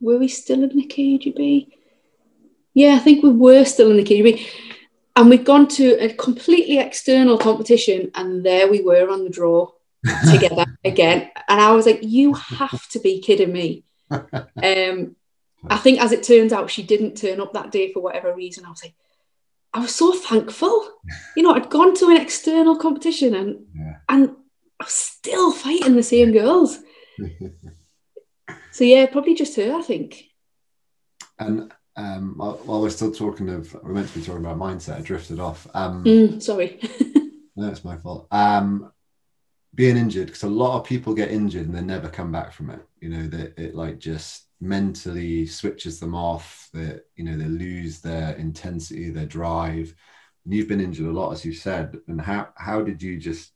were 0.00 0.18
we 0.18 0.28
still 0.28 0.62
in 0.62 0.76
the 0.76 0.86
KUGB? 0.86 1.68
Yeah, 2.74 2.94
I 2.94 2.98
think 2.98 3.22
we 3.22 3.30
were 3.30 3.64
still 3.64 3.90
in 3.90 3.96
the 3.96 4.04
KUGB. 4.04 4.46
And 5.16 5.30
we'd 5.30 5.44
gone 5.44 5.68
to 5.68 5.92
a 6.04 6.12
completely 6.12 6.78
external 6.78 7.38
competition, 7.38 8.10
and 8.14 8.44
there 8.44 8.68
we 8.68 8.82
were 8.82 9.08
on 9.08 9.24
the 9.24 9.30
draw 9.30 9.70
together 10.30 10.66
again. 10.84 11.30
And 11.48 11.60
I 11.60 11.72
was 11.72 11.86
like, 11.86 12.00
you 12.02 12.34
have 12.34 12.88
to 12.88 12.98
be 12.98 13.20
kidding 13.20 13.52
me. 13.52 13.84
Um, 14.10 15.16
I 15.70 15.76
think 15.78 16.00
as 16.00 16.12
it 16.12 16.22
turns 16.22 16.52
out, 16.52 16.70
she 16.70 16.82
didn't 16.82 17.16
turn 17.16 17.40
up 17.40 17.52
that 17.54 17.70
day 17.70 17.92
for 17.92 18.00
whatever 18.00 18.34
reason. 18.34 18.64
I 18.64 18.70
was 18.70 18.82
like, 18.82 18.94
I 19.72 19.80
was 19.80 19.94
so 19.94 20.12
thankful. 20.12 20.88
You 21.36 21.42
know, 21.42 21.54
I'd 21.54 21.70
gone 21.70 21.94
to 21.96 22.08
an 22.08 22.16
external 22.16 22.76
competition 22.76 23.34
and 23.34 23.66
Yeah. 23.74 23.96
and 24.08 24.30
I 24.80 24.84
was 24.84 24.92
still 24.92 25.52
fighting 25.52 25.96
the 25.96 26.02
same 26.02 26.32
girls. 26.32 26.78
so 28.72 28.84
yeah, 28.84 29.06
probably 29.06 29.34
just 29.34 29.56
her, 29.56 29.74
I 29.74 29.82
think. 29.82 30.24
And 31.38 31.72
um, 31.96 32.34
while, 32.36 32.60
while, 32.64 32.82
we're 32.82 32.90
still 32.90 33.12
talking 33.12 33.48
of, 33.48 33.72
we're 33.82 33.92
meant 33.92 34.08
to 34.08 34.18
be 34.18 34.24
talking 34.24 34.44
about 34.44 34.58
mindset. 34.58 34.98
I 34.98 35.00
drifted 35.00 35.40
off. 35.40 35.66
Um, 35.74 36.04
mm, 36.04 36.42
sorry. 36.42 36.78
no, 37.56 37.68
it's 37.68 37.84
my 37.84 37.96
fault. 37.96 38.26
Um, 38.30 38.92
being 39.74 39.96
injured 39.96 40.26
because 40.26 40.42
a 40.42 40.48
lot 40.48 40.78
of 40.78 40.86
people 40.86 41.14
get 41.14 41.30
injured 41.30 41.66
and 41.66 41.74
they 41.74 41.82
never 41.82 42.08
come 42.08 42.30
back 42.30 42.52
from 42.52 42.70
it. 42.70 42.80
You 43.04 43.10
know 43.10 43.26
that 43.28 43.58
it 43.58 43.74
like 43.74 43.98
just 43.98 44.46
mentally 44.62 45.44
switches 45.44 46.00
them 46.00 46.14
off. 46.14 46.70
That 46.72 47.04
you 47.16 47.24
know 47.24 47.36
they 47.36 47.44
lose 47.44 48.00
their 48.00 48.34
intensity, 48.36 49.10
their 49.10 49.26
drive. 49.26 49.94
And 50.44 50.54
you've 50.54 50.68
been 50.68 50.80
injured 50.80 51.06
a 51.06 51.12
lot, 51.12 51.32
as 51.32 51.44
you 51.44 51.52
said. 51.52 51.98
And 52.08 52.18
how 52.18 52.48
how 52.56 52.80
did 52.80 53.02
you 53.02 53.18
just 53.18 53.52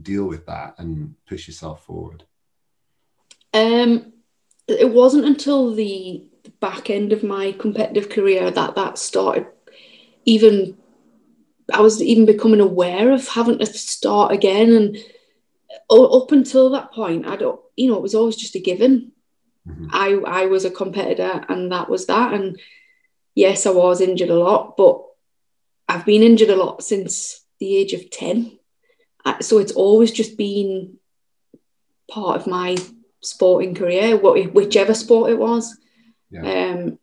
deal 0.00 0.24
with 0.24 0.46
that 0.46 0.76
and 0.78 1.14
push 1.26 1.46
yourself 1.48 1.84
forward? 1.84 2.24
Um, 3.52 4.14
it 4.66 4.90
wasn't 4.90 5.26
until 5.26 5.74
the 5.74 6.24
back 6.58 6.88
end 6.88 7.12
of 7.12 7.22
my 7.22 7.52
competitive 7.52 8.08
career 8.08 8.50
that 8.50 8.74
that 8.74 8.96
started 8.96 9.46
even 10.24 10.78
I 11.74 11.82
was 11.82 12.02
even 12.02 12.24
becoming 12.24 12.60
aware 12.60 13.12
of 13.12 13.28
having 13.28 13.58
to 13.58 13.66
start 13.66 14.32
again 14.32 14.72
and 14.72 14.96
up 15.90 16.32
until 16.32 16.70
that 16.70 16.92
point 16.92 17.26
I 17.26 17.36
don't 17.36 17.60
you 17.76 17.88
know 17.88 17.96
it 17.96 18.02
was 18.02 18.14
always 18.14 18.36
just 18.36 18.54
a 18.54 18.60
given 18.60 19.12
mm-hmm. 19.66 19.88
I 19.90 20.14
I 20.26 20.46
was 20.46 20.64
a 20.64 20.70
competitor 20.70 21.44
and 21.48 21.72
that 21.72 21.88
was 21.88 22.06
that 22.06 22.34
and 22.34 22.58
yes 23.34 23.66
I 23.66 23.70
was 23.70 24.00
injured 24.00 24.30
a 24.30 24.38
lot 24.38 24.76
but 24.76 25.02
I've 25.88 26.04
been 26.04 26.22
injured 26.22 26.50
a 26.50 26.56
lot 26.56 26.82
since 26.82 27.44
the 27.60 27.76
age 27.76 27.92
of 27.92 28.10
10 28.10 28.58
so 29.40 29.58
it's 29.58 29.72
always 29.72 30.10
just 30.10 30.38
been 30.38 30.96
part 32.10 32.40
of 32.40 32.46
my 32.46 32.76
sporting 33.20 33.74
career 33.74 34.16
whichever 34.16 34.94
sport 34.94 35.30
it 35.30 35.38
was 35.38 35.76
yeah. 36.30 36.72
Um, 36.72 36.98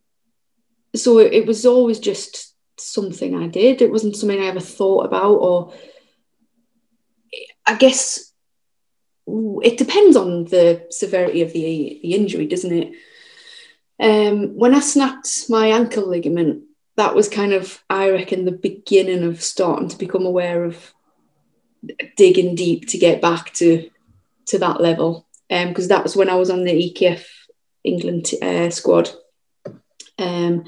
so 0.95 1.19
it, 1.19 1.34
it 1.34 1.45
was 1.45 1.65
always 1.65 1.99
just 1.99 2.53
something 2.78 3.36
I 3.36 3.47
did. 3.47 3.82
It 3.82 3.91
wasn't 3.91 4.15
something 4.15 4.39
I 4.39 4.47
ever 4.47 4.59
thought 4.59 5.05
about, 5.05 5.36
or 5.36 5.73
I 7.65 7.76
guess 7.76 8.32
it 9.28 9.78
depends 9.78 10.15
on 10.15 10.45
the 10.45 10.86
severity 10.89 11.41
of 11.41 11.51
the, 11.53 11.99
the 12.01 12.13
injury, 12.13 12.47
doesn't 12.47 12.71
it? 12.71 12.93
Um, 13.99 14.55
when 14.55 14.76
I 14.76 14.82
snapped 14.82 15.49
my 15.49 15.67
ankle 15.67 16.07
ligament, 16.07 16.63
that 16.97 17.15
was 17.15 17.28
kind 17.28 17.53
of, 17.53 17.82
I 17.89 18.11
reckon, 18.11 18.45
the 18.45 18.51
beginning 18.51 19.23
of 19.23 19.41
starting 19.41 19.89
to 19.89 19.97
become 19.97 20.26
aware 20.26 20.63
of 20.63 20.93
digging 22.15 22.55
deep 22.55 22.88
to 22.89 22.97
get 22.97 23.21
back 23.21 23.53
to 23.53 23.89
to 24.47 24.59
that 24.59 24.82
level. 24.82 25.28
Because 25.49 25.86
um, 25.86 25.89
that 25.89 26.03
was 26.03 26.15
when 26.15 26.30
I 26.30 26.36
was 26.36 26.49
on 26.49 26.63
the 26.63 26.71
EKF 26.71 27.26
England 27.84 28.32
uh, 28.41 28.69
squad. 28.69 29.09
Um, 30.17 30.65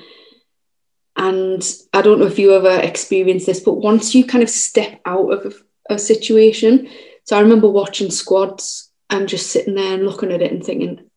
and 1.15 1.75
I 1.93 2.01
don't 2.01 2.19
know 2.19 2.27
if 2.27 2.37
you 2.37 2.53
ever 2.53 2.79
experienced 2.79 3.47
this, 3.47 3.59
but 3.59 3.75
once 3.75 4.13
you 4.13 4.25
kind 4.25 4.43
of 4.43 4.49
step 4.49 5.01
out 5.05 5.31
of 5.31 5.53
a, 5.89 5.95
a 5.95 5.99
situation, 5.99 6.89
so 7.27 7.35
I 7.35 7.41
remember 7.41 7.67
watching 7.67 8.09
squads 8.09 8.89
and 9.09 9.27
just 9.27 9.51
sitting 9.51 9.75
there 9.75 9.95
and 9.95 10.05
looking 10.05 10.31
at 10.31 10.41
it 10.41 10.49
and 10.49 10.63
thinking, 10.63 11.09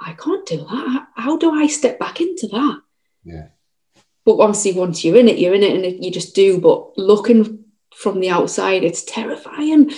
I 0.00 0.12
can't 0.12 0.46
do 0.46 0.58
that. 0.58 1.08
How 1.16 1.36
do 1.36 1.52
I 1.52 1.66
step 1.66 1.98
back 1.98 2.20
into 2.20 2.46
that? 2.46 2.80
Yeah. 3.24 3.46
But 4.24 4.38
obviously, 4.38 4.74
once 4.74 5.04
you're 5.04 5.16
in 5.16 5.26
it, 5.26 5.38
you're 5.38 5.54
in 5.54 5.64
it, 5.64 5.84
and 5.84 6.04
you 6.04 6.12
just 6.12 6.36
do. 6.36 6.60
But 6.60 6.96
looking 6.96 7.64
from 7.92 8.20
the 8.20 8.30
outside, 8.30 8.84
it's 8.84 9.02
terrifying. 9.02 9.90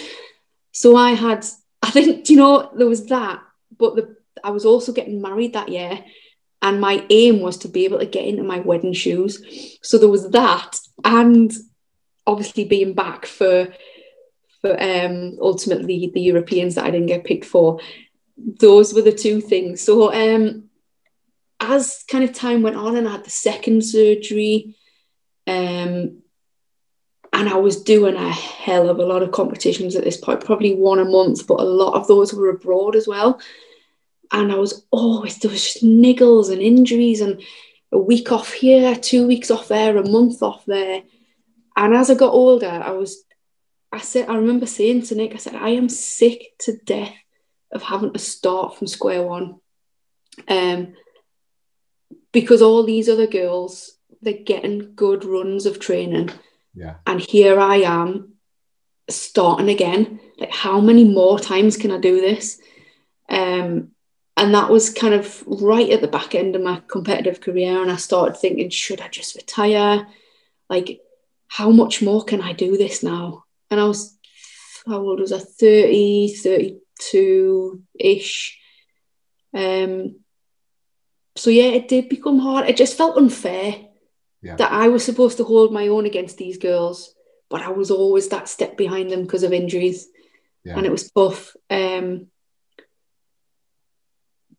So 0.73 0.97
I 0.97 1.11
had, 1.11 1.45
I 1.83 1.91
think, 1.91 2.31
you 2.31 2.39
know, 2.39 2.71
there 2.75 2.87
was 2.87 3.05
that, 3.09 3.43
but 3.77 3.97
the 3.97 4.17
I 4.43 4.49
was 4.49 4.65
also 4.65 4.93
getting 4.93 5.21
married 5.21 5.53
that 5.53 5.69
year, 5.69 6.03
and 6.63 6.81
my 6.81 7.05
aim 7.11 7.41
was 7.41 7.59
to 7.59 7.69
be 7.69 7.85
able 7.85 7.99
to 7.99 8.07
get 8.07 8.25
into 8.25 8.45
my 8.45 8.61
wedding 8.61 8.95
shoes. 8.95 9.79
So 9.83 9.99
there 9.99 10.09
was 10.09 10.31
that, 10.31 10.79
and 11.05 11.53
obviously 12.27 12.65
being 12.65 12.95
back 12.95 13.27
for 13.27 13.75
for 14.61 14.81
um, 14.83 15.39
ultimately 15.41 16.11
the 16.13 16.21
Europeans 16.21 16.75
that 16.75 16.85
I 16.85 16.91
didn't 16.91 17.07
get 17.07 17.25
picked 17.25 17.45
for. 17.45 17.81
Those 18.37 18.95
were 18.95 19.03
the 19.03 19.13
two 19.13 19.41
things. 19.41 19.81
So 19.81 20.13
um, 20.13 20.65
as 21.61 22.05
kind 22.11 22.25
of 22.25 22.33
time 22.33 22.63
went 22.63 22.77
on, 22.77 22.97
and 22.97 23.09
I 23.09 23.13
had 23.13 23.25
the 23.25 23.31
second 23.31 23.85
surgery, 23.85 24.77
um, 25.47 26.23
and 27.33 27.49
I 27.49 27.57
was 27.57 27.83
doing 27.83 28.17
a 28.17 28.31
hell 28.31 28.89
of 28.89 28.99
a 28.99 29.07
lot 29.07 29.23
of 29.23 29.33
competitions 29.33 29.97
at 29.97 30.05
this 30.05 30.17
point, 30.17 30.45
probably 30.45 30.75
one 30.75 30.99
a 30.99 31.05
month, 31.05 31.47
but 31.47 31.61
a 31.61 31.65
lot 31.65 31.95
of 31.95 32.09
those 32.09 32.33
were 32.33 32.49
abroad 32.49 32.97
as 32.97 33.07
well 33.07 33.41
and 34.33 34.53
I 34.53 34.57
was 34.57 34.85
always 34.91 35.39
there 35.39 35.51
was 35.51 35.65
just 35.65 35.85
niggles 35.85 36.53
and 36.53 36.61
injuries 36.61 37.21
and 37.21 37.43
a 37.93 37.99
week 37.99 38.31
off 38.31 38.53
here, 38.53 38.95
two 38.95 39.27
weeks 39.27 39.51
off 39.51 39.69
there, 39.69 39.97
a 39.97 40.09
month 40.09 40.43
off 40.43 40.65
there. 40.67 41.03
And 41.77 41.95
as 41.95 42.11
I 42.11 42.15
got 42.15 42.35
older, 42.35 42.69
I 42.69 42.91
was 42.91 43.25
I 43.93 44.01
said 44.01 44.29
I 44.29 44.37
remember 44.37 44.67
saying 44.67 45.03
to 45.03 45.15
Nick, 45.15 45.35
I 45.35 45.39
said, 45.39 45.55
I 45.55 45.71
am 45.71 45.89
sick 45.89 46.53
to 46.61 46.77
death 46.85 47.15
of 47.73 47.83
having 47.83 48.13
to 48.13 48.19
start 48.19 48.77
from 48.77 48.87
square 48.87 49.23
one. 49.23 49.57
Um 50.47 50.95
because 52.33 52.61
all 52.63 52.85
these 52.85 53.09
other 53.09 53.27
girls, 53.27 53.93
they're 54.21 54.35
getting 54.35 54.95
good 54.95 55.25
runs 55.25 55.67
of 55.67 55.81
training. 55.81 56.31
Yeah. 56.75 56.97
And 57.07 57.21
here 57.21 57.59
I 57.59 57.77
am 57.77 58.35
starting 59.09 59.71
again. 59.71 60.21
Like 60.39 60.53
how 60.53 60.81
many 60.81 61.05
more 61.05 61.39
times 61.39 61.77
can 61.77 61.91
I 61.91 61.99
do 61.99 62.21
this? 62.21 62.61
Um 63.29 63.93
and 64.39 64.55
that 64.55 64.71
was 64.71 64.91
kind 64.91 65.15
of 65.15 65.43
right 65.47 65.91
at 65.91 66.01
the 66.01 66.09
back 66.09 66.35
end 66.35 66.55
of 66.55 66.63
my 66.63 66.81
competitive 66.87 67.41
career 67.41 67.83
and 67.83 67.91
i 67.91 67.97
started 67.97 68.37
thinking 68.37 68.71
should 68.71 69.01
i 69.01 69.09
just 69.09 69.35
retire 69.35 70.07
like 70.71 71.01
how 71.49 71.71
much 71.71 72.01
more 72.01 72.23
can 72.25 72.41
i 72.41 72.53
do 72.53 72.77
this 72.77 73.03
now 73.03 73.45
and 73.71 73.81
i 73.81 73.85
was 73.85 74.17
how 74.87 74.99
old 74.99 75.21
was 75.21 75.33
i 75.33 75.39
30 75.39 76.35
32 76.35 77.83
ish 77.99 78.59
um 79.55 80.17
so 81.37 81.51
yeah 81.51 81.65
it 81.65 81.89
did 81.89 82.09
become 82.09 82.39
hard 82.39 82.69
it 82.69 82.77
just 82.77 82.97
felt 82.97 83.17
unfair 83.17 83.77
yeah. 84.43 84.57
that 84.57 84.73
i 84.73 84.89
was 84.89 85.05
supposed 85.05 85.37
to 85.37 85.45
hold 85.45 85.73
my 85.73 85.89
own 85.89 86.07
against 86.07 86.37
these 86.39 86.59
girls 86.59 87.15
but 87.49 87.63
i 87.63 87.69
was 87.69 87.91
always 87.91 88.29
that 88.29 88.49
step 88.49 88.77
behind 88.77 89.11
them 89.11 89.23
because 89.23 89.43
of 89.43 89.53
injuries 89.53 90.09
yeah. 90.65 90.77
and 90.77 90.87
it 90.87 90.93
was 90.93 91.11
tough 91.11 91.57
um 91.71 92.29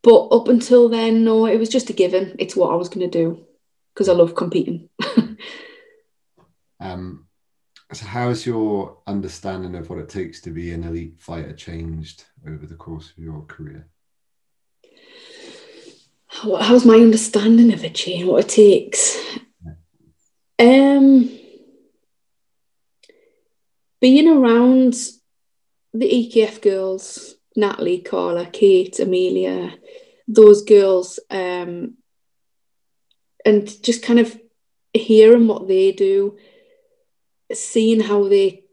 but 0.02 0.28
up 0.28 0.48
until 0.48 0.90
then, 0.90 1.24
no, 1.24 1.46
it 1.46 1.58
was 1.58 1.70
just 1.70 1.90
a 1.90 1.94
given. 1.94 2.36
It's 2.40 2.56
what 2.56 2.72
I 2.72 2.76
was 2.76 2.90
going 2.90 3.10
to 3.10 3.18
do 3.18 3.46
because 3.94 4.08
I 4.08 4.14
love 4.14 4.36
competing. 4.36 4.90
um, 6.80 7.28
so, 7.92 8.06
how's 8.06 8.46
your 8.46 8.98
understanding 9.08 9.76
of 9.76 9.90
what 9.90 10.00
it 10.00 10.10
takes 10.10 10.42
to 10.42 10.52
be 10.52 10.72
an 10.72 10.84
elite 10.84 11.20
fighter 11.20 11.54
changed 11.54 12.26
over 12.48 12.66
the 12.66 12.76
course 12.76 13.12
of 13.12 13.24
your 13.24 13.42
career? 13.44 13.88
How's 16.28 16.86
my 16.86 16.96
understanding 16.96 17.74
of 17.74 17.84
it 17.84 17.96
changed? 17.96 18.28
What 18.28 18.46
it 18.46 18.50
takes? 18.50 19.18
Yeah. 20.60 20.96
Um, 20.98 21.38
being 24.00 24.28
around 24.28 24.94
the 25.94 26.08
EKF 26.08 26.62
girls 26.62 27.36
Natalie, 27.56 28.00
Carla, 28.00 28.46
Kate, 28.46 29.00
Amelia, 29.00 29.74
those 30.28 30.64
girls, 30.64 31.20
um, 31.30 31.96
and 33.46 33.84
just 33.84 34.04
kind 34.04 34.20
of 34.20 34.40
hearing 34.94 35.48
what 35.48 35.68
they 35.68 35.92
do, 35.92 36.38
seeing 37.54 38.00
how 38.00 38.28
they 38.28 38.64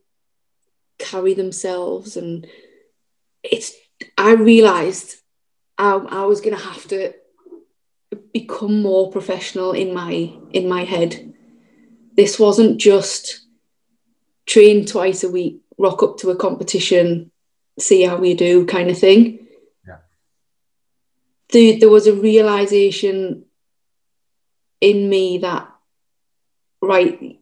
carry 0.99 1.35
themselves, 1.35 2.17
and 2.17 2.47
it's. 3.43 3.73
I 4.19 4.33
realised 4.33 5.17
I, 5.79 5.95
I 5.95 6.25
was 6.25 6.41
going 6.41 6.57
to 6.57 6.63
have 6.63 6.87
to 6.89 7.15
become 8.33 8.83
more 8.83 9.11
professional 9.11 9.73
in 9.73 9.95
my 9.95 10.33
in 10.53 10.69
my 10.69 10.85
head. 10.85 11.35
This 12.15 12.39
wasn't 12.39 12.79
just 12.79 13.41
train 14.47 14.87
twice 14.87 15.25
a 15.25 15.31
week, 15.31 15.61
rock 15.77 16.03
up 16.03 16.19
to 16.19 16.31
a 16.31 16.37
competition, 16.37 17.31
see 17.79 18.03
how 18.03 18.17
we 18.17 18.35
do 18.35 18.65
kind 18.67 18.91
of 18.91 18.99
thing. 18.99 19.47
Yeah. 19.87 19.99
The, 21.51 21.79
there 21.79 21.91
was 21.91 22.07
a 22.07 22.15
realization 22.15 23.45
in 24.81 25.09
me 25.09 25.39
that, 25.39 25.69
right, 26.81 27.39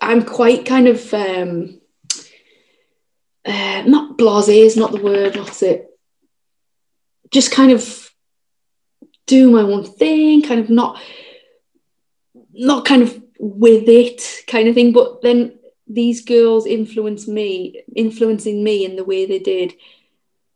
I'm 0.00 0.24
quite 0.24 0.66
kind 0.66 0.88
of, 0.88 1.14
um, 1.14 1.80
uh, 3.44 3.82
not 3.86 4.16
blase 4.16 4.48
is 4.48 4.76
not 4.76 4.92
the 4.92 5.02
word, 5.02 5.36
what's 5.36 5.62
it? 5.62 5.90
Just 7.30 7.52
kind 7.52 7.72
of 7.72 8.10
do 9.26 9.50
my 9.50 9.62
own 9.62 9.84
thing, 9.84 10.42
kind 10.42 10.60
of 10.60 10.70
not, 10.70 11.00
not 12.52 12.84
kind 12.84 13.02
of 13.02 13.22
with 13.38 13.88
it 13.88 14.44
kind 14.46 14.68
of 14.68 14.74
thing, 14.74 14.92
but 14.92 15.22
then 15.22 15.58
these 15.86 16.22
girls 16.24 16.66
influenced 16.66 17.28
me, 17.28 17.82
influencing 17.94 18.64
me 18.64 18.84
in 18.84 18.96
the 18.96 19.04
way 19.04 19.26
they 19.26 19.38
did, 19.38 19.74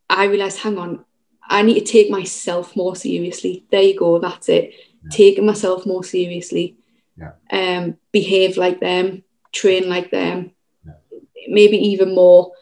I 0.09 0.25
realized, 0.25 0.59
hang 0.59 0.79
on, 0.79 1.05
I 1.43 1.63
need 1.63 1.81
to 1.81 1.93
take 1.93 2.11
myself 2.11 2.77
more 2.77 2.97
seriously. 2.97 3.65
There 3.71 3.83
you 3.83 3.99
go. 3.99 4.19
That's 4.19 4.49
it. 4.49 4.73
Yeah. 5.03 5.11
Taking 5.11 5.47
myself 5.47 5.87
more 5.87 6.05
seriously. 6.05 6.77
Yeah. 7.17 7.33
Um, 7.51 7.97
behave 8.13 8.57
like 8.57 8.81
them, 8.81 9.25
train 9.53 9.89
like 9.89 10.11
them, 10.11 10.53
yeah. 10.85 10.93
maybe 11.49 11.77
even 11.77 12.15
more. 12.15 12.53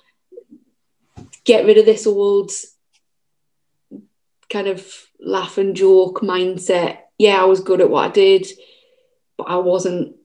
Get 1.45 1.65
rid 1.65 1.79
of 1.79 1.87
this 1.87 2.07
old 2.07 2.51
kind 4.51 4.69
of 4.69 5.07
laugh 5.21 5.59
and 5.59 5.77
joke 5.77 6.21
mindset. 6.21 6.99
Yeah, 7.19 7.41
I 7.41 7.45
was 7.45 7.61
good 7.61 7.81
at 7.81 7.91
what 7.91 8.11
I 8.11 8.13
did, 8.13 8.47
but 9.37 9.45
I 9.45 9.57
wasn't. 9.57 10.17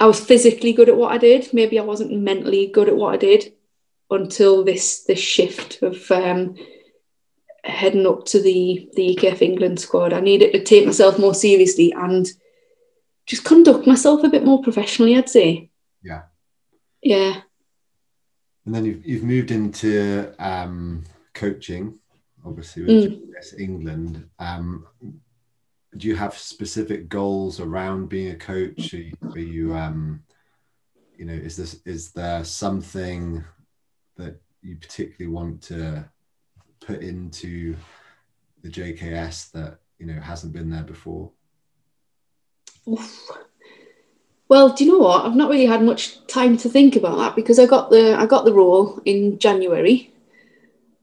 I 0.00 0.06
was 0.06 0.20
physically 0.20 0.72
good 0.72 0.88
at 0.88 0.96
what 0.96 1.12
I 1.12 1.18
did. 1.18 1.52
Maybe 1.52 1.78
I 1.78 1.84
wasn't 1.84 2.12
mentally 2.12 2.66
good 2.66 2.88
at 2.88 2.96
what 2.96 3.14
I 3.14 3.16
did 3.16 3.52
until 4.10 4.64
this 4.64 5.04
this 5.04 5.18
shift 5.18 5.82
of 5.82 6.10
um, 6.10 6.56
heading 7.64 8.06
up 8.06 8.24
to 8.26 8.40
the 8.40 8.88
the 8.94 9.16
EKF 9.16 9.42
England 9.42 9.80
squad. 9.80 10.12
I 10.12 10.20
needed 10.20 10.52
to 10.52 10.62
take 10.62 10.86
myself 10.86 11.18
more 11.18 11.34
seriously 11.34 11.92
and 11.92 12.28
just 13.26 13.44
conduct 13.44 13.86
myself 13.86 14.24
a 14.24 14.28
bit 14.28 14.44
more 14.44 14.62
professionally. 14.62 15.16
I'd 15.16 15.28
say. 15.28 15.70
Yeah. 16.02 16.22
Yeah. 17.02 17.40
And 18.64 18.74
then 18.74 18.84
you've 18.84 19.04
you've 19.04 19.24
moved 19.24 19.50
into 19.50 20.32
um, 20.38 21.04
coaching, 21.34 21.98
obviously 22.44 22.82
with 22.84 23.12
mm. 23.12 23.60
England. 23.60 24.28
Um, 24.38 24.86
do 25.96 26.08
you 26.08 26.16
have 26.16 26.38
specific 26.38 27.08
goals 27.08 27.60
around 27.60 28.08
being 28.08 28.30
a 28.30 28.36
coach? 28.36 28.94
Are 28.94 28.98
you, 28.98 29.12
are 29.34 29.38
you 29.38 29.74
um, 29.74 30.22
you 31.16 31.24
know, 31.24 31.34
is 31.34 31.56
this 31.56 31.80
is 31.84 32.12
there 32.12 32.44
something 32.44 33.44
that 34.16 34.40
you 34.62 34.76
particularly 34.76 35.32
want 35.32 35.62
to 35.62 36.08
put 36.80 37.02
into 37.02 37.76
the 38.62 38.68
JKS 38.68 39.50
that 39.52 39.78
you 39.98 40.06
know 40.06 40.20
hasn't 40.20 40.52
been 40.52 40.70
there 40.70 40.84
before? 40.84 41.30
Oof. 42.88 43.30
Well, 44.52 44.68
do 44.68 44.84
you 44.84 44.92
know 44.92 44.98
what? 44.98 45.24
I've 45.24 45.34
not 45.34 45.48
really 45.48 45.64
had 45.64 45.82
much 45.82 46.26
time 46.26 46.58
to 46.58 46.68
think 46.68 46.94
about 46.94 47.16
that 47.16 47.34
because 47.34 47.58
I 47.58 47.64
got 47.64 47.88
the 47.88 48.14
I 48.14 48.26
got 48.26 48.44
the 48.44 48.52
role 48.52 49.00
in 49.06 49.38
January, 49.38 50.12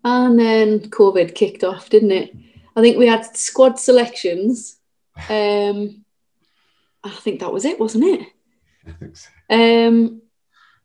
and 0.04 0.38
then 0.38 0.82
COVID 0.92 1.34
kicked 1.34 1.64
off, 1.64 1.90
didn't 1.90 2.12
it? 2.12 2.32
I 2.76 2.82
think 2.82 3.00
we 3.00 3.08
had 3.08 3.36
squad 3.36 3.80
selections. 3.80 4.78
Um, 5.32 6.06
I 7.04 7.10
think 7.10 7.40
that 7.40 7.52
was 7.52 7.66
it, 7.66 7.80
wasn't 7.80 8.04
it? 8.04 8.28
I 8.86 8.92
think 8.92 9.18
so. 9.18 9.30
Um, 9.50 10.22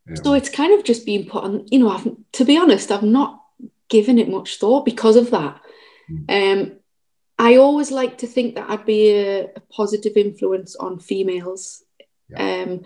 yeah. 0.08 0.14
So 0.22 0.32
it's 0.32 0.48
kind 0.48 0.72
of 0.72 0.86
just 0.86 1.04
been 1.04 1.26
put 1.26 1.44
on. 1.44 1.66
You 1.70 1.80
know, 1.80 1.90
I've 1.90 2.08
to 2.32 2.46
be 2.46 2.56
honest, 2.56 2.90
I've 2.90 3.02
not 3.02 3.42
given 3.90 4.18
it 4.18 4.30
much 4.30 4.56
thought 4.58 4.86
because 4.86 5.16
of 5.16 5.30
that. 5.32 5.60
Mm. 6.10 6.62
Um, 6.62 6.72
I 7.38 7.56
always 7.56 7.90
like 7.90 8.16
to 8.18 8.26
think 8.26 8.54
that 8.54 8.70
I'd 8.70 8.86
be 8.86 9.10
a, 9.10 9.50
a 9.54 9.60
positive 9.70 10.16
influence 10.16 10.76
on 10.76 10.98
females, 10.98 11.83
yeah. 12.28 12.62
um, 12.62 12.82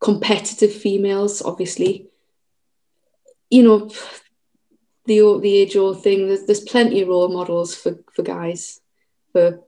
competitive 0.00 0.72
females, 0.72 1.42
obviously. 1.42 2.08
You 3.50 3.62
know, 3.62 3.90
the 5.06 5.38
the 5.40 5.56
age 5.56 5.76
old 5.76 6.02
thing. 6.02 6.28
There's 6.28 6.46
there's 6.46 6.60
plenty 6.60 7.00
of 7.02 7.08
role 7.08 7.28
models 7.28 7.74
for 7.74 7.98
for 8.12 8.22
guys, 8.22 8.80
for 9.32 9.60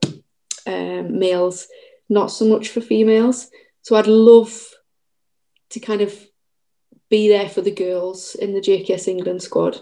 um, 0.65 1.19
males, 1.19 1.67
not 2.09 2.27
so 2.27 2.45
much 2.45 2.69
for 2.69 2.81
females. 2.81 3.49
So 3.81 3.95
I'd 3.95 4.07
love 4.07 4.67
to 5.69 5.79
kind 5.79 6.01
of 6.01 6.13
be 7.09 7.29
there 7.29 7.49
for 7.49 7.61
the 7.61 7.71
girls 7.71 8.35
in 8.35 8.53
the 8.53 8.59
JKS 8.59 9.07
England 9.07 9.41
squad. 9.41 9.79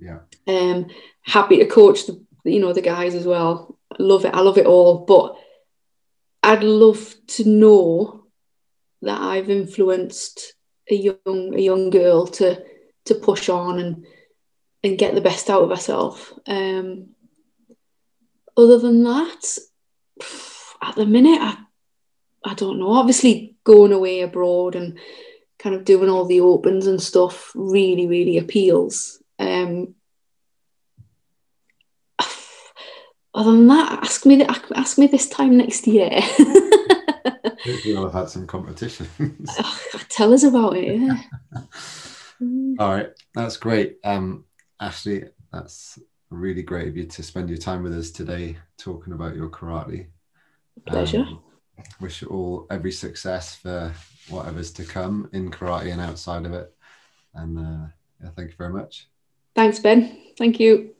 Yeah. 0.00 0.20
Um, 0.46 0.86
happy 1.22 1.58
to 1.58 1.66
coach 1.66 2.06
the 2.06 2.22
you 2.44 2.60
know 2.60 2.72
the 2.72 2.82
guys 2.82 3.14
as 3.14 3.26
well. 3.26 3.78
I 3.92 3.96
love 3.98 4.24
it. 4.24 4.34
I 4.34 4.40
love 4.40 4.58
it 4.58 4.66
all. 4.66 5.04
But 5.04 5.36
I'd 6.42 6.62
love 6.62 7.14
to 7.28 7.48
know 7.48 8.23
that 9.04 9.20
I've 9.20 9.50
influenced 9.50 10.54
a 10.90 10.94
young 10.94 11.54
a 11.54 11.60
young 11.60 11.90
girl 11.90 12.26
to 12.26 12.62
to 13.06 13.14
push 13.14 13.48
on 13.48 13.78
and 13.78 14.06
and 14.82 14.98
get 14.98 15.14
the 15.14 15.20
best 15.20 15.48
out 15.48 15.62
of 15.62 15.70
herself. 15.70 16.32
Um, 16.46 17.10
other 18.56 18.78
than 18.78 19.02
that, 19.04 19.58
at 20.82 20.94
the 20.96 21.06
minute, 21.06 21.40
I 21.40 21.56
I 22.44 22.54
don't 22.54 22.78
know. 22.78 22.92
Obviously, 22.92 23.56
going 23.64 23.92
away 23.92 24.20
abroad 24.20 24.74
and 24.74 24.98
kind 25.58 25.74
of 25.74 25.84
doing 25.84 26.10
all 26.10 26.26
the 26.26 26.40
opens 26.40 26.86
and 26.86 27.02
stuff 27.02 27.52
really, 27.54 28.06
really 28.06 28.36
appeals. 28.36 29.22
Um, 29.38 29.94
other 33.34 33.52
than 33.52 33.66
that, 33.68 33.92
ask 34.02 34.26
me 34.26 34.44
ask 34.44 34.98
me 34.98 35.06
this 35.06 35.28
time 35.28 35.56
next 35.56 35.86
year. 35.86 36.20
You'll 37.84 38.04
have 38.04 38.12
had 38.12 38.28
some 38.28 38.46
competitions. 38.46 39.50
Tell 40.08 40.32
us 40.32 40.42
about 40.42 40.76
it. 40.76 41.00
Yeah. 41.00 41.22
All 42.78 42.90
right, 42.94 43.10
that's 43.34 43.56
great, 43.56 43.98
um, 44.04 44.44
Ashley. 44.80 45.24
That's 45.52 45.98
really 46.30 46.62
great 46.62 46.88
of 46.88 46.96
you 46.96 47.04
to 47.06 47.22
spend 47.22 47.48
your 47.48 47.58
time 47.58 47.82
with 47.82 47.96
us 47.96 48.10
today, 48.10 48.56
talking 48.76 49.12
about 49.12 49.36
your 49.36 49.48
karate. 49.48 50.08
Pleasure. 50.84 51.20
Um, 51.20 51.40
wish 52.00 52.22
you 52.22 52.28
all 52.28 52.66
every 52.70 52.92
success 52.92 53.54
for 53.54 53.92
whatever's 54.28 54.72
to 54.72 54.84
come 54.84 55.28
in 55.32 55.50
karate 55.50 55.92
and 55.92 56.00
outside 56.00 56.46
of 56.46 56.52
it. 56.52 56.74
And 57.34 57.58
uh, 57.58 57.86
yeah, 58.22 58.30
thank 58.36 58.50
you 58.50 58.56
very 58.56 58.72
much. 58.72 59.08
Thanks, 59.54 59.78
Ben. 59.78 60.18
Thank 60.36 60.60
you. 60.60 60.94